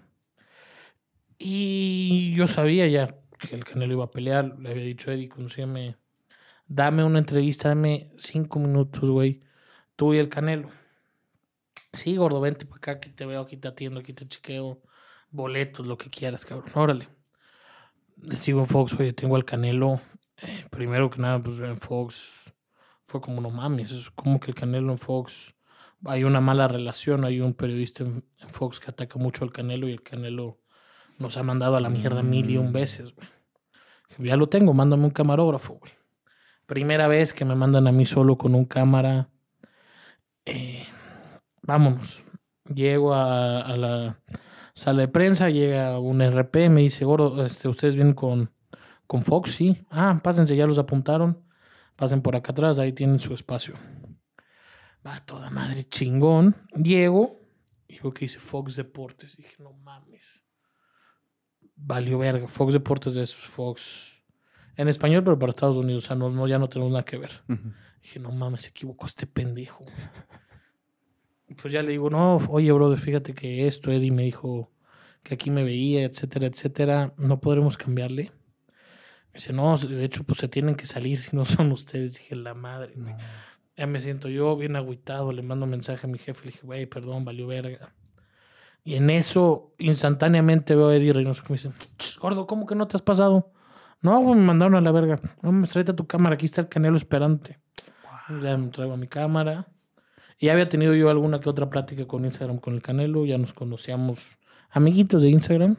[1.38, 4.58] y yo sabía ya que el Canelo iba a pelear.
[4.58, 5.96] Le había dicho a Eddie, conocíame,
[6.66, 9.42] dame una entrevista, dame cinco minutos, güey.
[9.96, 10.70] Tú y el Canelo.
[11.92, 14.82] Sí, gordo, vente para acá, aquí te veo, aquí te atiendo, aquí te chequeo.
[15.30, 16.70] Boletos, lo que quieras, cabrón.
[16.74, 17.08] Órale.
[18.16, 20.00] Le sigo en Fox, oye, tengo al Canelo.
[20.38, 22.52] Eh, primero que nada, pues en Fox
[23.06, 25.54] fue como no mames, es como que el Canelo en Fox
[26.04, 29.88] hay una mala relación, hay un periodista en, en Fox que ataca mucho al Canelo
[29.88, 30.60] y el Canelo
[31.18, 33.28] nos ha mandado a la mierda mil y un veces, güey.
[34.18, 35.92] Ya lo tengo, mándame un camarógrafo, güey.
[36.66, 39.30] Primera vez que me mandan a mí solo con un cámara.
[40.44, 40.84] Eh,
[41.62, 42.22] vámonos.
[42.72, 44.20] Llego a, la
[44.74, 48.50] sala de prensa, llega un RP, me dice, gordo, este, ustedes vienen con,
[49.06, 49.86] con Fox, sí.
[49.90, 51.44] Ah, pásense, ya los apuntaron.
[51.94, 53.74] Pasen por acá atrás, ahí tienen su espacio.
[55.06, 56.56] Va toda madre chingón.
[56.74, 57.40] Llego
[57.86, 59.36] y veo que dice Fox Deportes.
[59.36, 60.42] Dije, no mames.
[61.76, 62.48] Valió verga.
[62.48, 64.15] Fox Deportes es Fox
[64.76, 66.04] en español, pero para Estados Unidos.
[66.04, 67.30] O sea, no, no, ya no tenemos nada que ver.
[68.02, 69.84] Dije, no mames, se equivocó este pendejo.
[71.60, 74.72] Pues ya le digo, no, oye, brother, fíjate que esto, Eddie me dijo
[75.22, 77.14] que aquí me veía, etcétera, etcétera.
[77.16, 78.32] No podremos cambiarle.
[79.32, 82.14] Me dice, no, de hecho, pues se tienen que salir si no son ustedes.
[82.14, 82.92] Dije, la madre.
[82.96, 83.14] güey.
[83.76, 86.86] Ya me siento yo bien agüitado, le mando mensaje a mi jefe, le dije, güey,
[86.86, 87.94] perdón, valió verga.
[88.84, 92.74] Y en eso, instantáneamente veo a Eddie Reynoso que me dice, "Ch, gordo, ¿cómo que
[92.76, 93.52] no te has pasado?
[94.02, 95.20] No, güey, me mandaron a la verga.
[95.42, 97.58] No, me tráete tu cámara, aquí está el canelo esperante.
[98.42, 99.66] Ya me traigo a mi cámara.
[100.38, 103.38] Y ya había tenido yo alguna que otra plática con Instagram con el canelo, ya
[103.38, 104.18] nos conocíamos
[104.70, 105.76] amiguitos de Instagram.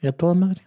[0.00, 0.62] Y a toda madre.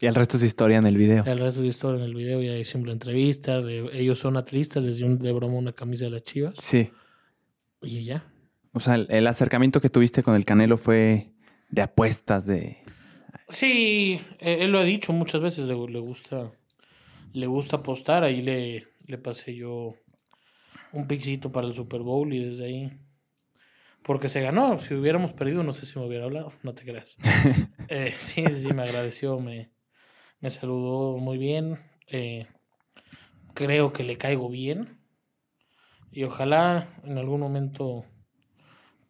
[0.00, 1.24] Y el resto es historia en el video.
[1.26, 3.60] El resto de historia en el video ya hicimos la entrevista.
[3.60, 6.54] De, ellos son atlistas, les di un- de broma una camisa de las chivas.
[6.58, 6.90] Sí.
[7.82, 8.24] Y ya.
[8.72, 11.32] O sea, el, el acercamiento que tuviste con el Canelo fue
[11.70, 12.78] de apuestas, de...
[13.50, 16.52] Sí, eh, él lo ha dicho muchas veces, le, le gusta
[17.32, 19.94] le gusta apostar, ahí le, le pasé yo
[20.92, 22.92] un pixito para el Super Bowl y desde ahí
[24.02, 27.16] porque se ganó, si hubiéramos perdido no sé si me hubiera hablado, no te creas.
[27.92, 29.72] Eh, sí, sí, sí, me agradeció, me,
[30.38, 32.46] me saludó muy bien, eh,
[33.52, 35.00] creo que le caigo bien
[36.12, 38.04] y ojalá en algún momento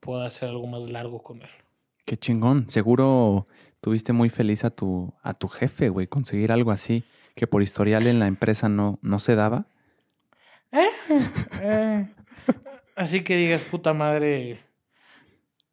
[0.00, 1.50] pueda hacer algo más largo con él.
[2.06, 2.70] Qué chingón.
[2.70, 3.48] Seguro
[3.80, 7.04] tuviste muy feliz a tu, a tu jefe, güey, conseguir algo así
[7.34, 9.66] que por historial en la empresa no, no se daba.
[11.62, 12.06] Eh,
[12.96, 14.60] Así que digas, puta madre,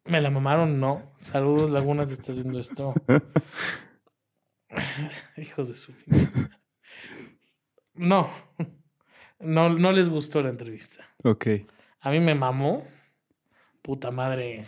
[0.04, 1.12] me la mamaron, no.
[1.18, 2.94] Saludos, Lagunas, te está haciendo esto.
[5.36, 6.14] Hijos de su fin.
[7.92, 8.30] No,
[9.40, 11.04] no, no les gustó la entrevista.
[11.22, 11.46] Ok.
[12.00, 12.86] A mí me mamó.
[13.82, 14.66] Puta madre,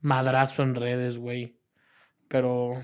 [0.00, 1.60] madrazo en redes, güey.
[2.32, 2.82] Pero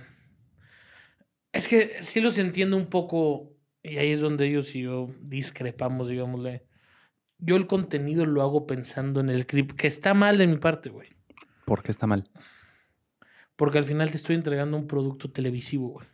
[1.53, 6.09] es que sí los entiendo un poco, y ahí es donde ellos y yo discrepamos,
[6.09, 6.67] digámosle.
[7.39, 10.91] Yo el contenido lo hago pensando en el clip, que está mal de mi parte,
[10.91, 11.09] güey.
[11.65, 12.25] ¿Por qué está mal?
[13.57, 16.07] Porque al final te estoy entregando un producto televisivo, güey.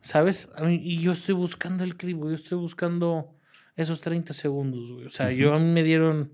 [0.00, 0.48] ¿Sabes?
[0.56, 2.30] A mí- y yo estoy buscando el clip, güey.
[2.30, 3.34] Yo estoy buscando
[3.76, 5.04] esos 30 segundos, güey.
[5.04, 6.32] O sea, yo a mí me dieron.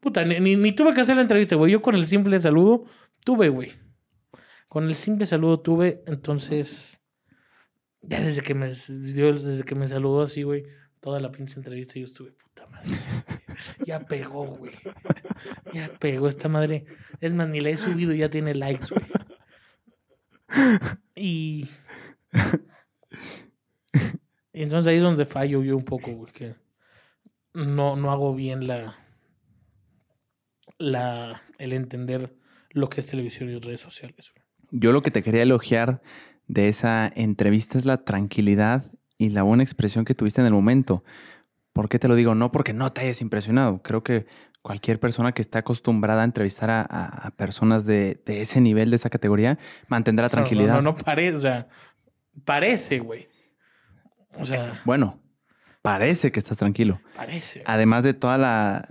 [0.00, 1.72] Puta, ni, ni- ni tuve que hacer la entrevista, güey.
[1.72, 2.84] Yo con el simple saludo
[3.22, 3.81] tuve, güey.
[4.72, 6.98] Con el simple saludo tuve, entonces.
[8.00, 10.64] Ya desde que me, dio- desde que me saludó así, güey,
[10.98, 12.88] toda la pinche entrevista yo estuve, puta madre.
[13.84, 14.72] Ya pegó, güey.
[15.74, 16.86] Ya pegó esta madre.
[17.20, 19.04] Es más, ni la he subido y ya tiene likes, güey.
[21.14, 21.68] Y.
[24.54, 26.32] y entonces ahí es donde fallo yo un poco, güey.
[26.32, 26.54] Que
[27.52, 28.96] no, no hago bien la.
[30.78, 32.34] la el entender
[32.70, 34.32] lo que es televisión y redes sociales.
[34.32, 34.41] güey.
[34.72, 36.02] Yo lo que te quería elogiar
[36.48, 38.84] de esa entrevista es la tranquilidad
[39.18, 41.04] y la buena expresión que tuviste en el momento.
[41.72, 42.34] ¿Por qué te lo digo?
[42.34, 43.82] No porque no te hayas impresionado.
[43.82, 44.26] Creo que
[44.62, 49.10] cualquier persona que esté acostumbrada a entrevistar a, personas de, de ese nivel, de esa
[49.10, 49.58] categoría,
[49.88, 50.74] mantendrá tranquilidad.
[50.74, 51.68] No, no, no parece, o sea,
[52.44, 53.28] parece, güey.
[54.38, 55.20] O sea, Bueno,
[55.82, 57.00] parece que estás tranquilo.
[57.14, 57.62] parece.
[57.66, 58.88] Además de toda la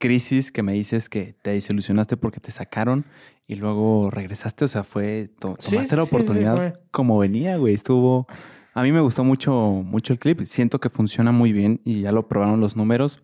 [0.00, 3.04] crisis que me dices que te desilusionaste porque te sacaron
[3.46, 7.56] y luego regresaste, o sea, fue to- tomaste sí, la sí, sí, oportunidad como venía,
[7.58, 7.74] güey.
[7.74, 8.26] Estuvo
[8.74, 9.52] a mí me gustó mucho
[9.84, 13.22] mucho el clip, siento que funciona muy bien y ya lo probaron los números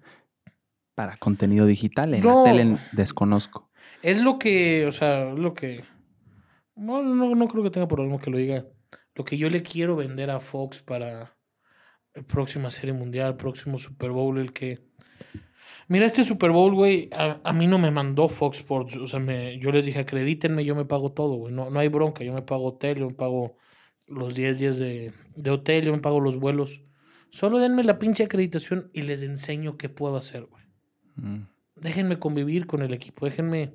[0.94, 2.14] para contenido digital.
[2.14, 2.44] En No.
[2.44, 3.70] la tele desconozco.
[4.02, 5.84] Es lo que, o sea, es lo que.
[6.74, 8.66] No, no, no creo que tenga problema que lo diga.
[9.14, 11.34] Lo que yo le quiero vender a Fox para
[12.14, 14.84] la próxima Serie Mundial, próximo Super Bowl, el que.
[15.88, 18.96] Mira, este Super Bowl, güey, a, a mí no me mandó Fox Sports.
[18.96, 21.54] O sea, me, yo les dije, acredítenme, yo me pago todo, güey.
[21.54, 22.24] No, no hay bronca.
[22.24, 23.56] Yo me pago hotel, yo me pago
[24.06, 26.82] los 10 días de, de hotel, yo me pago los vuelos.
[27.30, 30.64] Solo denme la pinche acreditación y les enseño qué puedo hacer, güey.
[31.16, 31.48] Mm.
[31.76, 33.74] Déjenme convivir con el equipo, déjenme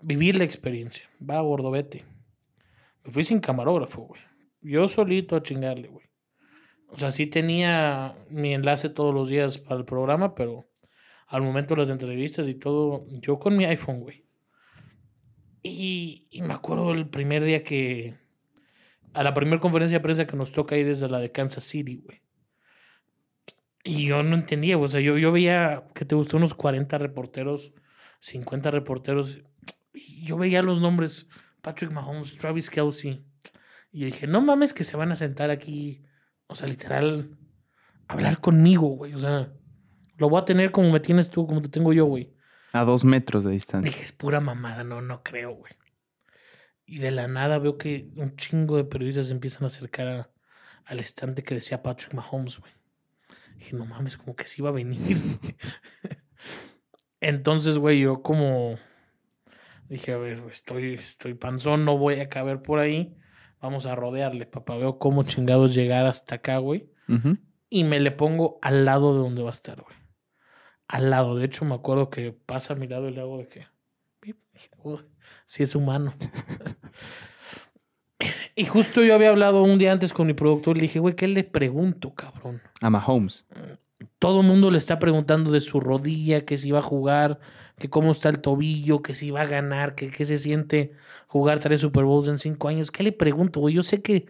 [0.00, 1.08] vivir la experiencia.
[1.18, 2.04] Va, gordo, vete.
[3.04, 4.20] Me fui sin camarógrafo, güey.
[4.60, 6.06] Yo solito a chingarle, güey.
[6.88, 10.66] O sea, sí tenía mi enlace todos los días para el programa, pero
[11.32, 14.26] al momento de las entrevistas y todo, yo con mi iPhone, güey.
[15.62, 18.18] Y, me acuerdo el primer día que...
[19.14, 22.02] A la primera conferencia de prensa que nos toca ir desde la de Kansas City,
[22.04, 22.20] güey.
[23.82, 27.72] Y yo no entendía, o sea, yo, yo veía que te gustó unos 40 reporteros,
[28.20, 29.42] 50 reporteros.
[30.22, 31.26] Yo veía los nombres,
[31.62, 33.24] Patrick Mahomes, Travis Kelsey.
[33.90, 36.04] Y yo dije, no mames que se van a sentar aquí,
[36.46, 37.38] o sea, literal,
[38.06, 39.14] hablar conmigo, güey.
[39.14, 39.50] O sea,
[40.22, 42.32] lo voy a tener como me tienes tú, como te tengo yo, güey.
[42.72, 43.90] A dos metros de distancia.
[43.92, 45.72] Dije, es pura mamada, no, no creo, güey.
[46.86, 50.30] Y de la nada veo que un chingo de periodistas se empiezan a acercar a-
[50.86, 52.72] al estante que decía Patrick Mahomes, güey.
[53.56, 54.98] Dije, no mames, como que sí iba a venir.
[57.20, 58.78] Entonces, güey, yo como
[59.88, 63.16] dije, a ver, estoy, estoy panzón, no voy a caber por ahí.
[63.60, 64.76] Vamos a rodearle, papá.
[64.76, 66.90] Veo cómo chingados llegar hasta acá, güey.
[67.68, 69.96] Y me le pongo al lado de donde va a estar, güey.
[70.92, 71.36] Al lado.
[71.36, 73.66] De hecho, me acuerdo que pasa a mi lado y le hago de que.
[74.20, 74.36] pip.
[74.52, 74.98] Dije, "Uy,
[75.46, 76.12] sí es humano.
[78.54, 81.16] y justo yo había hablado un día antes con mi productor y le dije, güey,
[81.16, 82.60] ¿qué le pregunto, cabrón?
[82.82, 83.46] A Mahomes.
[84.18, 87.40] Todo el mundo le está preguntando de su rodilla, que si va a jugar,
[87.78, 90.92] que cómo está el tobillo, que si va a ganar, que qué se siente
[91.26, 92.90] jugar tres Super Bowls en cinco años.
[92.90, 93.74] ¿Qué le pregunto, güey?
[93.74, 94.26] Yo sé que.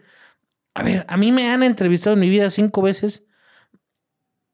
[0.75, 3.25] A ver, a mí me han entrevistado en mi vida cinco veces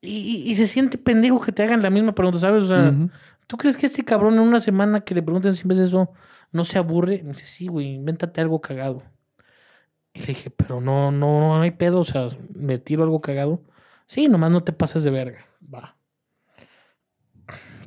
[0.01, 2.63] y, y- se siente pendejo que te hagan la misma pregunta, ¿sabes?
[2.63, 2.93] O sea.
[3.47, 6.11] ¿tú crees que este cabrón en una semana que le pregunten 100 veces eso
[6.51, 7.21] no se aburre?
[7.23, 9.01] Me dice, sí, güey, invéntate algo cagado.
[10.13, 13.63] Y le dije, pero no, no, no hay pedo, o sea, me tiro algo cagado.
[14.07, 15.45] Sí, nomás no te pases de verga.
[15.73, 15.95] Va.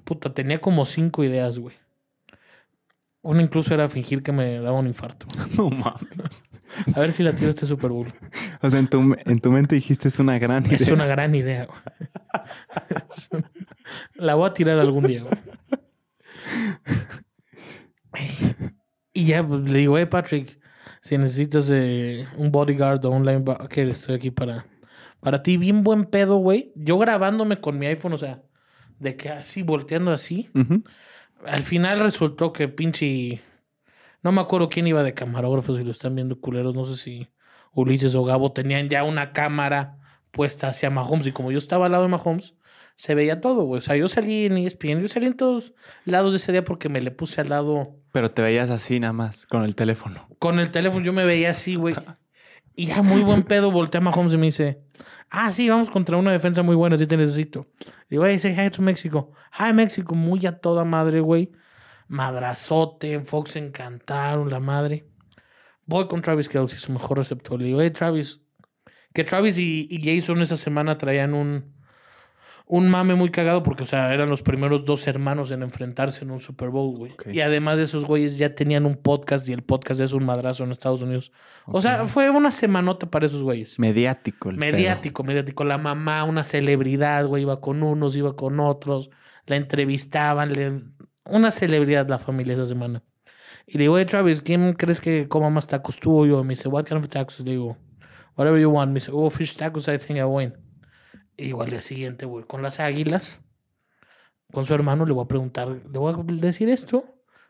[0.05, 1.77] Puta, tenía como cinco ideas, güey.
[3.23, 5.27] Una incluso era fingir que me daba un infarto.
[5.57, 6.43] No mames.
[6.95, 8.07] A ver si la tiro este Super Bowl.
[8.63, 10.77] O sea, en tu, en tu mente dijiste es una gran idea.
[10.77, 11.83] Es una gran idea, una-
[14.15, 15.35] La voy a tirar algún día, güey.
[19.13, 20.59] Y ya pues, le digo, hey Patrick,
[21.03, 24.67] si necesitas eh, un bodyguard o un linebacker, estoy aquí para,
[25.21, 25.57] para ti.
[25.57, 26.73] Bien buen pedo, güey.
[26.75, 28.43] Yo grabándome con mi iPhone, o sea,
[28.99, 30.51] de que así, volteando así.
[31.45, 33.43] Al final resultó que pinche.
[34.23, 36.75] No me acuerdo quién iba de camarógrafo, si lo están viendo culeros.
[36.75, 37.29] No sé si
[37.73, 39.99] Ulises o Gabo tenían ya una cámara
[40.31, 41.27] puesta hacia Mahomes.
[41.27, 42.55] Y como yo estaba al lado de Mahomes,
[42.95, 43.79] se veía todo, güey.
[43.81, 45.73] O sea, yo salí en ESPN, yo salí en todos
[46.05, 47.97] lados de ese día porque me le puse al lado.
[48.13, 50.29] Pero te veías así nada más, con el teléfono.
[50.39, 51.95] Con el teléfono yo me veía así, güey.
[52.75, 54.83] Y ya muy buen pedo, volteé a Mahomes y me dice,
[55.31, 57.67] ah, sí, vamos contra una defensa muy buena, sí te necesito.
[58.09, 59.33] Le digo, hey, say hi to México.
[59.59, 61.51] Hi, México, muy a toda madre, güey.
[62.13, 65.07] Madrazote, Fox encantaron, la madre.
[65.87, 67.59] Voy con Travis Kelsey, su mejor receptor.
[67.59, 68.41] Le digo, hey, Travis.
[69.15, 71.73] Que Travis y, y Jason esa semana traían un,
[72.67, 76.31] un mame muy cagado porque, o sea, eran los primeros dos hermanos en enfrentarse en
[76.31, 77.13] un Super Bowl, güey.
[77.33, 80.65] Y además de esos güeyes ya tenían un podcast y el podcast es un madrazo
[80.65, 81.33] en Estados Unidos.
[81.67, 83.79] O sea, fue una semanota para esos güeyes.
[83.79, 84.51] Mediático.
[84.51, 85.65] el Mediático, mediático.
[85.65, 89.11] La mamá, una celebridad, güey, iba con unos, iba con otros,
[89.47, 90.83] la entrevistaban, le-
[91.25, 93.03] una celebridad la familia esa semana.
[93.67, 96.43] Y le digo, hey Travis, ¿quién crees que coma más tacos tú o yo?
[96.43, 97.41] Me dice, what kind of tacos?
[97.41, 97.77] Le digo,
[98.37, 98.89] whatever you want.
[98.89, 100.55] Me dice, oh, fish tacos, I think I win.
[101.37, 103.41] Y igual al día siguiente, güey, con las águilas,
[104.53, 107.05] con su hermano, le voy a preguntar, le voy a decir esto,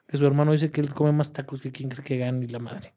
[0.06, 2.48] que su hermano dice que él come más tacos que quién cree que gane y
[2.48, 2.94] la madre.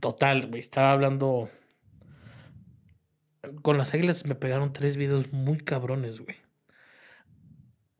[0.00, 1.48] Total, güey, estaba hablando
[3.62, 6.36] con las águilas me pegaron tres videos muy cabrones, güey.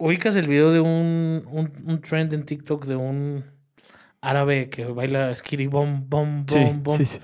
[0.04, 3.44] Ubicas el video de un, un, un trend en TikTok de un
[4.20, 6.98] árabe que baila skitty bom, bom, bom, Sí, bom.
[6.98, 7.20] sí, sí.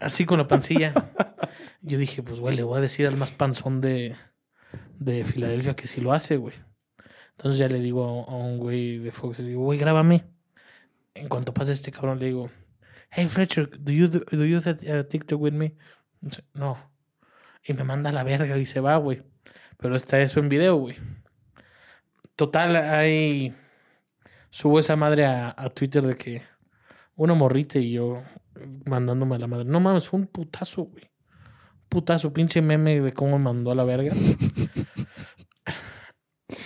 [0.00, 0.94] Así con la pancilla.
[1.82, 4.14] Yo dije, pues, güey, le voy a decir al más panzón de,
[5.00, 6.54] de Filadelfia que sí lo hace, güey.
[7.32, 10.24] Entonces ya le digo a, a un güey de Fox, le digo, güey, grábame.
[11.14, 12.48] En cuanto pase este cabrón, le digo,
[13.10, 15.74] hey, Fletcher, do you do, do you that, uh, TikTok with me?
[16.54, 16.78] No.
[17.64, 19.22] Y me manda a la verga y se va, güey.
[19.78, 20.96] Pero está eso en video, güey.
[22.38, 23.52] Total, hay...
[24.50, 26.42] Subo esa madre a, Twitter de que
[27.16, 28.22] una morrita y yo
[28.86, 29.64] mandándome a la madre.
[29.64, 31.10] No mames, fue un putazo, güey.
[31.88, 34.12] Putazo, pinche meme de cómo mandó a la verga.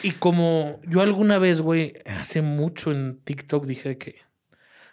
[0.03, 4.17] y como yo alguna vez, güey, hace mucho en TikTok dije que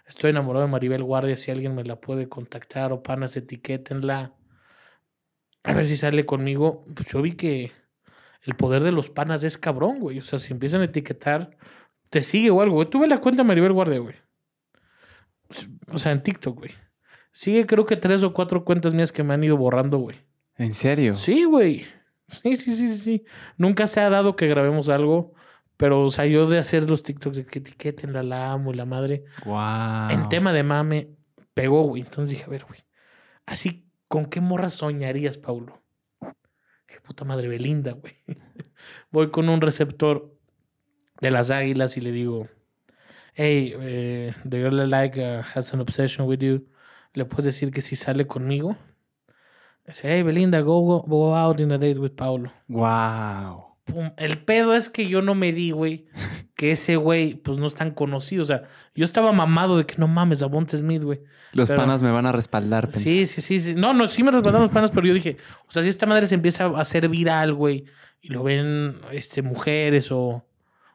[0.07, 4.33] estoy enamorado de Maribel Guardia, si alguien me la puede contactar o panas, etiquétenla.
[5.63, 6.85] A ver si sale conmigo.
[6.95, 7.73] Pues yo vi que
[8.41, 10.19] el poder de los panas es cabrón, güey.
[10.19, 11.57] O sea, si empiezan a etiquetar,
[12.09, 12.89] te sigue o algo, güey.
[12.89, 14.15] Tuve la cuenta de Maribel Guardia, güey.
[15.91, 16.71] O sea, en TikTok, güey.
[17.31, 20.17] Sigue creo que tres o cuatro cuentas mías que me han ido borrando, güey.
[20.57, 21.15] ¿En serio?
[21.15, 21.85] Sí, güey.
[22.27, 23.25] Sí, sí, sí, sí.
[23.57, 25.33] Nunca se ha dado que grabemos algo,
[25.77, 28.75] pero, o sea, yo de hacer los TikToks de que etiqueten la, la amo y
[28.75, 29.23] la madre.
[29.45, 30.09] Wow.
[30.09, 31.15] En tema de mame,
[31.53, 32.01] pegó, güey.
[32.03, 32.81] Entonces dije, a ver, güey.
[33.45, 35.78] Así, ¿con qué morra soñarías, Paulo?
[36.89, 38.15] Qué puta madre Belinda, güey.
[39.11, 40.35] Voy con un receptor
[41.21, 42.47] de las águilas y le digo,
[43.35, 46.67] hey, eh, the girl I like uh, has an obsession with you.
[47.13, 48.75] ¿Le puedes decir que si sale conmigo?
[49.85, 52.51] Dice, hey, Belinda, go, go, go out in a date with Paulo.
[52.67, 53.68] Wow.
[53.93, 54.11] Pum.
[54.17, 56.05] El pedo es que yo no me di, güey,
[56.55, 58.43] que ese güey, pues no es tan conocido.
[58.43, 58.63] O sea,
[58.95, 61.21] yo estaba mamado de que no mames, Davonte Smith, güey.
[61.53, 62.83] Los Pero- panas me van a respaldar.
[62.87, 62.99] pensé.
[62.99, 63.75] Sí, sí, sí, sí.
[63.75, 65.37] No, no, sí me respaldaron los panas, pero yo dije,
[65.67, 67.85] o sea, si esta madre se empieza a hacer viral, güey,
[68.21, 70.45] y lo ven este, mujeres o,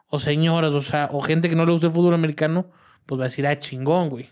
[0.08, 2.70] o señoras, o sea, o gente que no le gusta el fútbol americano,
[3.06, 4.30] pues va a decir, ah, chingón, güey.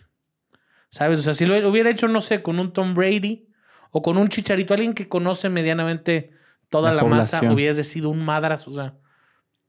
[0.89, 1.19] ¿Sabes?
[1.19, 3.47] O sea, si lo hubiera hecho, no sé, con un Tom Brady
[3.91, 6.31] o con un chicharito, alguien que conoce medianamente
[6.73, 8.95] toda La la, masa, hubieras sido un madras, o sea,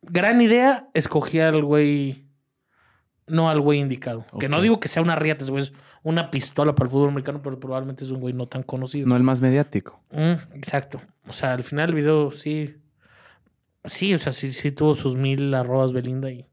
[0.01, 2.27] gran idea, escogí al güey,
[3.27, 4.25] no al güey indicado.
[4.41, 7.61] Que no digo que sea una riata, es una pistola para el fútbol americano, pero
[7.61, 9.07] probablemente es un güey no tan conocido.
[9.07, 10.03] No el más mediático.
[10.13, 11.03] Mm, exacto.
[11.29, 12.75] O sea, al final el video sí.
[13.85, 16.49] Sí, o sea, sí, sí tuvo sus mil arrobas Belinda y,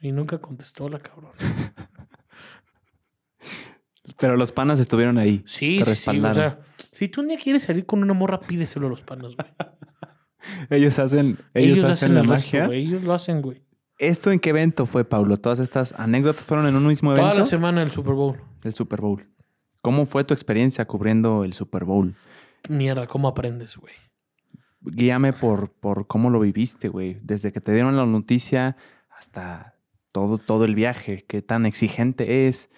[0.00, 1.32] y nunca contestó la cabrón.
[4.16, 5.42] Pero los panas estuvieron ahí.
[5.44, 6.20] Sí, Te sí, sí.
[6.20, 6.60] O sea,
[6.92, 9.48] si tú un día quieres salir con una morra, pídeselo a los panos, güey.
[10.70, 12.66] Ellos hacen, ellos, hacen, la el resto, magia.
[12.66, 12.84] güey.
[12.86, 13.62] Ellos lo hacen, güey.
[13.98, 15.36] ¿Esto en qué evento fue, Paulo?
[15.36, 18.40] Todas estas anécdotas fueron en un mismo Toda la evento semana del Super Bowl.
[18.62, 19.24] del Super Bowl.
[19.82, 22.16] ¿Cómo fue tu experiencia cubriendo el Super Bowl?
[22.68, 23.94] Mierda, ¿cómo aprendes, güey?
[24.80, 27.18] Guíame por, por cómo lo viviste, güey.
[27.22, 28.76] Desde que te dieron la noticia
[29.16, 29.76] hasta
[30.12, 31.24] todo, todo el viaje.
[31.28, 32.70] ¿Qué tan exigente es?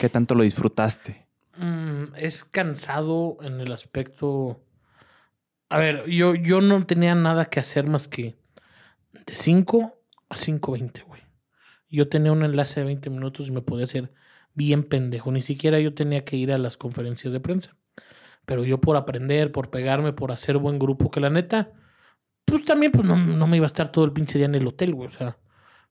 [0.00, 1.25] ¿Qué tanto lo disfrutaste?
[1.58, 4.60] Mm, es cansado en el aspecto.
[5.68, 8.36] A ver, yo, yo no tenía nada que hacer más que
[9.26, 9.94] de 5
[10.28, 11.22] a 5.20, güey.
[11.88, 14.12] Yo tenía un enlace de 20 minutos y me podía hacer
[14.54, 15.32] bien pendejo.
[15.32, 17.76] Ni siquiera yo tenía que ir a las conferencias de prensa.
[18.46, 21.72] Pero yo por aprender, por pegarme, por hacer buen grupo, que la neta,
[22.44, 24.66] pues también pues no, no me iba a estar todo el pinche día en el
[24.66, 25.08] hotel, güey.
[25.08, 25.38] O sea,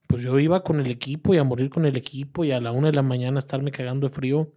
[0.06, 2.72] pues yo iba con el equipo y a morir con el equipo y a la
[2.72, 4.52] una de la mañana estarme cagando de frío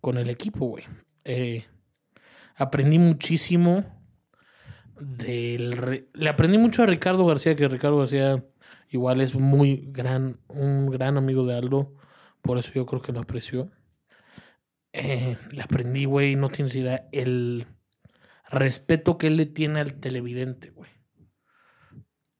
[0.00, 0.84] con el equipo, güey.
[1.24, 1.66] Eh,
[2.56, 3.84] aprendí muchísimo
[5.16, 8.44] Le aprendí mucho a Ricardo García, que Ricardo García
[8.90, 11.94] igual es muy gran, un gran amigo de Aldo.
[12.42, 13.70] Por eso yo creo que lo apreció.
[14.92, 17.66] Eh, le aprendí, güey, no tienes idea, el
[18.50, 20.90] respeto que él le tiene al televidente, güey.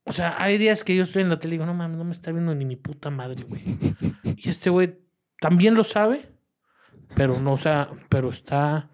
[0.04, 2.04] O sea, hay días que yo estoy en la tele y digo, no mames, no
[2.04, 3.62] me está viendo ni mi puta madre, güey.
[4.36, 4.98] Y este güey
[5.40, 6.32] también lo sabe,
[7.18, 8.88] pero no, o sea, pero está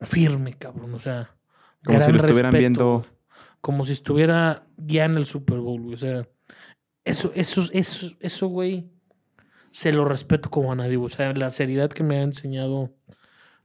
[0.00, 0.94] firme, cabrón.
[0.94, 1.34] O sea,
[1.84, 3.06] Como si lo estuvieran respeto, viendo
[3.60, 5.94] como si estuviera ya en el Super Bowl, güey.
[5.94, 6.28] O sea,
[7.04, 8.88] eso, eso, eso, eso, güey,
[9.72, 10.96] se lo respeto como a nadie.
[10.96, 12.94] O sea, la seriedad que me ha enseñado,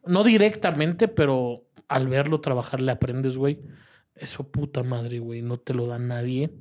[0.04, 3.62] no directamente, pero al verlo trabajar le aprendes, güey.
[4.16, 6.52] Eso puta madre, güey, no te lo da nadie.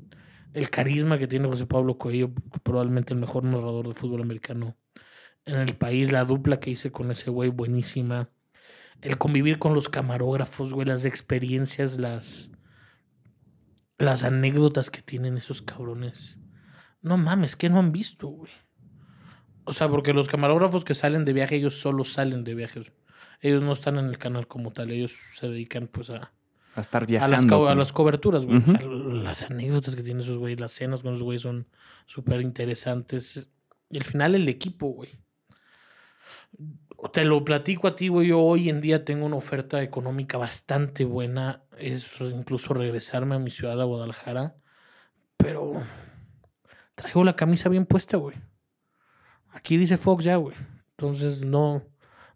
[0.52, 2.32] El carisma que tiene José Pablo Coelho,
[2.62, 4.76] probablemente el mejor narrador de fútbol americano
[5.46, 8.28] en el país, la dupla que hice con ese güey, buenísima.
[9.00, 12.50] El convivir con los camarógrafos, güey, las experiencias, las,
[13.98, 16.38] las anécdotas que tienen esos cabrones.
[17.00, 18.52] No mames, que no han visto, güey.
[19.64, 22.92] O sea, porque los camarógrafos que salen de viaje, ellos solo salen de viajes.
[23.40, 26.32] Ellos no están en el canal como tal, ellos se dedican pues a...
[26.74, 27.36] A estar A viajando.
[27.36, 28.58] las, co- a las coberturas, güey.
[28.58, 31.66] O sea, las anécdotas que tienen esos güeyes, las cenas con esos güeyes son
[32.06, 33.46] súper interesantes.
[33.90, 35.10] Y al final el equipo, güey.
[37.10, 38.28] Te lo platico a ti, güey.
[38.28, 41.64] Yo hoy en día tengo una oferta económica bastante buena.
[41.76, 44.56] Es incluso regresarme a mi ciudad, a Guadalajara.
[45.36, 45.82] Pero
[46.94, 48.36] traigo la camisa bien puesta, güey.
[49.50, 50.56] Aquí dice Fox ya, güey.
[50.90, 51.82] Entonces no,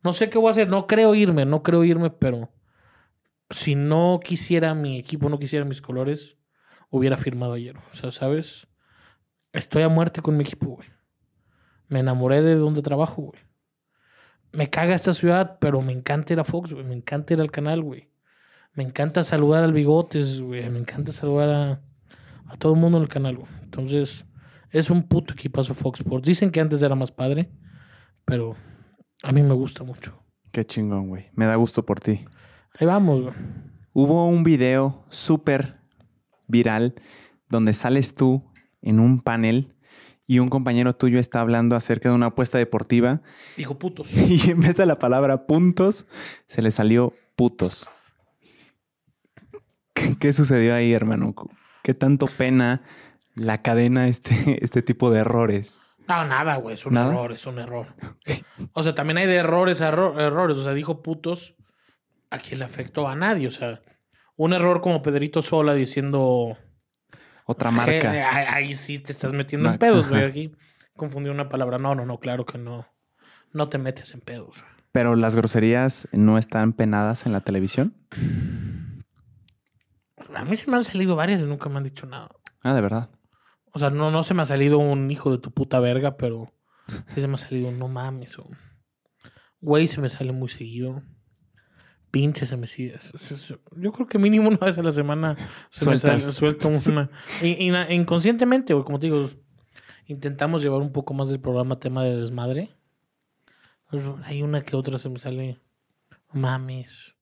[0.02, 0.68] no sé qué voy a hacer.
[0.68, 2.52] No creo irme, no creo irme, pero
[3.50, 6.36] si no quisiera mi equipo, no quisiera mis colores,
[6.90, 7.76] hubiera firmado ayer.
[7.92, 8.66] O sea, ¿sabes?
[9.52, 10.88] Estoy a muerte con mi equipo, güey.
[11.88, 13.45] Me enamoré de donde trabajo, güey.
[14.52, 16.84] Me caga esta ciudad, pero me encanta ir a Fox, güey.
[16.84, 18.08] Me encanta ir al canal, güey.
[18.74, 20.68] Me encanta saludar al Bigotes, güey.
[20.70, 21.82] Me encanta saludar a,
[22.46, 23.48] a todo el mundo en el canal, güey.
[23.62, 24.26] Entonces,
[24.70, 26.26] es un puto equipazo Fox Sports.
[26.26, 27.50] Dicen que antes era más padre,
[28.24, 28.56] pero
[29.22, 30.22] a mí me gusta mucho.
[30.52, 31.26] Qué chingón, güey.
[31.34, 32.24] Me da gusto por ti.
[32.78, 33.34] Ahí vamos, güey.
[33.92, 35.78] Hubo un video súper
[36.48, 36.94] viral
[37.48, 38.44] donde sales tú
[38.82, 39.74] en un panel
[40.26, 43.22] y un compañero tuyo está hablando acerca de una apuesta deportiva
[43.56, 44.12] Dijo putos.
[44.14, 46.06] y en vez de la palabra puntos,
[46.48, 47.88] se le salió putos.
[49.94, 51.34] ¿Qué, qué sucedió ahí, hermano?
[51.82, 52.82] ¿Qué tanto pena
[53.34, 55.80] la cadena este, este tipo de errores?
[56.08, 56.74] No, nada, güey.
[56.74, 57.10] Es un ¿Nada?
[57.12, 57.94] error, es un error.
[58.72, 60.56] O sea, también hay de errores a erro- errores.
[60.56, 61.56] O sea, dijo putos
[62.30, 63.48] a quien le afectó a nadie.
[63.48, 63.80] O sea,
[64.36, 66.56] un error como Pedrito Sola diciendo.
[67.46, 68.10] Otra "Je- marca.
[68.10, 70.24] Ahí, ahí sí te estás metiendo en pedos, güey.
[70.24, 70.52] Aquí
[70.94, 71.78] confundió una palabra.
[71.78, 72.86] No, no, no, claro que no.
[73.52, 74.56] No te metes en pedos.
[74.92, 77.94] Pero las groserías no están penadas en la televisión.
[80.34, 82.28] A mí se me han salido varias y nunca me han dicho nada.
[82.62, 83.10] Ah, de verdad.
[83.72, 86.52] O sea, no, no se me ha salido un hijo de tu puta verga, pero
[87.08, 88.38] sí se me ha salido un no mames.
[88.38, 88.48] O...
[89.60, 91.02] Güey, se me sale muy seguido.
[92.10, 92.94] Pinche se me sigue.
[92.94, 95.36] es- es- es- Yo creo que mínimo una vez a la semana
[95.70, 97.10] se me sale, suelto una.
[97.42, 99.30] Y- y- inconscientemente, güey, como te digo,
[100.06, 102.70] intentamos llevar un poco más del programa tema de desmadre.
[104.24, 105.60] Hay una que otra se me sale.
[106.32, 107.14] Mames.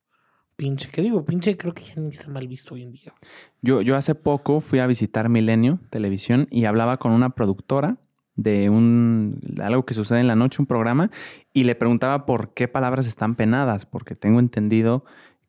[0.56, 0.88] Pinche.
[0.90, 1.24] ¿Qué digo?
[1.24, 3.12] Pinche creo que ya ni está mal visto hoy en día.
[3.60, 7.98] Yo, yo hace poco fui a visitar Milenio Televisión y hablaba con una productora
[8.36, 11.10] de un algo que sucede en la noche, un programa,
[11.54, 15.04] y le preguntaba por qué palabras están penadas, porque tengo entendido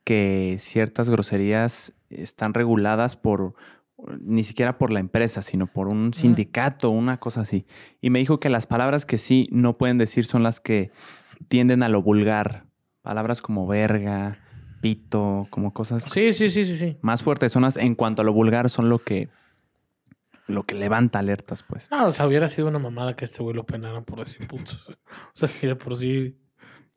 [0.05, 3.55] que ciertas groserías están reguladas por
[4.19, 7.65] ni siquiera por la empresa, sino por un sindicato, una cosa así.
[8.01, 10.91] Y me dijo que las palabras que sí no pueden decir son las que
[11.47, 12.65] tienden a lo vulgar.
[13.01, 14.37] Palabras como verga,
[14.81, 16.97] pito, como cosas Sí, sí, sí, sí, sí.
[17.01, 19.29] más fuertes zonas en cuanto a lo vulgar son lo que
[20.47, 21.89] lo que levanta alertas, pues.
[21.91, 24.85] No, o sea, hubiera sido una mamada que este güey lo penaran por decir putos.
[25.33, 26.37] O sea, si de por sí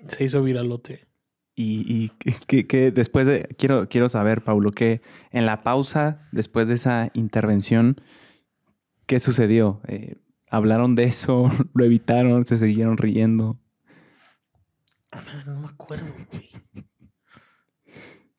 [0.06, 1.08] se hizo viralote.
[1.54, 2.08] Y, y
[2.46, 7.10] que, que- después de quiero quiero saber, Paulo, que en la pausa después de esa
[7.14, 8.00] intervención
[9.06, 9.80] ¿qué sucedió?
[9.88, 10.16] Eh,
[10.50, 13.58] hablaron de eso, lo evitaron, se siguieron riendo.
[15.10, 16.48] Ah, No me acuerdo, güey.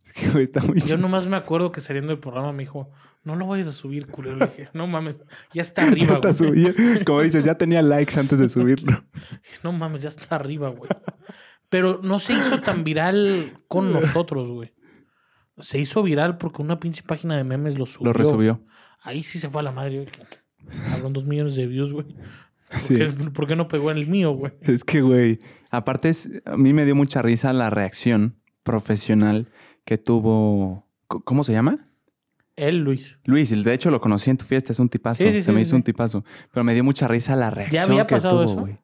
[0.06, 2.90] Es que, güey, está muy Yo nomás me acuerdo que saliendo del programa me dijo,
[3.24, 4.38] no lo vayas a subir, culero.
[4.38, 5.20] Le dije, no mames,
[5.54, 6.34] ya está Ya arriba, está güey.
[6.74, 6.74] subido.
[7.06, 9.04] Como dices, ya tenía likes antes de subirlo.
[9.64, 10.90] No mames, ya está arriba, güey.
[11.70, 14.74] Pero no se hizo tan viral con nosotros, güey.
[15.60, 18.06] Se hizo viral porque una pinche página de memes lo subió.
[18.08, 18.64] Lo resubió.
[19.02, 20.08] Ahí sí se fue a la madre.
[20.94, 22.08] Hablan dos millones de views, güey.
[22.70, 22.96] ¿Por, Sí.
[22.96, 24.54] qué, por qué no pegó en el mío, güey?
[24.62, 25.40] Es que, güey,
[25.72, 29.48] aparte es- a mí me dio mucha risa la reacción profesional
[29.86, 30.88] que tuvo.
[31.08, 31.80] ¿Cómo se llama?
[32.60, 33.20] Él, Luis.
[33.26, 35.24] Luis, de hecho lo conocí en tu fiesta, es un tipazo.
[35.24, 36.24] Sí, sí, se me hizo un tipazo.
[36.52, 38.60] Pero me dio mucha risa la reacción había que pasado tuvo, eso?
[38.62, 38.78] güey.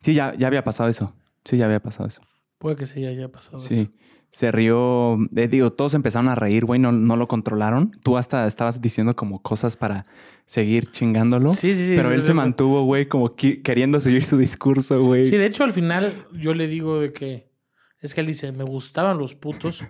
[0.00, 1.14] Sí, ya, ya había pasado eso.
[1.44, 2.22] Sí, ya había pasado eso.
[2.58, 3.56] Puede que sí ya haya pasado.
[3.58, 3.66] eso.
[3.66, 3.90] Sí.
[4.30, 5.18] Se rió.
[5.36, 7.92] eh, digo, todos empezaron a reír, güey, no, no lo controlaron.
[8.02, 10.04] Tú hasta estabas diciendo como cosas para
[10.46, 11.50] seguir chingándolo.
[11.50, 11.92] Sí, sí, sí.
[11.96, 15.24] pero sí, él sí, se mantuvo, güey, como queriendo seguir su discurso, güey.
[15.26, 17.52] Sí, de hecho, al final yo le digo de que
[18.00, 19.84] es que él dice, me gustaban los putos,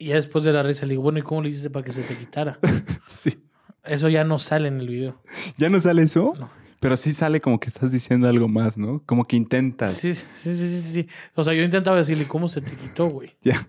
[0.00, 1.92] Y ya después de la risa le digo, bueno, ¿y cómo le hiciste para que
[1.92, 2.58] se te quitara?
[3.06, 3.38] Sí.
[3.84, 5.22] Eso ya no sale en el video.
[5.58, 6.32] ¿Ya no sale eso?
[6.38, 6.50] No.
[6.80, 9.02] Pero sí sale como que estás diciendo algo más, ¿no?
[9.04, 9.92] Como que intentas.
[9.92, 11.08] Sí, sí, sí, sí, sí, sí.
[11.34, 13.36] O sea, yo intentaba decirle, ¿cómo se te quitó, güey?
[13.42, 13.68] Ya.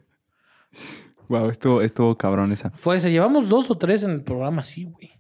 [1.28, 2.72] Wow, estuvo, estuvo cabrón esa.
[2.72, 3.12] Fue ese.
[3.12, 5.12] Llevamos dos o tres en el programa así, güey.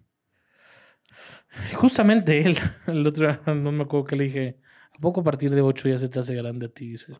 [1.71, 2.57] Y Justamente él,
[2.87, 4.59] el otro día, no me acuerdo que le dije,
[4.95, 6.85] ¿a poco a partir de ocho ya se te hace grande a ti?
[6.85, 7.17] Y dice,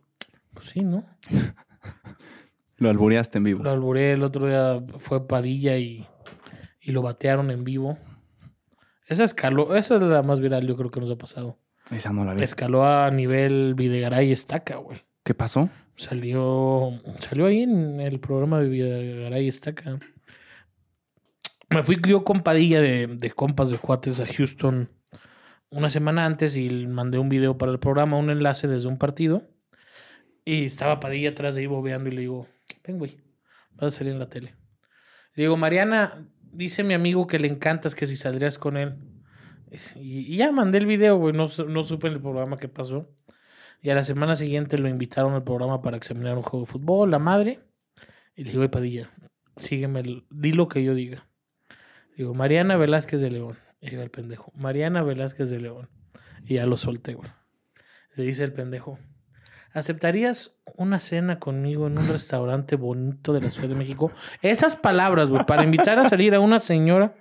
[0.53, 1.05] pues sí, ¿no?
[2.81, 3.63] Lo albureaste en vivo.
[3.63, 6.07] Lo alburé el otro día, fue Padilla y,
[6.81, 7.99] y lo batearon en vivo.
[9.05, 11.59] Esa escaló, esa es la más viral, yo creo que nos ha pasado.
[11.91, 12.41] Esa no la vi.
[12.41, 15.03] Escaló a nivel Videgaray Estaca, güey.
[15.23, 15.69] ¿Qué pasó?
[15.95, 19.99] Salió, salió ahí en el programa de Videgaray Estaca.
[21.69, 24.89] Me fui yo con Padilla de, de compas de cuates a Houston
[25.69, 29.43] una semana antes y mandé un video para el programa, un enlace desde un partido.
[30.43, 32.47] Y estaba Padilla atrás de ahí bobeando y le digo,
[32.83, 33.17] ven, güey,
[33.73, 34.55] vas a salir en la tele.
[35.35, 38.97] Le digo, Mariana, dice mi amigo que le encantas que si saldrías con él.
[39.95, 43.09] Y, ya mandé el video, güey, no, no supe en el programa qué pasó.
[43.81, 47.09] Y a la semana siguiente lo invitaron al programa para examinar un juego de fútbol,
[47.09, 47.59] la madre.
[48.35, 49.11] Y le digo, "Oye, Padilla,
[49.55, 51.27] sígueme, di lo que yo diga.
[52.15, 53.57] Digo, Mariana Velázquez de León.
[53.79, 55.89] El pendejo, Mariana Velázquez de León.
[56.43, 57.29] Y ya lo solté, güey.
[58.15, 58.99] Le dice el pendejo,
[59.73, 64.11] ¿aceptarías una cena conmigo en un restaurante bonito de la Ciudad de México?
[64.41, 67.15] Esas palabras, güey, para invitar a salir a una señora,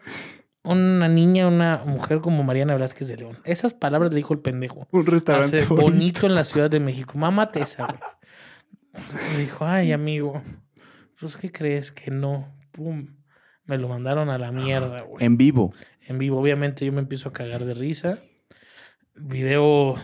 [0.62, 3.38] una niña, una mujer como Mariana Velázquez de León.
[3.44, 4.86] Esas palabras le dijo el pendejo.
[4.90, 5.90] Un restaurante bonito.
[5.90, 7.16] bonito en la Ciudad de México.
[7.16, 7.98] Mámate esa, güey.
[9.32, 10.42] Me dijo, ay, amigo,
[11.18, 12.52] pues, ¿qué crees que no?
[12.72, 13.16] Pum.
[13.64, 15.24] Me lo mandaron a la mierda, güey.
[15.24, 15.72] En vivo.
[16.08, 18.18] En vivo, obviamente, yo me empiezo a cagar de risa.
[19.14, 19.94] El video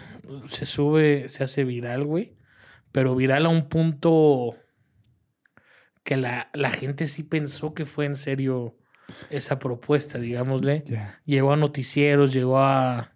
[0.48, 2.35] se sube, se hace viral, güey.
[2.96, 4.54] Pero viral a un punto
[6.02, 8.74] que la, la gente sí pensó que fue en serio
[9.28, 10.82] esa propuesta, digámosle
[11.26, 13.12] llegó a noticieros, llegó a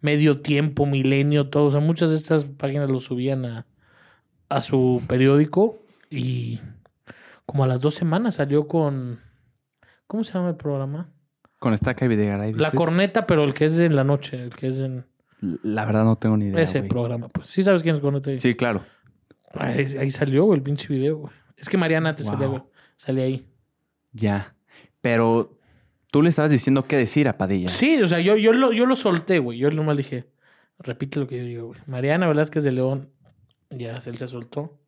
[0.00, 1.64] medio tiempo, milenio, todo.
[1.64, 3.66] O sea, muchas de estas páginas lo subían a,
[4.48, 6.60] a su periódico y
[7.44, 9.18] como a las dos semanas salió con...
[10.06, 11.10] ¿Cómo se llama el programa?
[11.58, 12.52] Con Estaca y Videgaray.
[12.52, 15.06] La corneta, pero el que es en la noche, el que es en
[15.64, 16.62] La verdad no tengo ni idea.
[16.62, 17.30] ese programa.
[17.30, 18.30] Pues sí sabes quién es corneta.
[18.38, 18.84] Sí, claro.
[19.58, 21.32] Ahí, ahí salió güey, el pinche video, güey.
[21.56, 22.58] Es que Mariana salía, Wow.
[22.58, 22.62] güey,
[22.96, 23.46] salía ahí.
[24.12, 24.54] Ya.
[25.00, 25.58] Pero
[26.10, 27.68] tú le estabas diciendo qué decir a Padilla.
[27.68, 29.58] Sí, o sea, yo, yo, lo, yo lo solté, güey.
[29.58, 30.26] Yo nomás dije,
[30.78, 31.80] repite lo que yo digo, güey.
[31.86, 33.10] Mariana Velázquez de León,
[33.70, 34.80] ya, él se soltó.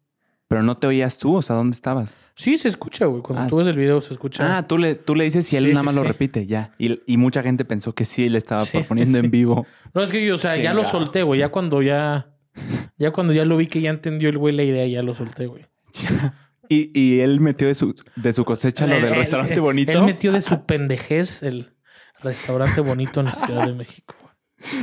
[0.49, 2.17] Pero no te oías tú, o sea, ¿dónde estabas?
[2.37, 3.21] Sí, se escucha, güey.
[3.21, 3.49] Cuando Ah.
[3.49, 4.57] tú ves el video se escucha.
[4.59, 6.07] Ah, tú le, tú le dices y él Sí, nada sí, más lo sí.
[6.09, 6.73] repite, ya.
[6.79, 9.25] Y, y mucha gente pensó que sí, él estaba Sí, poniendo sí.
[9.25, 9.67] en vivo.
[9.95, 11.41] No, es que yo, o sea, ya lo solté, güey.
[11.41, 12.29] Ya cuando ya...
[12.99, 15.47] Ya cuando ya lo vi que ya entendió el güey la idea, ya lo solté,
[15.47, 15.67] güey.
[16.69, 19.93] Y, y él metió de su, de su cosecha lo del él- restaurante él- bonito.
[19.93, 21.73] Él metió de su pendejez el
[22.21, 24.17] restaurante bonito en la Ciudad de México.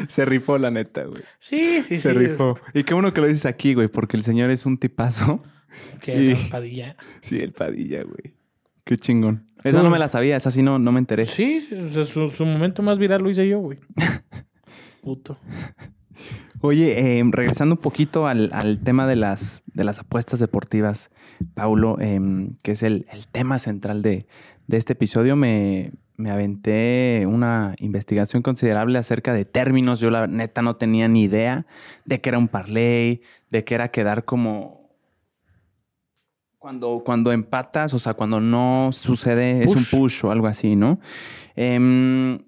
[0.07, 1.23] Se rifó, la neta, güey.
[1.39, 2.17] Sí, sí, Se sí.
[2.17, 2.57] rifó.
[2.73, 5.43] Y qué bueno que lo dices aquí, güey, porque el señor es un tipazo.
[5.99, 6.95] Que Y- es Padilla.
[7.19, 8.33] Sí, el Padilla, güey.
[8.85, 9.49] Qué chingón.
[9.65, 11.25] Esa no me la sabía, esa sí no, no me enteré.
[11.25, 13.79] Sí, sí, o sea, su, su momento más viral lo hice yo, güey.
[15.01, 15.37] Puto.
[16.61, 21.11] Oye, eh, regresando un poquito al, al tema de las, de las apuestas deportivas,
[21.53, 24.27] Paulo, em, que es el, el tema central de,
[24.67, 29.99] de este episodio, me, me aventé una investigación considerable acerca de términos.
[29.99, 31.65] Yo la neta no tenía ni idea
[32.05, 34.83] de que era un parlay, de que era quedar como...
[36.59, 39.91] Cuando, cuando empatas, o sea, cuando no sucede, es un Push.
[39.91, 40.97] push o algo así, ¿no?
[41.57, 42.39] Em,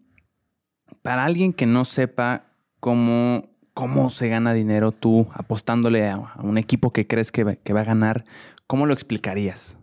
[1.01, 2.45] para alguien que no sepa
[2.79, 7.73] cómo, cómo se gana dinero tú apostándole a, un equipo que crees que va, que
[7.73, 8.23] va a ganar,
[8.65, 9.77] ¿cómo lo explicarías?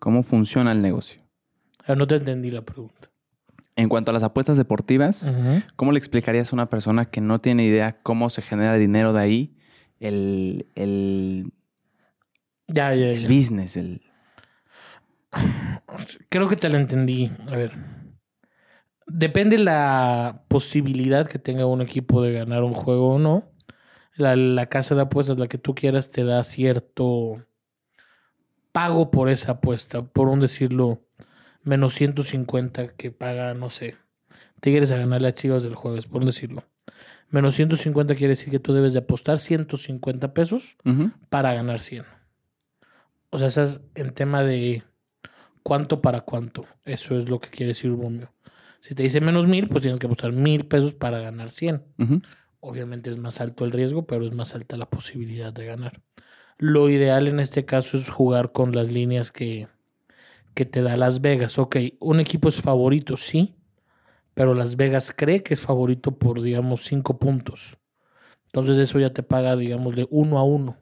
[0.00, 1.22] ¿Cómo funciona el negocio?
[1.86, 3.10] Ah, No te entendí la pregunta.
[3.76, 5.30] En cuanto a las apuestas deportivas.
[5.76, 9.20] ¿cómo le explicarías a una persona que no tiene idea cómo se genera dinero de
[9.20, 9.56] ahí?
[10.00, 11.52] El, el,
[12.66, 14.02] Ya, ya, el business, el...
[16.30, 17.30] Creo que te la entendí.
[17.48, 17.72] A ver.
[19.06, 23.50] Depende la posibilidad que tenga un equipo de ganar un juego o no.
[24.14, 27.44] La, la casa de apuestas, la que tú quieras, te da cierto
[28.72, 30.02] pago por esa apuesta.
[30.02, 31.00] Por un decirlo,
[31.62, 33.96] menos 150 que paga, no sé.
[34.60, 36.64] Tigres a ganarle a Chivas del jueves, por un decirlo.
[37.30, 40.76] Menos 150 quiere decir que tú debes de apostar 150 pesos
[41.30, 42.04] para ganar 100.
[43.30, 44.82] O sea, estás en tema de
[45.62, 46.66] cuánto para cuánto.
[46.84, 48.31] Eso es lo que quiere decir Romeo.
[48.82, 51.84] Si te dice menos mil, pues tienes que apostar mil pesos para ganar 100.
[52.00, 52.20] Ujú.
[52.58, 56.02] Obviamente es más alto el riesgo, pero es más alta la posibilidad de ganar.
[56.58, 59.68] Lo ideal en este caso es jugar con las líneas que,
[60.54, 61.60] que te da Las Vegas.
[61.60, 63.54] Ok, un equipo es favorito, sí,
[64.34, 67.78] pero Las Vegas cree que es favorito por, digamos, cinco puntos.
[68.46, 70.76] Entonces eso ya te paga, digamos, de uno a uno.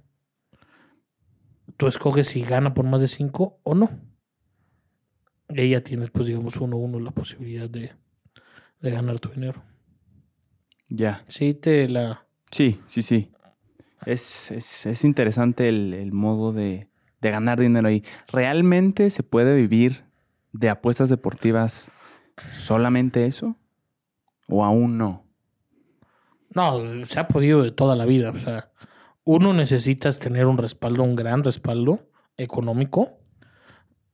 [1.76, 3.90] Tú escoges si gana por más de cinco o no.
[5.54, 7.92] Ya tienes, pues, digamos, uno a uno la posibilidad de,
[8.80, 9.62] de ganar tu dinero.
[10.88, 11.24] Ya.
[11.26, 12.26] Sí, te la...
[12.50, 13.30] Sí, sí, sí.
[14.06, 16.88] Es, es, es interesante el, el modo de,
[17.20, 18.04] de ganar dinero ahí.
[18.28, 20.04] ¿Realmente se puede vivir
[20.52, 21.90] de apuestas deportivas
[22.52, 23.56] solamente eso?
[24.48, 25.26] ¿O aún no?
[26.54, 28.30] No, se ha podido de toda la vida.
[28.30, 28.72] O sea,
[29.24, 33.19] uno necesitas tener un respaldo, un gran respaldo económico.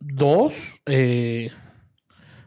[0.08, 1.50] Dos, eh,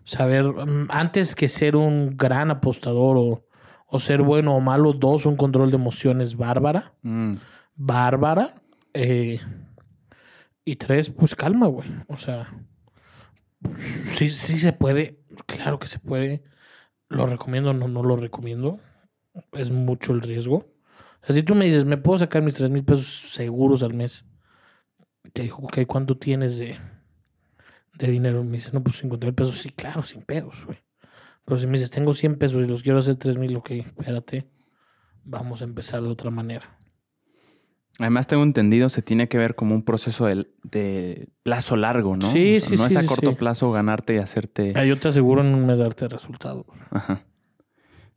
[0.05, 3.45] saber, mm, antes que ser un gran apostador o,
[3.85, 6.93] o ser bueno o malo, dos, un control de emociones bárbara.
[7.01, 7.35] Mm,
[7.75, 8.61] Bárbara.
[8.93, 9.39] eh,
[10.65, 11.89] y tres, pues calma, güey.
[12.07, 12.47] O sea,
[14.13, 15.19] sí, sí se puede.
[15.47, 16.43] Claro que se puede.
[17.09, 18.79] Lo recomiendo, no, no lo recomiendo.
[19.53, 20.55] Es mucho el riesgo.
[21.21, 23.93] O sea, si tú me dices, me puedo sacar mis tres mil pesos seguros al
[23.93, 24.25] mes.
[25.33, 26.77] Te digo, ok, ¿cuánto tienes de,
[27.99, 28.43] de dinero?
[28.43, 29.57] Me dice, no, pues 50 mil pesos.
[29.59, 30.79] Sí, claro, sin pedos, güey.
[31.45, 34.49] Pero si me dices, tengo 100 pesos y los quiero hacer tres mil, ok, espérate.
[35.23, 36.77] Vamos a empezar de otra manera.
[37.99, 42.31] Además, tengo entendido, se tiene que ver como un proceso de, de plazo largo, ¿no?
[42.31, 43.35] Sí, O sea, sí, No sí, es a sí, corto sí.
[43.35, 44.73] plazo ganarte y hacerte.
[44.75, 46.65] Ah, Yo te aseguro en un mes darte resultados.
[46.91, 47.25] Ajá.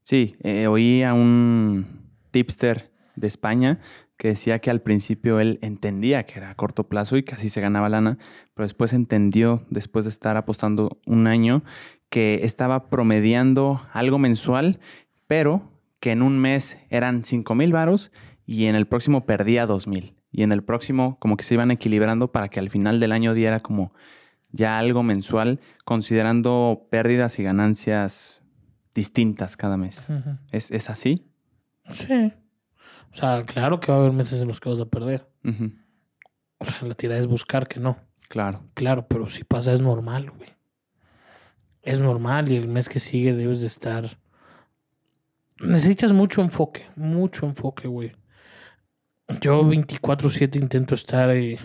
[0.03, 1.87] Sí, eh, oí a un
[2.31, 3.81] tipster de España
[4.23, 7.51] que decía que al principio él entendía que era a corto plazo y que así
[7.51, 8.19] se ganaba lana,
[8.55, 11.65] pero después entendió, después de estar apostando un año,
[12.09, 14.78] que estaba promediando algo mensual,
[15.27, 18.12] pero que en un mes eran 5 mil varos
[18.47, 20.15] y en el próximo perdía 2 mil.
[20.31, 23.35] Y en el próximo como que se iban equilibrando para que al final del año
[23.35, 23.93] diera como
[24.53, 28.40] ya algo mensual, considerando pérdidas y ganancias
[28.94, 30.12] distintas cada mes.
[30.53, 31.27] ¿Es, es así?
[31.89, 32.32] Sí.
[33.13, 35.29] O sea, claro que va a haber meses en los que vas a perder.
[36.59, 37.99] O sea, la tira es buscar que no.
[38.29, 38.63] Claro.
[38.75, 40.51] Claro, pero si pasa es normal, güey.
[41.83, 44.19] Es normal y el mes que sigue debes de estar...
[45.61, 48.13] Necesitas mucho enfoque, mucho enfoque, güey.
[49.41, 51.59] Yo 24/7 intento estar eh,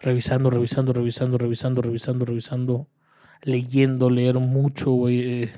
[0.00, 2.88] revisando, revisando, revisando, revisando, revisando, revisando,
[3.42, 5.42] leyendo, leer mucho, güey.
[5.42, 5.52] eh.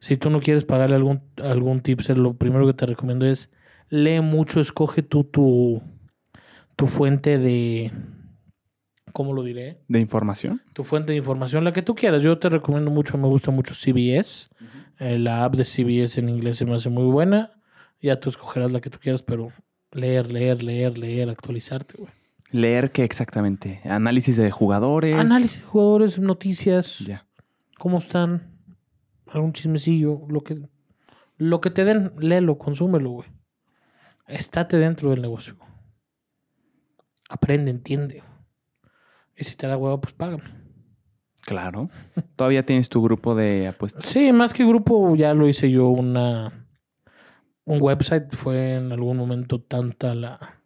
[0.00, 3.50] si tú no quieres pagarle algún, algún tipster, lo primero que te recomiendo es
[3.92, 5.82] lee mucho, escoge tú tu,
[6.76, 7.92] tu fuente de...
[9.12, 9.82] ¿Cómo lo diré?
[9.88, 10.62] ¿De información?
[10.72, 12.22] tu fuente de información, la que tú quieras.
[12.22, 14.48] Yo te recomiendo mucho, me gusta mucho CBS.
[14.98, 17.52] Eh, la app de CBS en inglés se me hace muy buena.
[18.00, 19.52] Ya tú escogerás la que tú quieras, pero
[19.90, 22.10] leer, leer, leer, leer, actualizarte, güey.
[22.52, 23.80] Leer qué exactamente.
[23.84, 25.14] Análisis de jugadores.
[25.18, 27.26] Análisis de jugadores, noticias, Ya.
[27.78, 28.56] cómo están,
[29.26, 30.56] algún chismecillo, lo que,
[31.36, 33.28] lo que te den, léelo, consúmelo, güey.
[34.26, 35.56] Estate dentro del negocio.
[37.28, 38.22] Aprende, entiende.
[39.36, 40.44] Y si te da huevo, pues págame.
[41.40, 41.90] Claro.
[42.36, 44.04] Todavía tienes tu grupo de apuestas.
[44.04, 46.66] Sí, más que grupo, ya lo hice yo una.
[47.64, 48.34] Un website.
[48.34, 50.60] Fue en algún momento tanta la,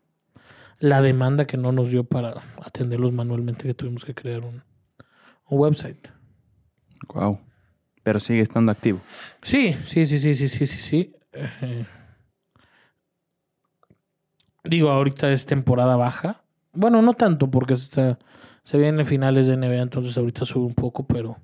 [0.78, 4.64] la demanda que no nos dio para atenderlos manualmente que tuvimos que crear un,
[5.48, 6.08] un website.
[7.14, 7.40] Wow.
[8.02, 9.00] Pero sigue estando activo.
[9.42, 11.12] Sí, sí, sí, sí, sí, sí, sí, sí.
[11.32, 11.84] Eh,
[14.68, 16.42] digo, ahorita es temporada baja.
[16.72, 18.18] Bueno, no tanto porque está,
[18.64, 21.38] se vienen finales de NBA, entonces ahorita sube un poco, pero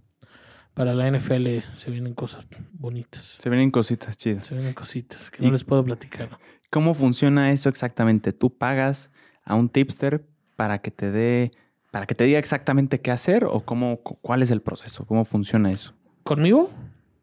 [0.74, 3.36] para la NFL se vienen cosas bonitas.
[3.39, 4.47] Se vienen cositas chidas.
[4.47, 6.39] Se vienen cositas que no les puedo platicar.
[6.70, 8.32] ¿Cómo funciona eso exactamente?
[8.32, 9.11] ¿Tú pagas
[9.44, 10.24] a un tipster
[10.57, 11.53] para que te dé,
[11.90, 15.05] para que te diga exactamente qué hacer o cómo, cu- cuál es el proceso?
[15.07, 15.93] ¿Cómo funciona eso?
[16.23, 16.70] ¿Conmigo?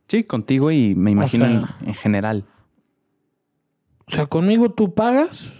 [0.07, 2.45] Sí, contigo y me imagino en- sea- en, general.
[4.07, 5.51] O sea, conmigo tú pagas,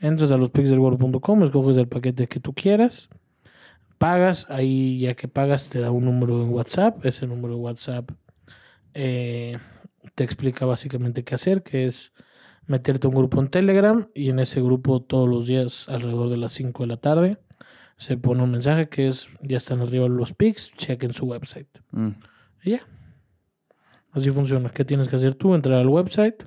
[0.00, 3.08] entras a lospixelworld.com, escoges el paquete que tú quieras,
[3.98, 8.10] pagas, ahí ya que pagas te da un número en WhatsApp, ese número de WhatsApp
[8.94, 9.58] eh,
[10.14, 12.12] te explica básicamente qué hacer, que es
[12.66, 16.36] meterte a un grupo en Telegram y en ese grupo todos los días alrededor de
[16.36, 17.38] las 5 de la tarde
[18.00, 21.68] se pone un mensaje que es ya están arriba los pics, chequen su website.
[21.90, 22.12] Mm.
[22.64, 22.80] Y ya.
[24.10, 24.70] Así funciona.
[24.70, 25.54] ¿Qué tienes que hacer tú?
[25.54, 26.46] Entrar al website,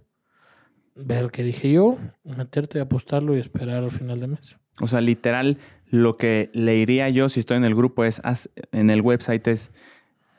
[0.95, 4.55] ver qué dije yo, meterte, apostarlo y esperar al final de mes.
[4.81, 5.57] O sea, literal,
[5.89, 9.47] lo que le iría yo si estoy en el grupo es, haz- en el website
[9.47, 9.71] es,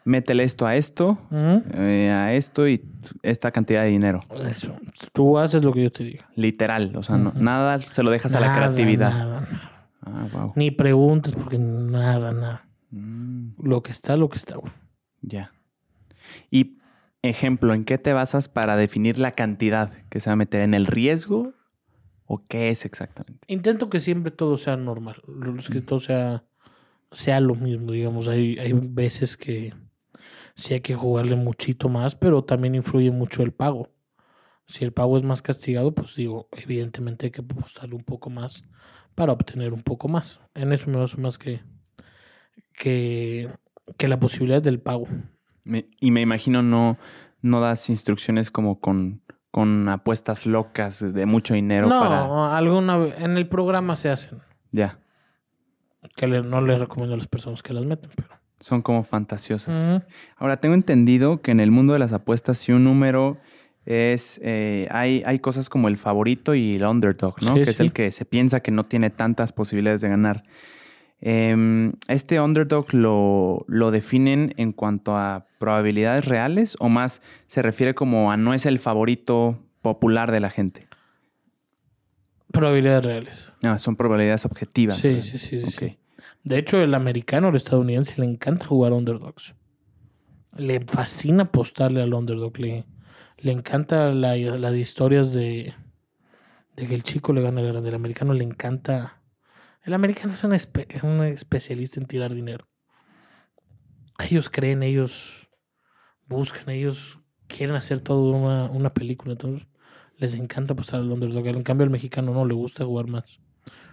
[0.05, 2.83] métele esto a esto, eh, a esto y
[3.23, 4.23] esta cantidad de dinero.
[4.55, 4.77] Eso.
[5.13, 6.29] Tú haces lo que yo te diga.
[6.37, 9.11] Literal, o sea, no- nada se lo dejas a la creatividad.
[9.11, 9.71] nada, nada.
[10.07, 10.53] Ah, wow.
[10.57, 12.67] Ni preguntes porque nada, nada.
[12.91, 13.55] Mm.
[13.63, 14.73] lo que está, lo que está, güey.
[15.23, 15.53] Ya.
[16.51, 16.74] Y
[17.29, 20.63] ejemplo, ¿en qué te basas para definir la cantidad que se va a meter?
[20.63, 21.55] ¿En el riesgo
[22.27, 23.47] o qué es exactamente?
[23.53, 25.23] Intento que siempre todo sea normal,
[25.73, 26.45] que todo sea,
[27.13, 28.29] sea lo mismo, digamos.
[28.29, 29.75] Hay, hay veces que
[30.55, 33.91] sí hay que jugarle muchito más, pero también influye mucho el pago.
[34.67, 38.65] Si el pago es más castigado, pues digo, evidentemente hay que apostarle un poco más
[39.15, 40.41] para obtener un poco más.
[40.55, 41.61] En eso me baso más que,
[42.73, 43.51] que,
[43.99, 45.07] que la posibilidad del pago.
[45.65, 46.99] Y me imagino no,
[47.43, 52.57] no das instrucciones como con, con apuestas locas de mucho dinero no, para.
[52.57, 54.41] alguna en el programa se hacen.
[54.73, 54.99] Ya.
[56.17, 58.29] Que no les recomiendo a las personas que las meten, pero.
[58.61, 60.03] Son como fantasiosas.
[60.37, 63.39] Ahora, tengo entendido que en el mundo de las apuestas, si un número
[63.85, 64.41] es.
[64.43, 67.55] Eh, hay, hay cosas como el favorito y el underdog, ¿no?
[67.55, 70.45] que es el que se piensa que no tiene tantas posibilidades de ganar.
[71.27, 77.95] Em, ¿Este underdog lo, lo, definen en cuanto a probabilidades reales o más se refiere
[77.95, 80.87] como a no es el favorito popular de la gente?
[82.53, 83.49] Probabilidades reales.
[83.63, 84.99] Ah, son probabilidades objetivas.
[84.99, 85.97] Sí, sí, sí, sí,
[86.43, 89.55] De hecho, el americano el estadounidense le encanta jugar underdogs.
[90.55, 92.59] Le fascina apostarle al underdog.
[92.59, 92.85] Le,
[93.39, 95.73] le encanta las historias de,
[96.77, 97.89] de que el chico le gana al grande.
[97.89, 99.24] El americano le encanta
[99.85, 100.45] el americano es
[101.03, 102.67] un, especialista en tirar dinero.
[104.19, 105.49] Ellos creen, ellos
[106.27, 109.33] buscan, ellos quieren hacer toda una, una, película.
[109.33, 109.69] Entonces
[110.17, 111.47] les encanta pasar al underdog.
[111.49, 113.41] En cambio, al mexicano no le gusta jugar más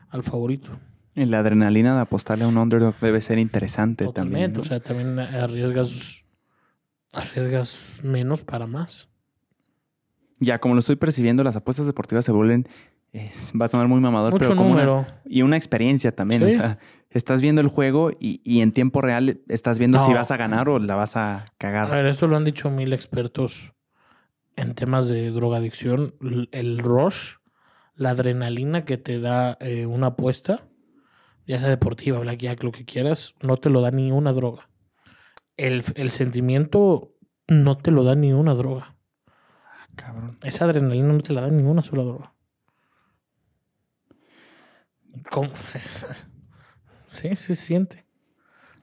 [0.10, 0.80] al favorito.
[1.14, 4.58] Y la adrenalina de apostarle a un underdog debe ser interesante también.
[4.58, 6.24] O sea, también arriesgas,
[7.12, 9.10] arriesgas menos para más.
[10.40, 12.68] Ya, como lo estoy percibiendo, las apuestas deportivas se vuelven
[13.14, 16.44] va a sonar muy mamador, pero como Una, y una experiencia también.
[16.44, 16.80] O sea,
[17.10, 20.80] estás viendo el juego y, en tiempo real estás viendo si vas a ganar o
[20.80, 21.92] la vas a cagar.
[21.92, 23.74] A ver, esto lo han dicho mil expertos
[24.56, 26.16] en temas de drogadicción.
[26.52, 27.36] El rush,
[27.96, 30.68] la adrenalina que te da eh, una apuesta,
[31.46, 34.70] ya sea deportiva, blackjack, lo que quieras, no te lo da ni una droga.
[35.58, 37.14] El, el sentimiento
[37.48, 38.96] no te lo da ni una droga.
[39.28, 40.38] Ah, cabrón.
[40.44, 42.34] Esa adrenalina no te la da ninguna sola droga.
[45.30, 45.52] ¿Cómo?
[47.08, 48.06] sí, sí se siente.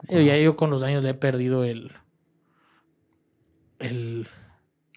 [0.08, 1.92] Ya yo con los años he perdido el.
[3.78, 4.28] El.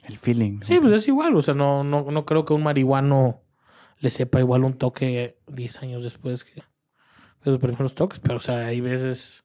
[0.04, 0.62] El feeling.
[0.64, 1.36] Sí, pues es igual.
[1.36, 3.44] O sea, no, no, no creo que un marihuano
[4.00, 6.64] le sepa igual un toque 10 años después que
[7.44, 8.20] los primeros toques.
[8.20, 9.44] Pero, o sea, hay veces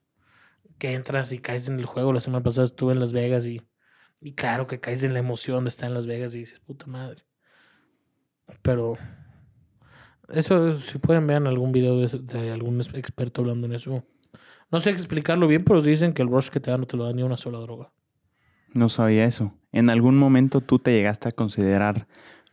[0.79, 2.13] que entras y caes en el juego.
[2.13, 3.61] La semana pasada estuve en Las Vegas y,
[4.19, 6.87] y claro que caes en la emoción de estar en Las Vegas y dices, puta
[6.87, 7.23] madre.
[8.61, 8.97] Pero
[10.29, 14.03] eso, si pueden, vean algún video de, algún experto hablando en eso.
[14.71, 17.05] No sé explicarlo bien, pero dicen que el rush que te da no te lo
[17.05, 17.91] da ni una sola droga.
[18.73, 19.53] No sabía eso.
[19.71, 22.07] ¿En algún momento tú te llegaste a considerar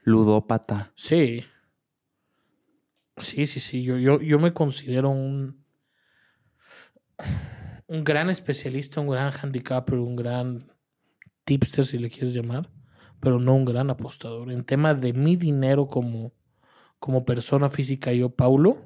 [0.05, 0.93] ludópata?
[0.95, 1.45] Sí.
[3.17, 3.83] Sí, sí, sí.
[3.83, 5.65] Yo, yo, yo me considero un,
[7.87, 10.73] un gran especialista, un gran handicapper, un gran
[11.45, 12.71] tipster, si le quieres llamar,
[13.21, 14.53] pero no un gran apostador.
[14.53, 16.33] En tema de mi dinero como
[17.05, 18.79] como persona física yo, Paulo,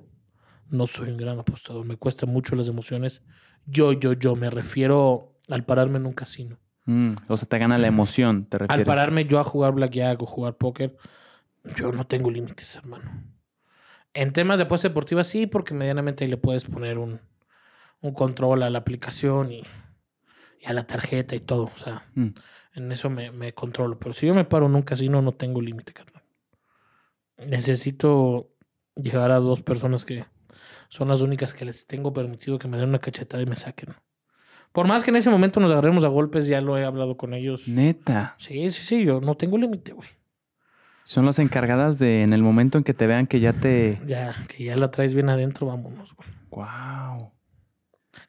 [0.71, 1.87] no soy un gran apostador.
[1.87, 3.23] Me cuesta mucho las emociones.
[3.65, 4.35] Yo, yo, yo.
[4.35, 6.59] Me refiero al pararme en un casino.
[6.87, 8.81] Mm, o sea, te gana la emoción, te refieres.
[8.81, 10.97] Al pararme yo a jugar blackjack o jugar póker,
[11.77, 13.09] yo no tengo límites, hermano.
[14.15, 17.21] En temas de apuestas deportivas sí, porque medianamente ahí le puedes poner un,
[18.15, 19.63] control a la aplicación y,
[20.67, 21.71] a la tarjeta y todo.
[21.73, 22.31] O sea, mm.
[22.75, 23.97] en eso me, me, controlo.
[23.97, 26.18] Pero si yo me paro en un casino, no tengo límite, carnal
[27.39, 28.51] necesito
[28.97, 30.25] llegar a dos personas que
[30.89, 33.95] son las únicas que les tengo permitido que me den una cachetada y me saquen.
[34.73, 37.35] Por más que en ese momento nos agarremos a golpes, ya lo he hablado con
[37.35, 37.67] ellos.
[37.69, 38.35] Neta.
[38.39, 40.09] Sí, sí, sí, yo no tengo límite, güey.
[41.05, 43.99] Son las encargadas de en el momento en que te vean que ya te.
[44.07, 46.29] Ya, que ya la traes bien adentro, vámonos, güey.
[46.51, 47.33] Wow.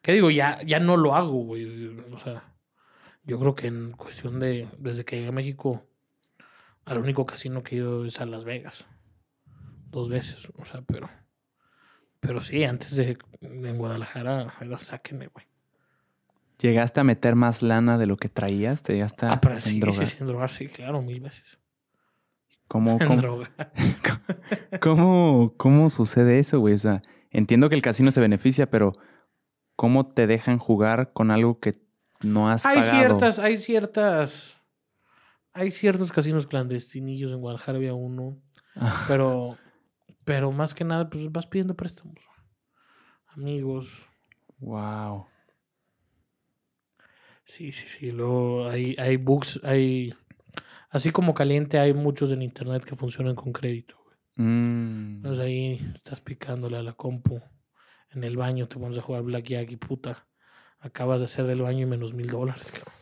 [0.01, 0.31] ¿Qué digo?
[0.31, 1.87] Ya, ya no lo hago, güey.
[2.13, 2.55] O sea,
[3.23, 4.69] yo creo que en cuestión de.
[4.77, 5.89] Desde que llegué a México,
[6.85, 8.85] al único casino que he ido es a Las Vegas
[9.89, 11.09] dos veces, o sea, pero.
[12.19, 15.45] Pero sí, antes de en Guadalajara era sáquenme, güey.
[16.59, 18.83] ¿Llegaste a meter más lana de lo que traías?
[18.83, 21.57] ¿Te llegaste a ah, pero sí, Sí, sí, en drogar, sí, claro, mil veces.
[22.67, 23.51] ¿Cómo, en cómo, droga.
[24.81, 26.73] ¿cómo, ¿Cómo sucede eso, güey?
[26.73, 27.01] O sea,
[27.31, 28.91] entiendo que el casino se beneficia, pero
[29.77, 31.79] ¿cómo te dejan jugar con algo que
[32.21, 34.57] no has hay ciertas, hay ciertas.
[35.53, 37.31] Hay ciertos casinos clandestinillos.
[37.31, 38.37] En Guadalajara había uno.
[39.07, 39.57] pero
[40.29, 42.19] pero más que nada, pues vas pidiendo préstamos.
[43.29, 44.05] Amigos.
[44.59, 45.25] Wow.
[47.43, 48.11] Sí, sí, sí.
[48.11, 50.13] Luego hay, hay bugs, hay...
[50.91, 53.97] Así como caliente, hay muchos en internet que funcionan con crédito.
[54.35, 55.15] Mm.
[55.15, 57.41] Entonces ahí estás picándole a la compu.
[58.11, 60.27] En el baño te pones a jugar Blackjack y puta.
[60.77, 62.93] Acabas de hacer del baño y menos mil dólares, cabrón.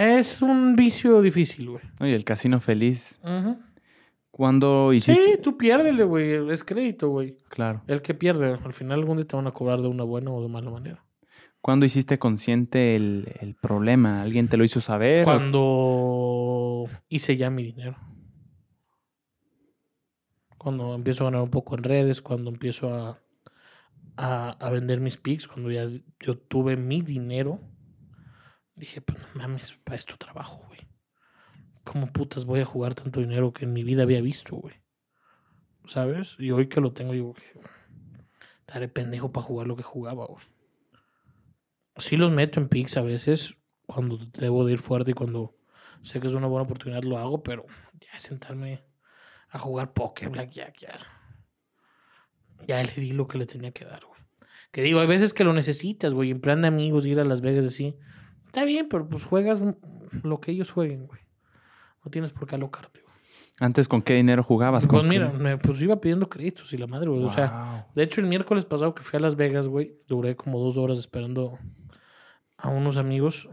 [0.00, 1.82] Es un vicio difícil, güey.
[1.98, 3.18] Oye, el casino feliz.
[3.24, 3.58] Ujú.
[4.36, 5.24] ¿Cuándo hiciste?
[5.36, 6.50] Sí, tú piérdele, güey.
[6.50, 7.36] Es crédito, güey.
[7.48, 7.82] Claro.
[7.86, 10.42] El que pierde, al final algún día te van a cobrar de una buena o
[10.42, 11.04] de mala manera.
[11.60, 14.22] ¿Cuándo hiciste consciente el, el problema?
[14.22, 15.22] ¿Alguien te lo hizo saber?
[15.22, 17.94] o- Cuando hice ya mi dinero.
[20.58, 23.20] Cuando empiezo a ganar un poco en redes, cuando empiezo a,
[24.16, 25.86] a, a vender mis pics, cuando ya
[26.18, 27.60] yo tuve mi dinero,
[28.74, 30.80] dije, pues no mames, para esto trabajo, güey.
[31.84, 34.74] ¿Cómo putas voy a jugar tanto dinero que en mi vida había visto, güey?
[35.86, 36.36] ¿Sabes?
[36.38, 37.34] Y hoy que lo tengo, digo,
[38.60, 40.42] estaré pendejo para jugar lo que jugaba, güey.
[41.98, 43.56] Sí los meto en pics a veces,
[43.86, 45.56] cuando debo de ir fuerte y cuando
[46.02, 47.66] sé que es una buena oportunidad lo hago, pero
[48.00, 48.82] ya sentarme
[49.50, 50.98] a jugar póker, blackjack, ya.
[52.66, 54.20] Ya le di lo que le tenía que dar, güey.
[54.72, 57.42] Que digo, hay veces que lo necesitas, güey, en plan de amigos, ir a Las
[57.42, 57.96] Vegas así.
[58.46, 59.62] Está bien, pero pues juegas
[60.22, 61.20] lo que ellos jueguen, güey.
[62.04, 63.14] No tienes por qué alocarte, güey.
[63.60, 64.86] ¿Antes con qué dinero jugabas?
[64.86, 65.38] Pues ¿Con mira, qué?
[65.38, 67.24] me pues iba pidiendo créditos y la madre, güey.
[67.24, 70.58] O sea, de hecho, el miércoles pasado que fui a Las Vegas, güey, duré como
[70.58, 71.58] dos horas esperando
[72.58, 73.48] a unos amigos.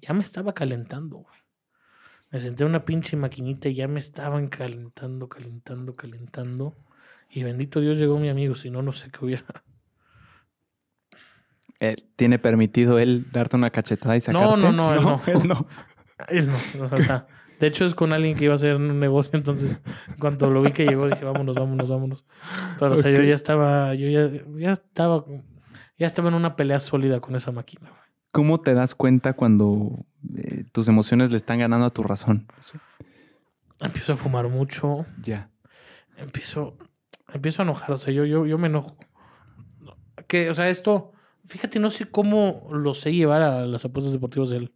[0.00, 1.36] Ya me estaba calentando, güey.
[2.30, 6.76] Me senté en una pinche maquinita y ya me estaban calentando, calentando, calentando.
[7.28, 9.44] Y bendito Dios llegó mi amigo, si no, no sé qué hubiera.
[11.78, 14.56] Eh, ¿Tiene permitido él darte una cachetada y sacarte?
[14.62, 15.20] no, no, él no.
[15.26, 15.66] él no.
[16.28, 17.26] Él no, o sea,
[17.62, 20.62] de hecho, es con alguien que iba a hacer un negocio, entonces, en cuanto lo
[20.62, 22.26] vi que llegó, dije, vámonos, vámonos, vámonos.
[22.76, 24.28] Pero, o sea, yo ya estaba, yo ya,
[24.58, 25.24] ya estaba,
[25.96, 28.02] ya estaba en una pelea sólida con esa máquina, güey.
[28.32, 30.04] ¿Cómo te das cuenta cuando
[30.38, 32.48] eh, tus emociones le están ganando a tu razón?
[33.80, 35.48] Empiezo a fumar mucho, Ya.
[36.16, 36.76] empiezo,
[37.32, 38.96] empiezo a enojar, o sea, yo, yo, yo me enojo.
[40.26, 41.12] Que, o sea, esto,
[41.44, 44.72] fíjate, no sé cómo lo sé llevar a las apuestas deportivas el,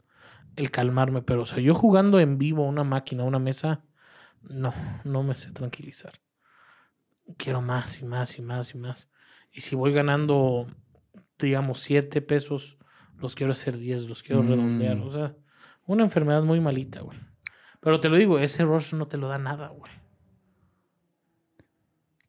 [0.56, 3.84] el calmarme, pero, o sea, yo jugando en vivo una máquina, una mesa,
[4.42, 4.72] no,
[5.04, 6.12] no me sé tranquilizar.
[7.36, 9.08] Quiero más y más y más y más.
[9.52, 10.66] Y si voy ganando,
[11.38, 12.78] digamos, siete pesos,
[13.18, 14.48] los quiero hacer 10, los quiero Mm.
[14.48, 14.98] redondear.
[14.98, 15.34] O sea,
[15.86, 17.18] una enfermedad muy malita, güey.
[17.80, 19.92] Pero te lo digo, ese rush no te lo da nada, güey.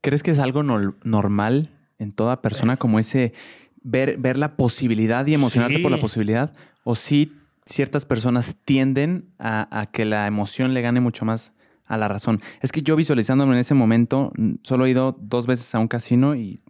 [0.02, 3.34] ¿Crees que es algo nor- normal en toda persona como ese
[3.82, 6.54] ver, ver la posibilidad y emocionarte por la posibilidad?
[6.84, 7.34] ¿O sí
[7.68, 11.54] ciertas personas tienden a, a que la emoción le gane mucho más
[11.86, 12.42] a la razón?
[12.62, 15.88] Es que yo visualizándome en ese momento, mm, solo he ido dos veces a un
[15.88, 16.62] casino y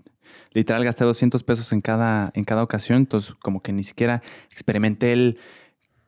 [0.53, 4.22] literal gasté 200 pesos en cada, en cada ocasión, entonces como que ni siquiera
[4.52, 5.38] experimenté el...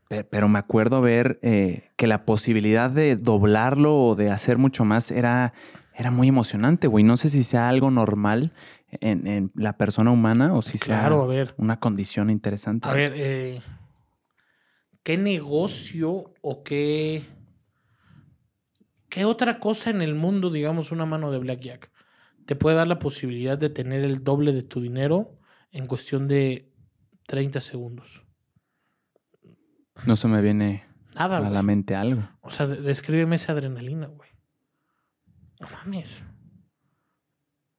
[0.07, 4.85] pe- Pero me acuerdo ver eh, que la posibilidad de doblarlo o de hacer mucho
[4.85, 5.53] más era,
[5.95, 7.03] era muy emocionante, güey.
[7.03, 8.53] No sé si sea algo normal
[9.01, 11.53] en, en la persona humana o si sea a ver.
[11.57, 12.87] una condición interesante.
[12.89, 13.61] A ver, eh,
[15.03, 17.25] ¿qué negocio o qué,
[19.09, 21.91] qué otra cosa en el mundo, digamos, una mano de blackjack,
[22.45, 25.39] te puede dar la posibilidad de tener el doble de tu dinero
[25.71, 26.71] en cuestión de
[27.27, 28.25] 30 segundos?
[30.05, 30.85] No se me viene
[31.15, 31.51] Nada, a güey.
[31.51, 32.29] la mente algo.
[32.41, 34.29] O sea, de- descríbeme esa adrenalina, güey.
[35.59, 36.23] No mames.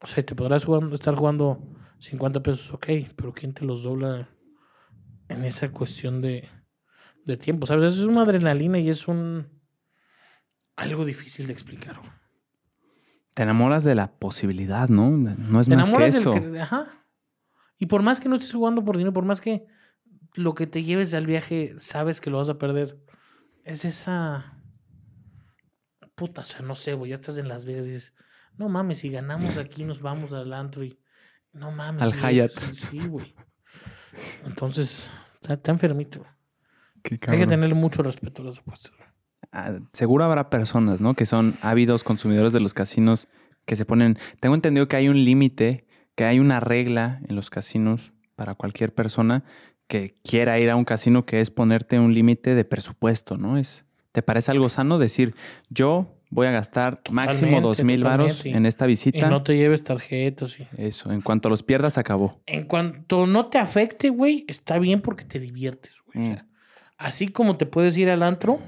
[0.03, 2.87] O sea, te podrás jugando- estar jugando 50 pesos, ok,
[3.17, 4.29] pero ¿quién te los dobla
[5.29, 6.49] en esa cuestión de,
[7.31, 7.67] de tiempo?
[7.67, 7.93] ¿Sabes?
[7.93, 9.47] Eso es una adrenalina y es un.
[10.77, 11.99] algo difícil de explicar.
[11.99, 12.11] güey.
[13.35, 15.11] Te enamoras de la posibilidad, ¿no?
[15.11, 16.33] No es Te más que eso.
[16.33, 16.61] del que.
[16.61, 16.87] Ajá.
[17.79, 19.67] Y por más que no estés jugando por dinero, por más que
[20.35, 22.99] lo que te lleves al viaje sabes que lo vas a perder,
[23.65, 24.59] es esa.
[26.15, 28.15] Puta, o sea, no sé, güey, ya estás en Las Vegas y dices,
[28.59, 31.01] no mames, si ganamos aquí nos vamos al antro y.
[31.53, 32.03] No mames.
[32.03, 32.51] Al Hyatt.
[32.53, 33.35] Sí, sí, güey.
[34.45, 35.09] Entonces,
[35.41, 36.25] está, está enfermito.
[37.03, 38.93] Qué Hay que tenerle mucho respeto a las apuestas.
[39.53, 41.15] Ah, seguro habrá personas, ¿no?
[41.15, 43.29] Que son ávidos consumidores de los casinos
[43.67, 44.19] que se ponen.
[44.41, 48.95] Tengo entendido que hay un límite, que hay una regla en los casinos para cualquier
[48.95, 49.45] persona
[49.87, 53.59] que quiera ir a un casino que es ponerte un límite de presupuesto, ¿no?
[53.59, 55.35] Es, ¿Te parece algo sano decir,
[55.69, 59.29] yo voy a gastar máximo dos mil varos en esta Y visita?
[59.29, 60.59] no te lleves tarjetas.
[60.61, 60.67] Y...
[60.77, 62.41] Eso, en cuanto los pierdas, acabó.
[62.47, 66.19] En cuanto no te afecte, güey, está bien porque te diviertes, güey.
[66.27, 66.35] O Mm.
[66.35, 66.47] sea,
[67.01, 68.61] así como te puedes ir al antro,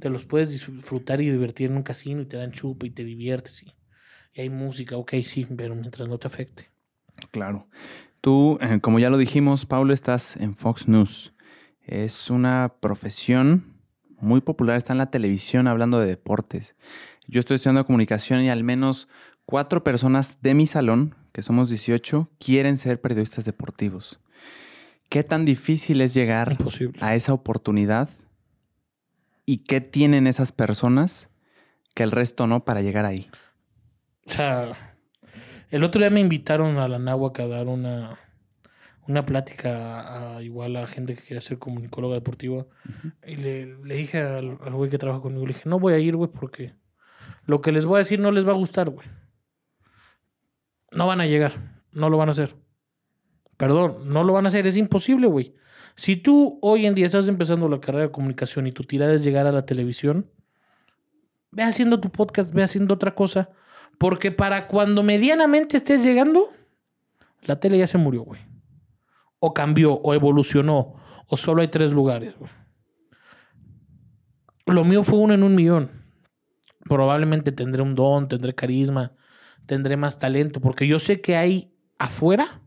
[0.00, 3.04] te los puedes disfrutar y divertir en un casino y te dan chupa y te
[3.04, 3.72] diviertes y,
[4.34, 6.68] y hay música, ok, sí, pero mientras no te afecte.
[7.30, 7.68] Claro.
[8.20, 11.32] Tú, eh, como ya lo dijimos, Paulo, estás en Fox News.
[11.84, 13.76] Es una profesión
[14.18, 16.74] muy popular, está en la televisión hablando de deportes.
[17.28, 19.08] Yo estoy estudiando comunicación y al menos
[19.46, 24.20] cuatro personas de mi salón, que somos 18, quieren ser periodistas deportivos.
[25.12, 26.98] ¿Qué tan difícil es llegar Imposible.
[27.02, 28.08] a esa oportunidad?
[29.44, 31.28] ¿Y qué tienen esas personas
[31.94, 33.28] que el resto no para llegar ahí?
[34.26, 34.96] O sea,
[35.68, 38.20] el otro día me invitaron a la Náhuac a dar una,
[39.06, 42.64] una plática a, a igual a gente que quiere ser comunicóloga deportiva.
[43.26, 45.98] Y le, le dije al, al güey que trabaja conmigo, le dije, no voy a
[45.98, 46.72] ir, güey, porque
[47.44, 49.06] lo que les voy a decir no les va a gustar, güey.
[50.90, 52.56] No van a llegar, no lo van a hacer.
[53.62, 55.54] Perdón, no lo van a hacer, es imposible, güey.
[55.94, 59.22] Si tú hoy en día estás empezando la carrera de comunicación y tu tirada es
[59.22, 60.28] llegar a la televisión,
[61.52, 63.50] ve haciendo tu podcast, ve haciendo otra cosa.
[63.98, 66.48] Porque para cuando medianamente estés llegando,
[67.42, 68.40] la tele ya se murió, güey.
[69.38, 70.96] O cambió, o evolucionó,
[71.28, 72.50] o solo hay tres lugares, güey.
[74.66, 75.88] Lo mío fue uno en un millón.
[76.86, 79.12] Probablemente tendré un don, tendré carisma,
[79.66, 82.61] tendré más talento, porque yo sé que hay afuera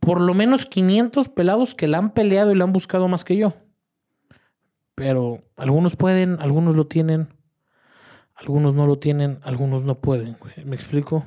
[0.00, 3.36] por lo menos 500 pelados que la han peleado y la han buscado más que
[3.36, 3.54] yo.
[4.94, 7.28] Pero algunos pueden, algunos lo tienen,
[8.34, 10.52] algunos no lo tienen, algunos no pueden, güey.
[10.64, 11.24] ¿Me explico?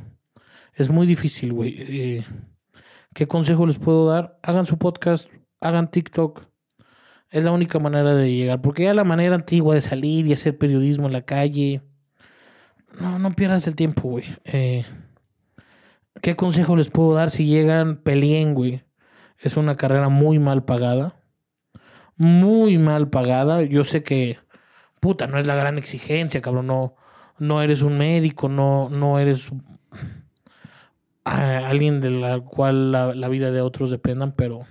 [0.73, 1.75] Es muy difícil, güey.
[1.77, 2.25] Eh,
[3.13, 4.39] ¿Qué consejo les puedo dar?
[4.41, 5.27] Hagan su podcast,
[5.61, 6.47] hagan TikTok.
[7.29, 8.61] Es la única manera de llegar.
[8.61, 11.81] Porque ya la manera antigua de salir y hacer periodismo en la calle.
[12.99, 14.25] No, no pierdas el tiempo, güey.
[14.45, 14.85] Eh,
[16.21, 17.97] ¿Qué consejo les puedo dar si llegan?
[17.97, 18.83] Peleen, güey.
[19.39, 21.15] Es una carrera muy mal pagada.
[22.15, 23.63] Muy mal pagada.
[23.63, 24.37] Yo sé que,
[24.99, 26.67] puta, no es la gran exigencia, cabrón.
[26.67, 26.95] No,
[27.39, 29.49] no eres un médico, no, no eres
[31.25, 34.65] alguien de la cual la, la vida de otros dependan, pero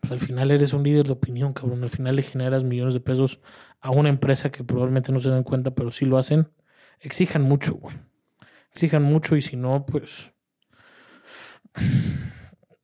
[0.00, 1.82] pues, al final eres un líder de opinión, cabrón.
[1.82, 3.40] Al final le generas millones de pesos
[3.80, 6.48] a una empresa que probablemente no se den cuenta, pero sí lo hacen.
[7.00, 7.96] Exijan mucho, güey.
[8.72, 10.32] Exijan mucho y si no, pues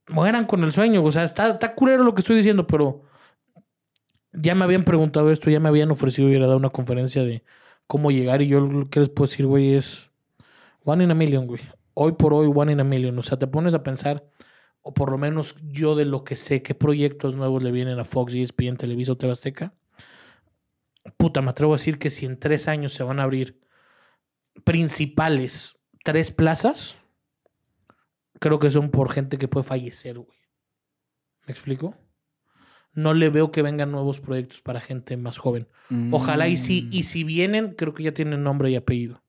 [0.09, 1.03] mueran con el sueño.
[1.03, 3.03] O sea, está, está culero lo que estoy diciendo, pero
[4.33, 7.45] ya me habían preguntado esto, ya me habían ofrecido ir a dar una conferencia de
[7.87, 8.43] cómo llegar.
[8.43, 10.11] Y yo lo que les puedo decir, güey, es
[10.85, 11.63] one in a million, güey.
[11.95, 13.19] Hoy por hoy, one in a million.
[13.19, 14.25] O sea, te pones a pensar,
[14.81, 18.05] o por lo menos yo de lo que sé, qué proyectos nuevos le vienen a
[18.05, 19.75] Fox, ESPN, Televisa o TV Azteca.
[21.17, 23.61] Puta, me atrevo a decir que si en tres años se van a abrir
[24.65, 26.97] principales tres plazas,
[28.43, 30.37] creo que son por gente que puede fallecer, güey.
[31.47, 31.97] ¿Me explico?
[32.93, 35.69] No le veo que vengan nuevos proyectos para gente más joven.
[36.11, 39.22] Ojalá y sí, y si vienen, creo que ya tienen nombre y apellido.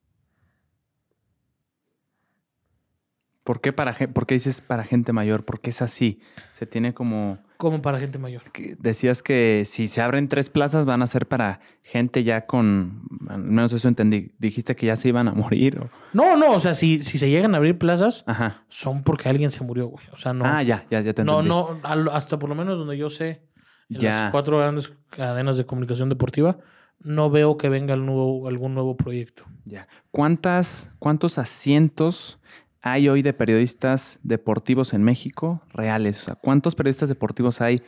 [3.44, 5.44] ¿Por qué, para, por qué dices para gente mayor?
[5.44, 6.20] Porque es así.
[6.54, 7.38] Se tiene como...
[7.58, 8.42] Como para gente mayor.
[8.52, 13.02] que decías que si se abren tres plazas van a ser para gente ya con...
[13.28, 14.32] Al menos eso entendí.
[14.38, 15.78] Dijiste que ya se iban a morir.
[15.78, 18.64] o- No, no, o sea, si, si se llegan a abrir plazas, Ajá.
[18.68, 20.04] son porque alguien se murió, güey.
[20.12, 20.44] O sea, no.
[20.46, 21.48] Ah, ya, ya, ya te no, entendí.
[21.50, 23.42] no, al- hasta por lo menos donde yo sé,
[23.90, 24.22] en Ya.
[24.22, 26.58] las cuatro grandes cadenas de comunicación deportiva,
[27.00, 29.44] no veo que venga el nuevo, algún nuevo proyecto.
[29.66, 29.86] Ya.
[30.10, 32.40] ¿Cuántas, ¿Cuántos asientos
[32.86, 36.20] hay hoy de periodistas deportivos en México reales?
[36.20, 37.82] O sea, ¿cuántos periodistas deportivos hay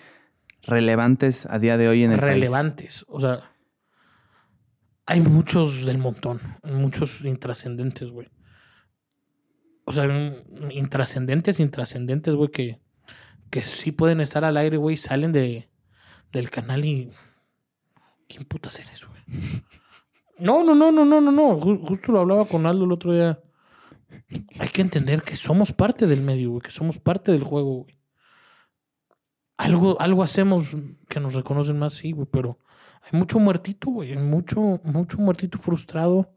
[0.62, 2.32] relevantes a día de hoy en el país?
[2.32, 3.04] Relevantes.
[3.08, 3.52] O sea,
[5.04, 8.28] hay muchos del montón, muchos intrascendentes, güey.
[9.84, 12.80] O sea, in- intrascendentes, intrascendentes, güey, que,
[13.50, 15.68] que sí pueden estar al aire, güey, salen de,
[16.32, 17.12] del canal y.
[18.28, 19.20] ¿Quién putas eres, güey?
[20.38, 21.60] No, no, no, no, no, no, no.
[21.60, 23.38] Ju- Justo lo hablaba con Aldo el otro día.
[24.58, 27.98] Hay que entender que somos parte del medio, güey, que somos parte del juego, güey.
[29.56, 30.74] Algo, algo hacemos
[31.08, 32.58] que nos reconocen más, sí, güey, pero
[33.02, 34.12] hay mucho muertito, güey.
[34.12, 36.34] Hay mucho, mucho muertito frustrado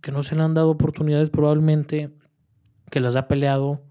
[0.00, 2.14] que no se le han dado oportunidades probablemente,
[2.90, 3.84] que las ha peleado,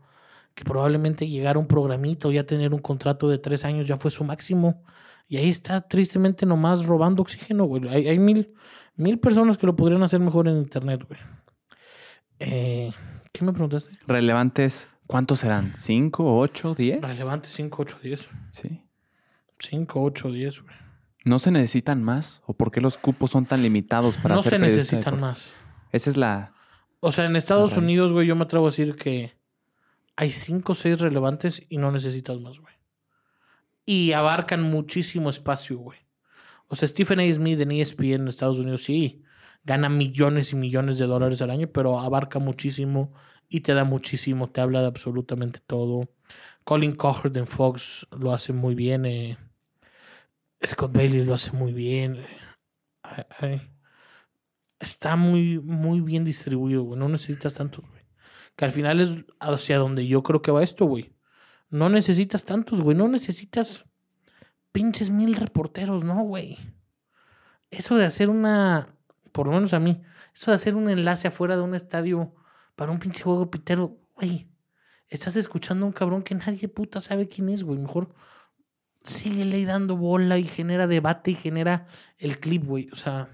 [0.54, 4.12] que probablemente llegar a un programito, ya tener un contrato de tres años ya fue
[4.12, 4.84] su máximo.
[5.28, 7.88] Y ahí está tristemente nomás robando oxígeno, güey.
[7.90, 8.54] Hay, hay mil,
[8.96, 11.20] mil personas que lo podrían hacer mejor en internet, güey.
[12.40, 12.92] Eh,
[13.38, 13.92] ¿Qué me preguntaste?
[14.08, 15.76] Relevantes, ¿cuántos serán?
[15.76, 17.02] ¿Cinco, ocho, diez?
[17.02, 18.30] Relevante 5, 8, 10.
[18.52, 18.82] Sí.
[19.60, 20.76] 5, 8, 10, güey.
[21.26, 22.42] ¿No se necesitan más?
[22.46, 25.54] ¿O por qué los cupos son tan limitados para No ser se periodista necesitan más.
[25.92, 26.54] Esa es la...
[27.02, 27.76] O sea, en Estados.
[27.76, 29.38] Unidos, güey, yo me atrevo a decir que
[30.16, 32.74] hay cinco o seis relevantes y no necesitas más, güey.
[33.86, 36.00] Y abarcan muchísimo espacio, güey.
[36.70, 37.34] O sea, Stephen A.
[37.34, 39.25] Smith en ESPN en Estados Unidos sí
[39.66, 43.14] gana millones y millones de dólares al año, pero abarca muchísimo
[43.50, 46.10] y te da muchísimo, te habla de absolutamente todo.
[46.64, 49.06] Colin Cowherd en Fox lo hace muy bien.
[49.06, 49.38] eh,
[50.66, 52.26] Scott Bailey lo hace muy bien.
[53.42, 53.72] eh.
[54.80, 57.00] Está muy, muy bien distribuido, güey.
[57.00, 58.04] No necesitas tantos, güey.
[58.56, 61.16] Que al final es hacia donde yo creo que va esto, güey.
[61.70, 62.96] No necesitas tantos, güey.
[62.96, 63.86] No necesitas
[64.72, 66.58] pinches mil reporteros, no, güey.
[67.72, 68.95] Eso de hacer una,
[69.36, 70.02] por lo menos a mí,
[70.34, 72.34] eso de hacer un enlace afuera de un estadio
[72.78, 74.50] para un pinche juego pitero, güey.
[75.10, 77.78] Estás escuchando a un cabrón que nadie puta sabe quién es, güey.
[77.78, 78.16] Mejor
[79.04, 81.86] síguele dando bola y genera debate y genera
[82.18, 82.88] el clip, güey.
[82.94, 83.28] O sea,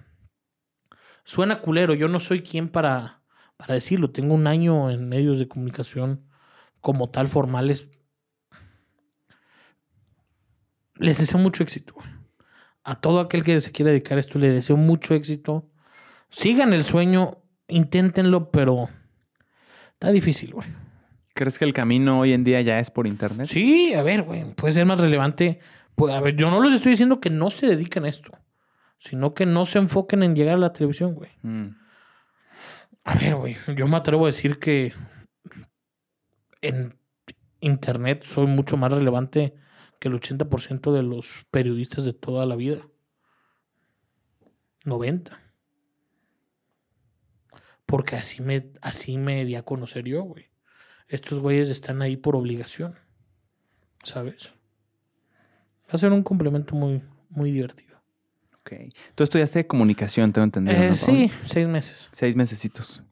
[1.23, 1.93] suena culero.
[1.93, 3.21] Yo no soy quien para,
[3.55, 4.09] para decirlo.
[4.09, 6.25] Tengo un año en medios de comunicación
[6.79, 7.89] como tal formales.
[10.95, 11.93] Les deseo mucho éxito.
[12.83, 15.70] A todo aquel que se quiera dedicar a esto, le deseo mucho éxito.
[16.31, 18.89] Sigan el sueño, inténtenlo, pero
[19.93, 20.67] está difícil, güey.
[21.33, 23.47] ¿Crees que el camino hoy en día ya es por internet?
[23.47, 25.59] Sí, a ver, güey, puede ser más relevante.
[25.95, 28.31] Pues, a ver, yo no les estoy diciendo que no se dediquen a esto,
[28.97, 31.31] sino que no se enfoquen en llegar a la televisión, güey.
[31.41, 31.67] Mm,
[33.03, 34.93] A ver, güey, yo me atrevo a decir que
[36.61, 36.97] en
[37.59, 39.55] internet soy mucho más relevante
[39.99, 42.79] que el 80% de los periodistas de toda la vida.
[44.85, 45.40] 90.
[47.91, 50.45] Porque así me, así me di a conocer yo, güey.
[51.07, 52.95] Estos güeyes están ahí por obligación.
[54.03, 54.53] ¿Sabes?
[55.83, 58.01] Va a ser un complemento muy, muy divertido.
[58.61, 58.73] ok.
[59.13, 60.81] Tú estudiaste comunicación, tengo entendido.
[60.81, 62.09] Eh, sí, seis meses.
[62.13, 63.03] Seis mesecitos.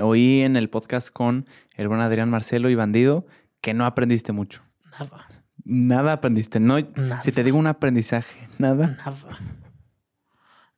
[0.00, 3.26] Oí en el podcast con el buen Adrián Marcelo y Bandido
[3.60, 4.62] que no aprendiste mucho.
[5.00, 5.26] Nada.
[5.64, 6.60] Nada aprendiste.
[6.60, 7.22] No, Nada.
[7.22, 8.98] si te digo un aprendizaje, nada.
[8.98, 9.38] Nada.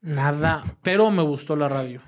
[0.01, 0.65] Nada.
[0.83, 2.01] Pero me gustó la radio.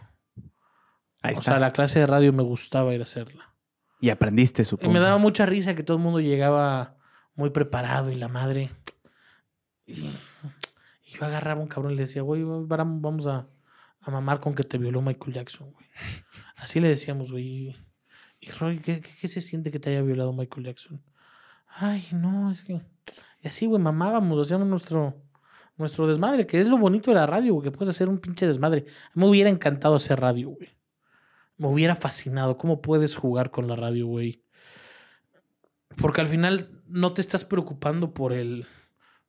[1.28, 1.52] Ahí o está.
[1.52, 3.54] sea, la clase de radio me gustaba ir a hacerla.
[4.00, 4.92] Y aprendiste, Y supongo.
[4.92, 6.96] me daba mucha risa que todo el mundo llegaba
[7.34, 8.70] muy preparado y la madre.
[9.86, 13.48] Y, y yo agarraba a un cabrón y le decía, güey, vamos a,
[14.00, 15.86] a mamar con que te violó Michael Jackson, güey.
[16.56, 17.44] Así le decíamos, güey.
[17.44, 17.76] Y,
[18.40, 21.02] y Roy, ¿qué, qué, qué se siente que te haya violado Michael Jackson?
[21.68, 22.80] Ay, no, es que.
[23.42, 25.16] Y así, güey, mamábamos, hacíamos nuestro,
[25.76, 28.46] nuestro desmadre, que es lo bonito de la radio, güey, que puedes hacer un pinche
[28.46, 28.84] desmadre.
[29.14, 30.68] Me hubiera encantado hacer radio, güey.
[31.58, 32.56] Me hubiera fascinado.
[32.56, 34.44] ¿Cómo puedes jugar con la radio, güey?
[35.96, 38.66] Porque al final no te estás preocupando por el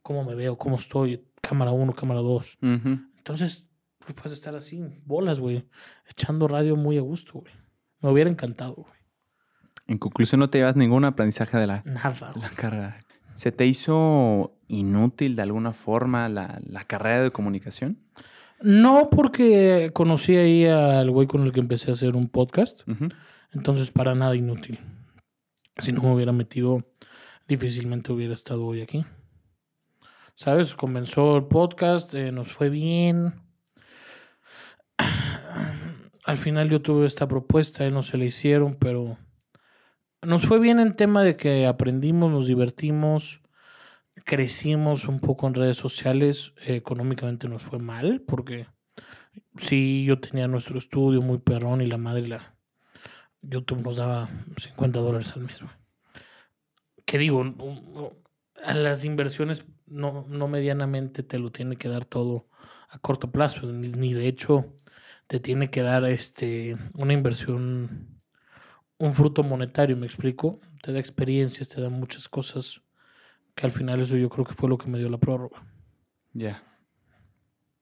[0.01, 2.57] cómo me veo, cómo estoy, cámara 1, cámara 2.
[2.61, 2.99] Ujú.
[3.18, 3.69] Entonces,
[3.99, 5.68] pues, puedes estar así, bolas, güey,
[6.07, 7.53] echando radio muy a gusto, güey.
[8.01, 8.99] Me hubiera encantado, güey.
[9.88, 12.99] En conclusión, no te llevas ningún aprendizaje de la, Nada, la carrera.
[13.34, 17.99] ¿Se te hizo inútil de alguna forma la, la carrera de comunicación?
[18.61, 22.81] No porque conocí ahí al güey con el que empecé a hacer un podcast.
[23.53, 24.80] Entonces, para nada inútil.
[25.77, 26.86] Si no me hubiera metido,
[27.48, 29.06] difícilmente hubiera estado hoy aquí.
[30.36, 30.76] ¿Sabes?
[30.76, 33.34] Comenzó el podcast, eh, nos fue bien.
[36.26, 39.18] Al final yo tuve esta propuesta, él no se la hicieron, pero
[40.22, 43.41] nos fue bien en tema de que aprendimos, nos divertimos,
[44.26, 46.54] crecimos un poco en redes sociales.
[46.66, 48.68] Eh, económicamente nos fue mal, porque
[49.58, 52.56] sí, yo tenía nuestro estudio muy perrón y la madre la,
[53.41, 55.64] YouTube nos daba 50 dólares al mes.
[57.06, 57.44] Que digo,
[58.64, 62.48] a las inversiones no, no medianamente te lo tiene que dar todo
[62.90, 64.76] a corto plazo, ni, ni de hecho
[65.28, 68.18] te tiene que dar este una inversión,
[68.98, 70.60] un fruto monetario, me explico.
[70.82, 72.82] Te da experiencias, te da muchas cosas
[73.60, 75.61] que al final eso yo creo que fue lo que me dio la prórroga.
[76.34, 76.64] Ya.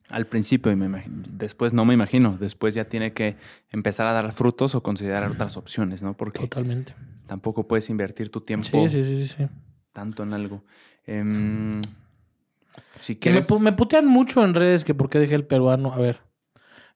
[0.09, 3.35] Al principio, y me imagino- después no me imagino, después ya tiene que
[3.69, 6.15] empezar a dar frutos o considerar otras opciones, ¿no?
[6.15, 6.95] Porque Totalmente.
[7.27, 9.47] tampoco puedes invertir tu tiempo Sí, sí, sí,
[9.93, 10.63] tanto en algo.
[11.05, 11.81] Em,
[13.01, 13.61] si me, quieres...
[13.61, 15.91] me putean mucho en redes que por qué dejé al peruano.
[15.93, 16.21] A ver,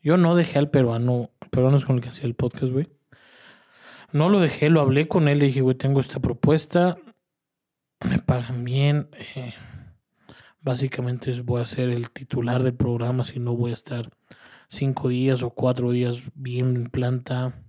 [0.02, 1.30] yo no dejé al peruano.
[1.42, 2.88] El peruano es con el que hacía el podcast, güey.
[4.14, 5.40] No lo dejé, lo hablé con él.
[5.40, 6.98] Le dije, güey, tengo esta propuesta.
[8.08, 9.10] Me pagan bien.
[9.14, 9.54] eh,
[10.62, 13.24] básicamente voy a ser el titular del programa.
[13.24, 14.10] Si no, voy a estar
[14.68, 17.64] cinco días o cuatro días bien en planta.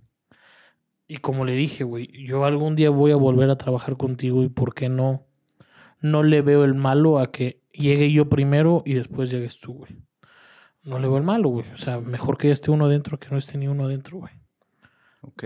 [1.07, 4.49] Y como le dije, güey, yo algún día voy a volver a trabajar contigo y
[4.49, 5.27] por qué no
[6.03, 9.97] no le veo el malo a que llegue yo primero y después llegues tú, güey.
[10.83, 11.65] No le veo el malo, güey.
[11.73, 14.33] O sea, mejor que esté uno adentro que no esté ni uno adentro, güey.
[15.21, 15.43] Ok.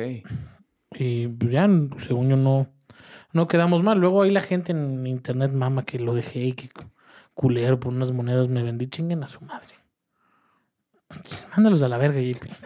[0.97, 1.69] Y pues, ya,
[1.99, 2.73] según yo, no,
[3.38, 3.99] no quedamos mal.
[3.99, 6.91] Luego ahí la gente en internet mama que lo dejé y que cu-
[7.34, 8.88] culero por unas monedas me vendí.
[8.88, 9.76] Chinguen a su madre.
[11.55, 12.49] Mándalos a la verga, JP.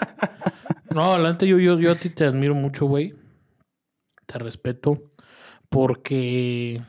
[0.92, 3.16] No, la neta, yo, yo, yo a ti te admiro mucho, güey.
[4.26, 5.04] Te respeto.
[5.70, 6.82] Porque.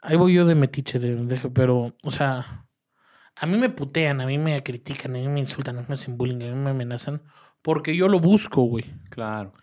[0.00, 2.66] Ahí voy yo de metiche, de, de- pero, o sea,
[3.36, 5.94] a mí me putean, a mí me critican, a mí me insultan, a mí me
[5.94, 7.22] hacen bullying, a mí me amenazan,
[7.62, 8.84] porque yo lo busco, güey.
[9.08, 9.54] Claro.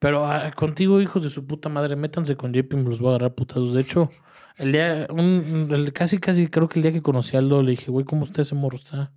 [0.00, 3.10] Pero ah, contigo, hijos de su puta madre, métanse con JP, me los voy a
[3.16, 3.72] agarrar putazos.
[3.74, 4.08] De hecho,
[4.56, 7.70] el día, un, el- casi, casi creo que el día que conocí a Aldo, le
[7.72, 8.76] dije, güey, ¿cómo está ese morro?
[8.78, 9.12] Está,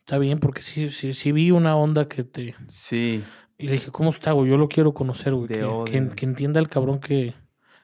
[0.00, 2.54] está bien, porque sí, sí, sí vi una onda que te.
[2.68, 3.22] Sí.
[3.58, 4.50] Y le dije, ¿cómo está, güey?
[4.50, 5.46] Yo lo quiero conocer, güey.
[5.46, 6.16] De Que, odio, que, güey.
[6.16, 7.34] que entienda el cabrón que,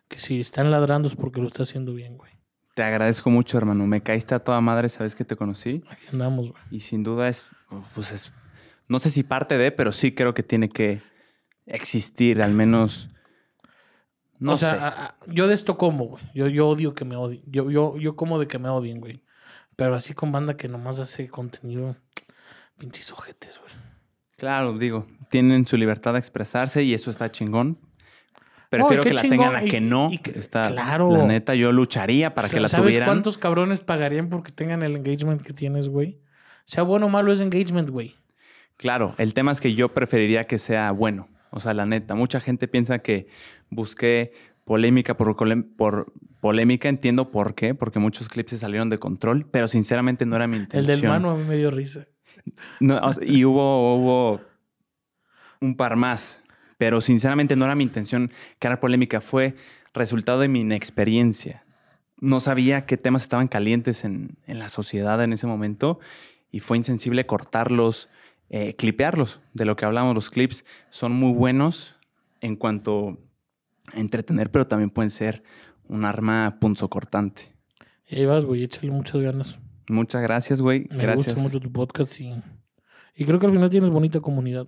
[0.09, 2.33] que si están ladrando es porque lo está haciendo bien, güey.
[2.75, 3.87] Te agradezco mucho, hermano.
[3.87, 5.85] Me caíste a toda madre, sabes que te conocí.
[5.91, 6.63] Aquí andamos, güey.
[6.71, 7.45] Y sin duda es,
[7.95, 8.33] pues es,
[8.89, 11.03] no sé si parte de, pero sí creo que tiene que
[11.71, 13.09] existir, al menos.
[14.39, 14.77] No o sea, sé.
[14.79, 16.25] a- a- yo de esto como, güey.
[16.35, 17.43] Yo, yo odio que me odien.
[17.47, 19.23] Yo, yo, yo como de que me odien, güey.
[19.77, 21.97] Pero así con banda que nomás hace contenido,
[22.79, 23.73] pinches ojetes, güey.
[24.37, 27.79] Claro, digo, tienen su libertad de expresarse y eso está chingón.
[28.71, 30.09] Prefiero No, que la chingón, tengan a y- que no.
[30.13, 31.11] y que- está, claro.
[31.11, 33.09] La neta, yo lucharía para que la ¿Sabes tuvieran.
[33.09, 36.21] cuántos cabrones pagarían porque tengan el engagement que tienes, güey?
[36.65, 38.17] Sea bueno o malo es engagement, güey.
[38.77, 41.29] Claro, el tema es que yo preferiría que sea bueno.
[41.51, 43.27] O sea, la neta, mucha gente piensa que
[43.71, 44.33] busqué
[44.65, 46.89] polémica por, polémica.
[46.89, 50.57] Entiendo por qué, porque muchos clips se salieron de control, pero sinceramente no era mi
[50.57, 51.01] El intención.
[51.01, 52.07] del mano a mí me dio risa.
[52.79, 54.41] No, o sea, y hubo, hubo
[55.61, 56.41] un par más,
[56.79, 59.57] pero sinceramente no era mi intención crear polémica, fue
[59.93, 61.65] resultado de mi inexperiencia.
[62.19, 66.01] No sabía qué temas estaban calientes en, en la sociedad en ese momento
[66.51, 68.09] y fue insensible cortarlos,
[68.51, 69.41] eh, clipearlos.
[69.55, 71.97] De lo que hablamos, los clips son muy buenos
[72.41, 73.19] en cuanto
[73.93, 75.43] a entretener, pero también pueden ser
[75.89, 77.55] un arma punzocortante.
[78.07, 79.59] Y ahí vas, güey, échale muchas ganas.
[79.89, 80.87] Muchas gracias, güey.
[80.91, 81.35] Me Gracias.
[81.35, 82.33] gusta mucho tu podcast y,
[83.17, 84.67] y creo que al final tienes bonita comunidad.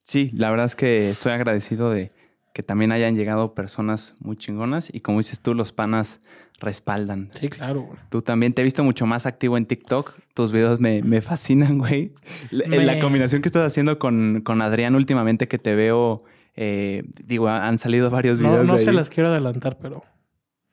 [0.00, 2.10] Sí, la verdad es que estoy agradecido de
[2.56, 6.20] que también hayan llegado personas muy chingonas y como dices tú, los panas
[6.58, 7.28] respaldan.
[7.38, 7.98] Sí, claro, güey.
[8.08, 10.14] Tú también te he visto mucho más activo en TikTok.
[10.32, 12.14] Tus videos me, me fascinan, güey.
[12.50, 16.24] La, Me- la combinación que estás haciendo con, con Adrián últimamente que te veo,
[16.54, 18.66] eh, digo, han salido varios No, videos.
[18.66, 18.96] no de se ahí.
[18.96, 20.02] las quiero adelantar, pero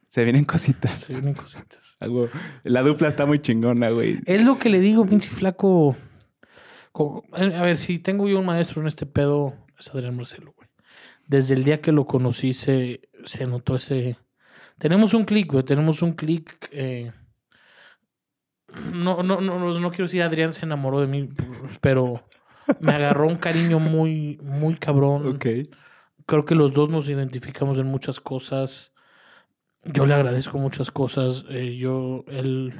[0.07, 0.99] Se vienen cositas.
[0.99, 1.97] se vienen cositas.
[1.99, 2.29] Algo-
[2.63, 4.19] La dupla está muy chingona, güey.
[4.25, 5.97] Es lo que le digo, pinche flaco.
[6.93, 10.53] Co- eh, A ver, si tengo yo un maestro en este pedo, es Adrián Marcelo,
[10.55, 10.62] güey.
[11.33, 14.17] Desde el día que lo conocí se, se notó ese...
[14.77, 15.63] Tenemos un clic, güey.
[15.63, 16.69] Tenemos un clic...
[16.71, 17.11] eh,
[18.93, 21.29] No, no, no, no, no quiero decir Adrián se enamoró de mí,
[21.81, 22.23] pero
[22.79, 25.39] me agarró un cariño muy, muy cabrón.
[26.25, 28.93] Creo que los dos nos identificamos en muchas cosas.
[29.85, 31.45] Yo le agradezco muchas cosas.
[31.49, 32.73] eh, yo, él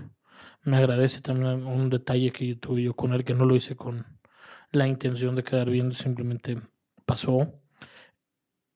[0.64, 3.76] me agradece también un detalle que yo tuve yo con él, que no lo hice
[3.76, 4.06] con
[4.72, 6.58] la intención de quedar bien, simplemente
[7.06, 7.63] pasó.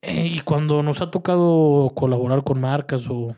[0.07, 3.35] Eh, y cuando nos ha tocado colaborar con marcas o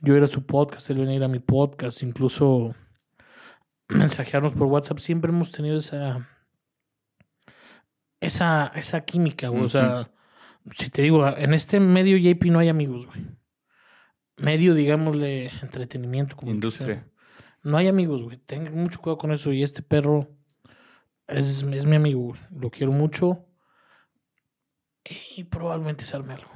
[0.00, 2.74] yo ir a su podcast, él venir a mi podcast, incluso
[3.88, 6.28] mensajearnos por WhatsApp, siempre hemos tenido esa
[8.20, 9.64] esa, esa química, güey.
[9.64, 10.10] O sea,
[10.76, 13.26] si te digo, en este medio JP no hay amigos, güey.
[14.36, 16.36] Medio, digámosle, entretenimiento.
[16.36, 17.08] como Industria.
[17.62, 18.36] No hay amigos, güey.
[18.36, 19.50] Tengan mucho cuidado con eso.
[19.50, 20.28] Y este perro
[21.26, 22.40] es, es mi amigo, güey.
[22.50, 23.46] Lo quiero mucho.
[25.36, 26.50] Y probablemente se arme algo.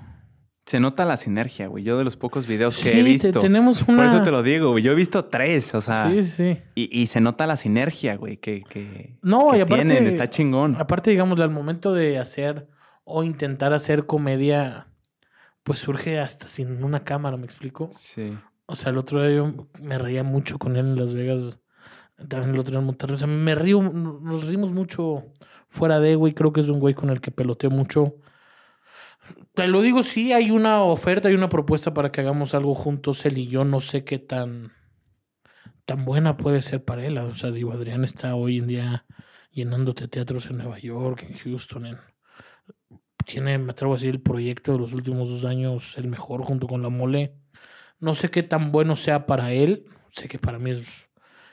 [0.66, 1.84] Se nota la sinergia, güey.
[1.84, 3.40] Yo de los pocos videos que he te- visto.
[3.40, 3.98] tenemos una...
[3.98, 4.82] Por eso te lo digo, güey.
[4.82, 6.10] Yo he visto tres, o sea.
[6.10, 6.58] Sí, sí.
[6.74, 10.06] Y, y se nota la sinergia, güey, que, que, No, que y aparte- tienen.
[10.08, 10.76] Está chingón.
[10.80, 12.68] Aparte, digamos, al momento de hacer
[13.04, 14.88] o intentar hacer comedia,
[15.62, 17.88] pues surge hasta sin una cámara, ¿me explico?
[17.92, 18.36] Sí.
[18.66, 21.60] O sea, el otro día yo me reía mucho con él en Las Vegas.
[22.28, 23.14] También el otro día en Monterrey.
[23.14, 25.26] O sea, me río, nos rimos mucho
[25.68, 26.34] fuera de, güey.
[26.34, 28.16] Creo que es un güey con el que peloteo mucho.
[29.56, 33.24] Te lo digo, sí, hay una oferta, hay una propuesta para que hagamos algo juntos,
[33.24, 33.64] él y yo.
[33.64, 34.72] No sé qué tan,
[35.86, 37.16] tan buena puede ser para él.
[37.16, 39.06] O sea, digo, Adrián está hoy en día
[39.52, 41.86] llenándote teatros en Nueva York, en Houston.
[41.86, 41.98] En...
[43.24, 46.66] Tiene, me atrevo a decir, el proyecto de los últimos dos años, el mejor junto
[46.66, 47.34] con la mole.
[47.98, 49.86] No sé qué tan bueno sea para él.
[50.10, 51.08] Sé que para mí es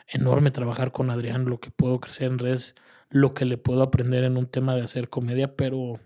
[0.10, 2.76] enorme trabajar con Adrián, lo que puedo crecer en redes,
[3.10, 6.02] lo que le puedo aprender en un tema de hacer comedia, pero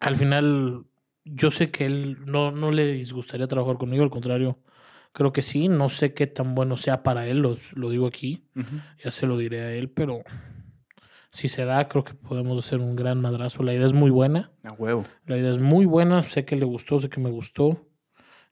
[0.00, 0.84] al final
[1.24, 4.58] yo sé que él no, no le disgustaría trabajar conmigo, al contrario,
[5.12, 8.44] creo que sí, no sé qué tan bueno sea para él, lo, lo digo aquí,
[9.02, 10.22] ya se lo diré a él, pero
[11.30, 13.62] si se da, creo que podemos hacer un gran madrazo.
[13.62, 14.52] La idea es muy buena.
[14.64, 15.04] A huevo.
[15.26, 17.82] La idea es muy buena, sé que le gustó, sé que me gustó.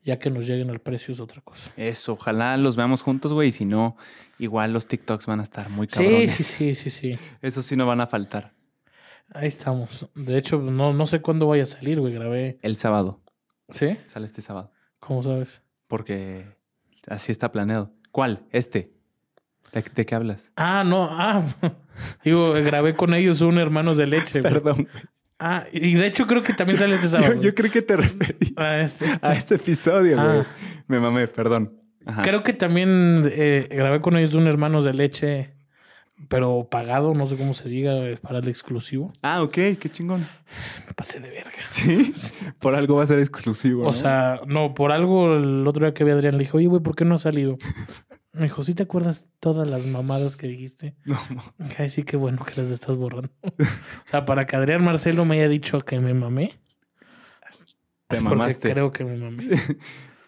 [0.02, 1.72] Ya que nos lleguen al precio es otra cosa.
[1.78, 3.48] Eso, ojalá los veamos juntos, güey.
[3.48, 3.96] Y si no,
[4.38, 6.32] igual los TikToks van a estar muy Sí, cabrones.
[6.34, 7.18] sí, sí, sí, sí.
[7.40, 8.52] Eso sí no van a faltar.
[9.34, 10.08] Ahí estamos.
[10.14, 12.14] De hecho, no, no sé cuándo vaya a salir, güey.
[12.14, 13.20] Grabé El sábado.
[13.68, 13.96] ¿Sí?
[14.06, 14.70] Sale este sábado.
[15.00, 15.60] ¿Cómo sabes?
[15.88, 16.46] Porque
[17.08, 17.92] así está planeado.
[18.12, 18.44] ¿Cuál?
[18.50, 18.92] Este.
[19.72, 20.52] ¿De, de qué hablas?
[20.56, 21.06] Ah, no.
[21.10, 21.44] Ah,
[22.24, 24.40] digo, grabé con ellos un Hermanos de Leche.
[24.40, 24.52] güey.
[24.52, 24.88] Perdón.
[25.40, 27.34] Ah, y de hecho creo que también sale este sábado.
[27.34, 29.04] Yo, yo creo que te referí Ah, este.
[29.20, 30.26] a este episodio, Ah.
[30.32, 30.46] güey.
[30.86, 31.80] Me mamé, perdón.
[32.06, 32.22] Ajá.
[32.22, 35.54] Creo que también eh, grabé con ellos un Hermanos de Leche,
[36.28, 39.12] pero pagado, no sé cómo se diga, para el exclusivo.
[39.22, 40.26] Ah, ok, qué chingón.
[40.86, 41.52] Me pasé de verga.
[41.66, 42.12] Sí,
[42.60, 43.82] por algo va a ser exclusivo.
[43.82, 43.94] O ¿no?
[43.94, 46.82] sea, no, por algo el otro día que vi a Adrián le dije, oye, güey,
[46.82, 47.56] ¿por qué no ha salido?
[48.32, 50.96] Me dijo, ¿sí te acuerdas todas las mamadas que dijiste?
[51.04, 51.18] No,
[51.78, 53.30] Ay, sí, qué bueno que las estás borrando.
[53.42, 56.58] o sea, para que Adrián Marcelo me haya dicho que me mamé.
[58.08, 58.70] te mamaste.
[58.72, 59.46] Creo que me mamé.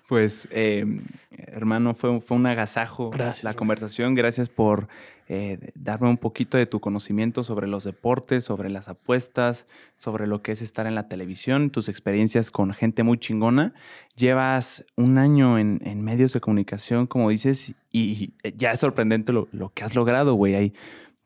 [0.09, 0.85] Pues, eh,
[1.33, 4.15] hermano, fue, un- fue un agasajo Gracias, la conversación.
[4.15, 4.87] Gracias por
[5.29, 9.67] eh, darme un poquito de tu conocimiento sobre los deportes, sobre las apuestas,
[9.97, 13.75] sobre lo que es estar en la televisión, tus experiencias con gente muy chingona.
[14.15, 19.83] Llevas un año en, medios de comunicación, como dices, y, ya es sorprendente lo, que
[19.83, 20.55] has logrado, güey.
[20.55, 20.75] Hay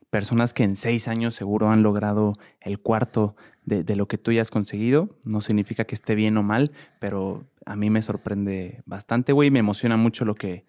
[0.09, 4.31] personas que en seis años seguro han logrado el cuarto de, de lo que tú
[4.31, 5.15] ya has conseguido.
[5.23, 9.51] No significa que esté bien o mal, pero a mí me sorprende bastante, güey.
[9.51, 10.65] Me emociona mucho lo que,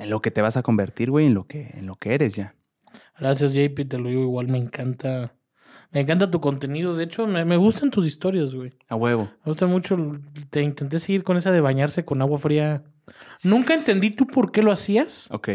[0.00, 2.34] en lo que te vas a convertir, güey, en lo que, en lo que eres
[2.34, 2.54] ya.
[3.18, 5.34] Gracias, JP, te lo digo igual, me encanta.
[5.92, 6.96] Me encanta tu contenido.
[6.96, 8.72] De hecho, me, me gustan tus historias, güey.
[8.88, 9.24] A huevo.
[9.44, 9.96] Me gusta mucho.
[10.48, 12.84] Te intenté seguir con esa de bañarse con agua fría.
[13.42, 15.28] Nunca entendí tú por qué lo hacías.
[15.32, 15.48] Ok.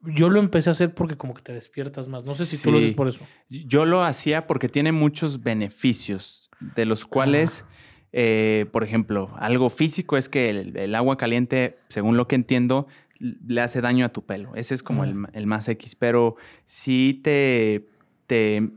[0.00, 2.24] Yo lo empecé a hacer porque como que te despiertas más.
[2.24, 3.20] No sé si tú lo haces por eso.
[3.48, 7.64] Yo lo hacía porque tiene muchos beneficios, de los cuales,
[8.12, 12.88] eh, por ejemplo, algo físico es que el, el agua caliente, según lo que entiendo,
[13.22, 14.54] le hace daño a tu pelo.
[14.56, 15.94] Ese es como el, el más X.
[15.96, 16.36] Pero
[16.66, 17.88] sí te,
[18.26, 18.70] te...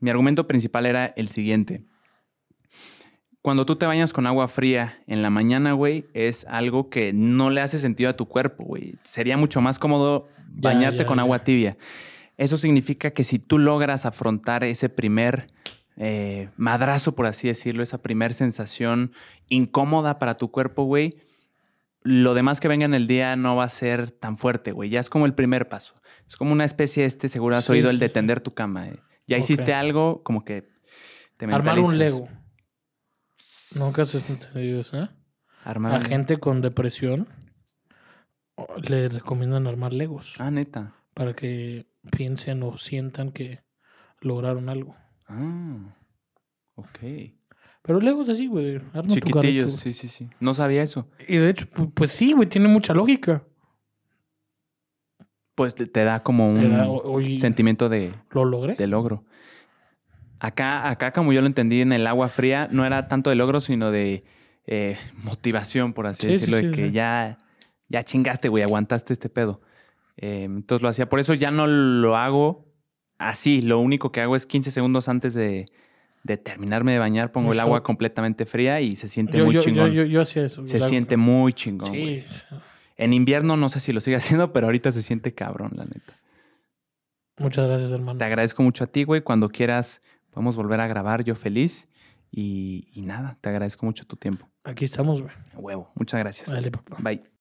[0.00, 1.84] Mi argumento principal era el siguiente.
[3.42, 7.50] Cuando tú te bañas con agua fría en la mañana, güey, es algo que no
[7.50, 8.96] le hace sentido a tu cuerpo, güey.
[9.02, 11.76] Sería mucho más cómodo bañarte con agua tibia.
[12.36, 15.46] Eso significa que si tú logras afrontar ese primer
[15.96, 19.12] eh, madrazo, por así decirlo, esa primer sensación
[19.48, 21.14] incómoda para tu cuerpo, güey,
[22.02, 24.90] lo demás que venga en el día no va a ser tan fuerte, güey.
[24.90, 25.94] Ya es como el primer paso.
[26.26, 28.88] Es como una especie, este, seguro has Sí, oído, el de tender tu cama.
[28.88, 28.96] eh.
[29.26, 30.68] Ya hiciste algo, como que
[31.36, 31.98] te Armar un.
[31.98, 32.28] Lego.
[33.78, 35.08] Nunca has entendido eso, ¿eh?
[35.64, 37.28] Armar A gente con depresión
[38.82, 40.94] le recomiendan armar Legos Ah, neta.
[41.14, 43.62] para que piensen o sientan que
[44.20, 44.96] lograron algo.
[45.28, 45.94] Ah,
[46.74, 46.98] ok.
[47.82, 48.80] Pero Legos así, güey.
[49.08, 50.28] Chiquitillos, sí, sí, sí.
[50.38, 51.08] No sabía eso.
[51.26, 53.42] Y de hecho, pu- pues sí, güey, tiene mucha lógica.
[55.54, 58.74] Pues te, te da como Te un da, o- oye, sentimiento de, lo logré.
[58.74, 59.24] de logro.
[60.38, 63.60] Acá, acá, como yo lo entendí en el agua fría, no era tanto de logro,
[63.60, 64.24] sino de
[64.66, 67.36] eh, motivación, por así Sí, sí, decirlo, de que ya,
[67.88, 69.60] ya chingaste, güey, aguantaste este pedo.
[70.16, 71.08] Eh, entonces lo hacía.
[71.08, 72.66] Por eso ya no lo hago
[73.18, 73.60] así.
[73.60, 75.66] Lo único que hago es 15 segundos antes de,
[76.22, 79.60] de terminarme de bañar, pongo el agua completamente fría y se siente Yo, muy yo,
[79.60, 79.90] chingón.
[79.92, 80.66] yo, yo hacía eso.
[80.66, 81.88] se la- siente muy chingón.
[81.90, 82.22] güey.
[82.22, 82.34] Sí.
[82.96, 86.14] En invierno no sé si lo sigue haciendo, pero ahorita se siente cabrón, la neta.
[87.38, 88.18] Muchas gracias, hermano.
[88.18, 89.22] Te agradezco mucho a ti, güey.
[89.22, 91.88] Cuando quieras, podemos volver a grabar, yo feliz.
[92.30, 94.46] Y, y nada, te agradezco mucho tu tiempo.
[94.62, 95.32] Aquí estamos, güey.
[95.54, 95.90] Huevo.
[95.94, 96.52] Muchas gracias.
[96.52, 96.96] Dale, papá.
[97.00, 97.22] Bye.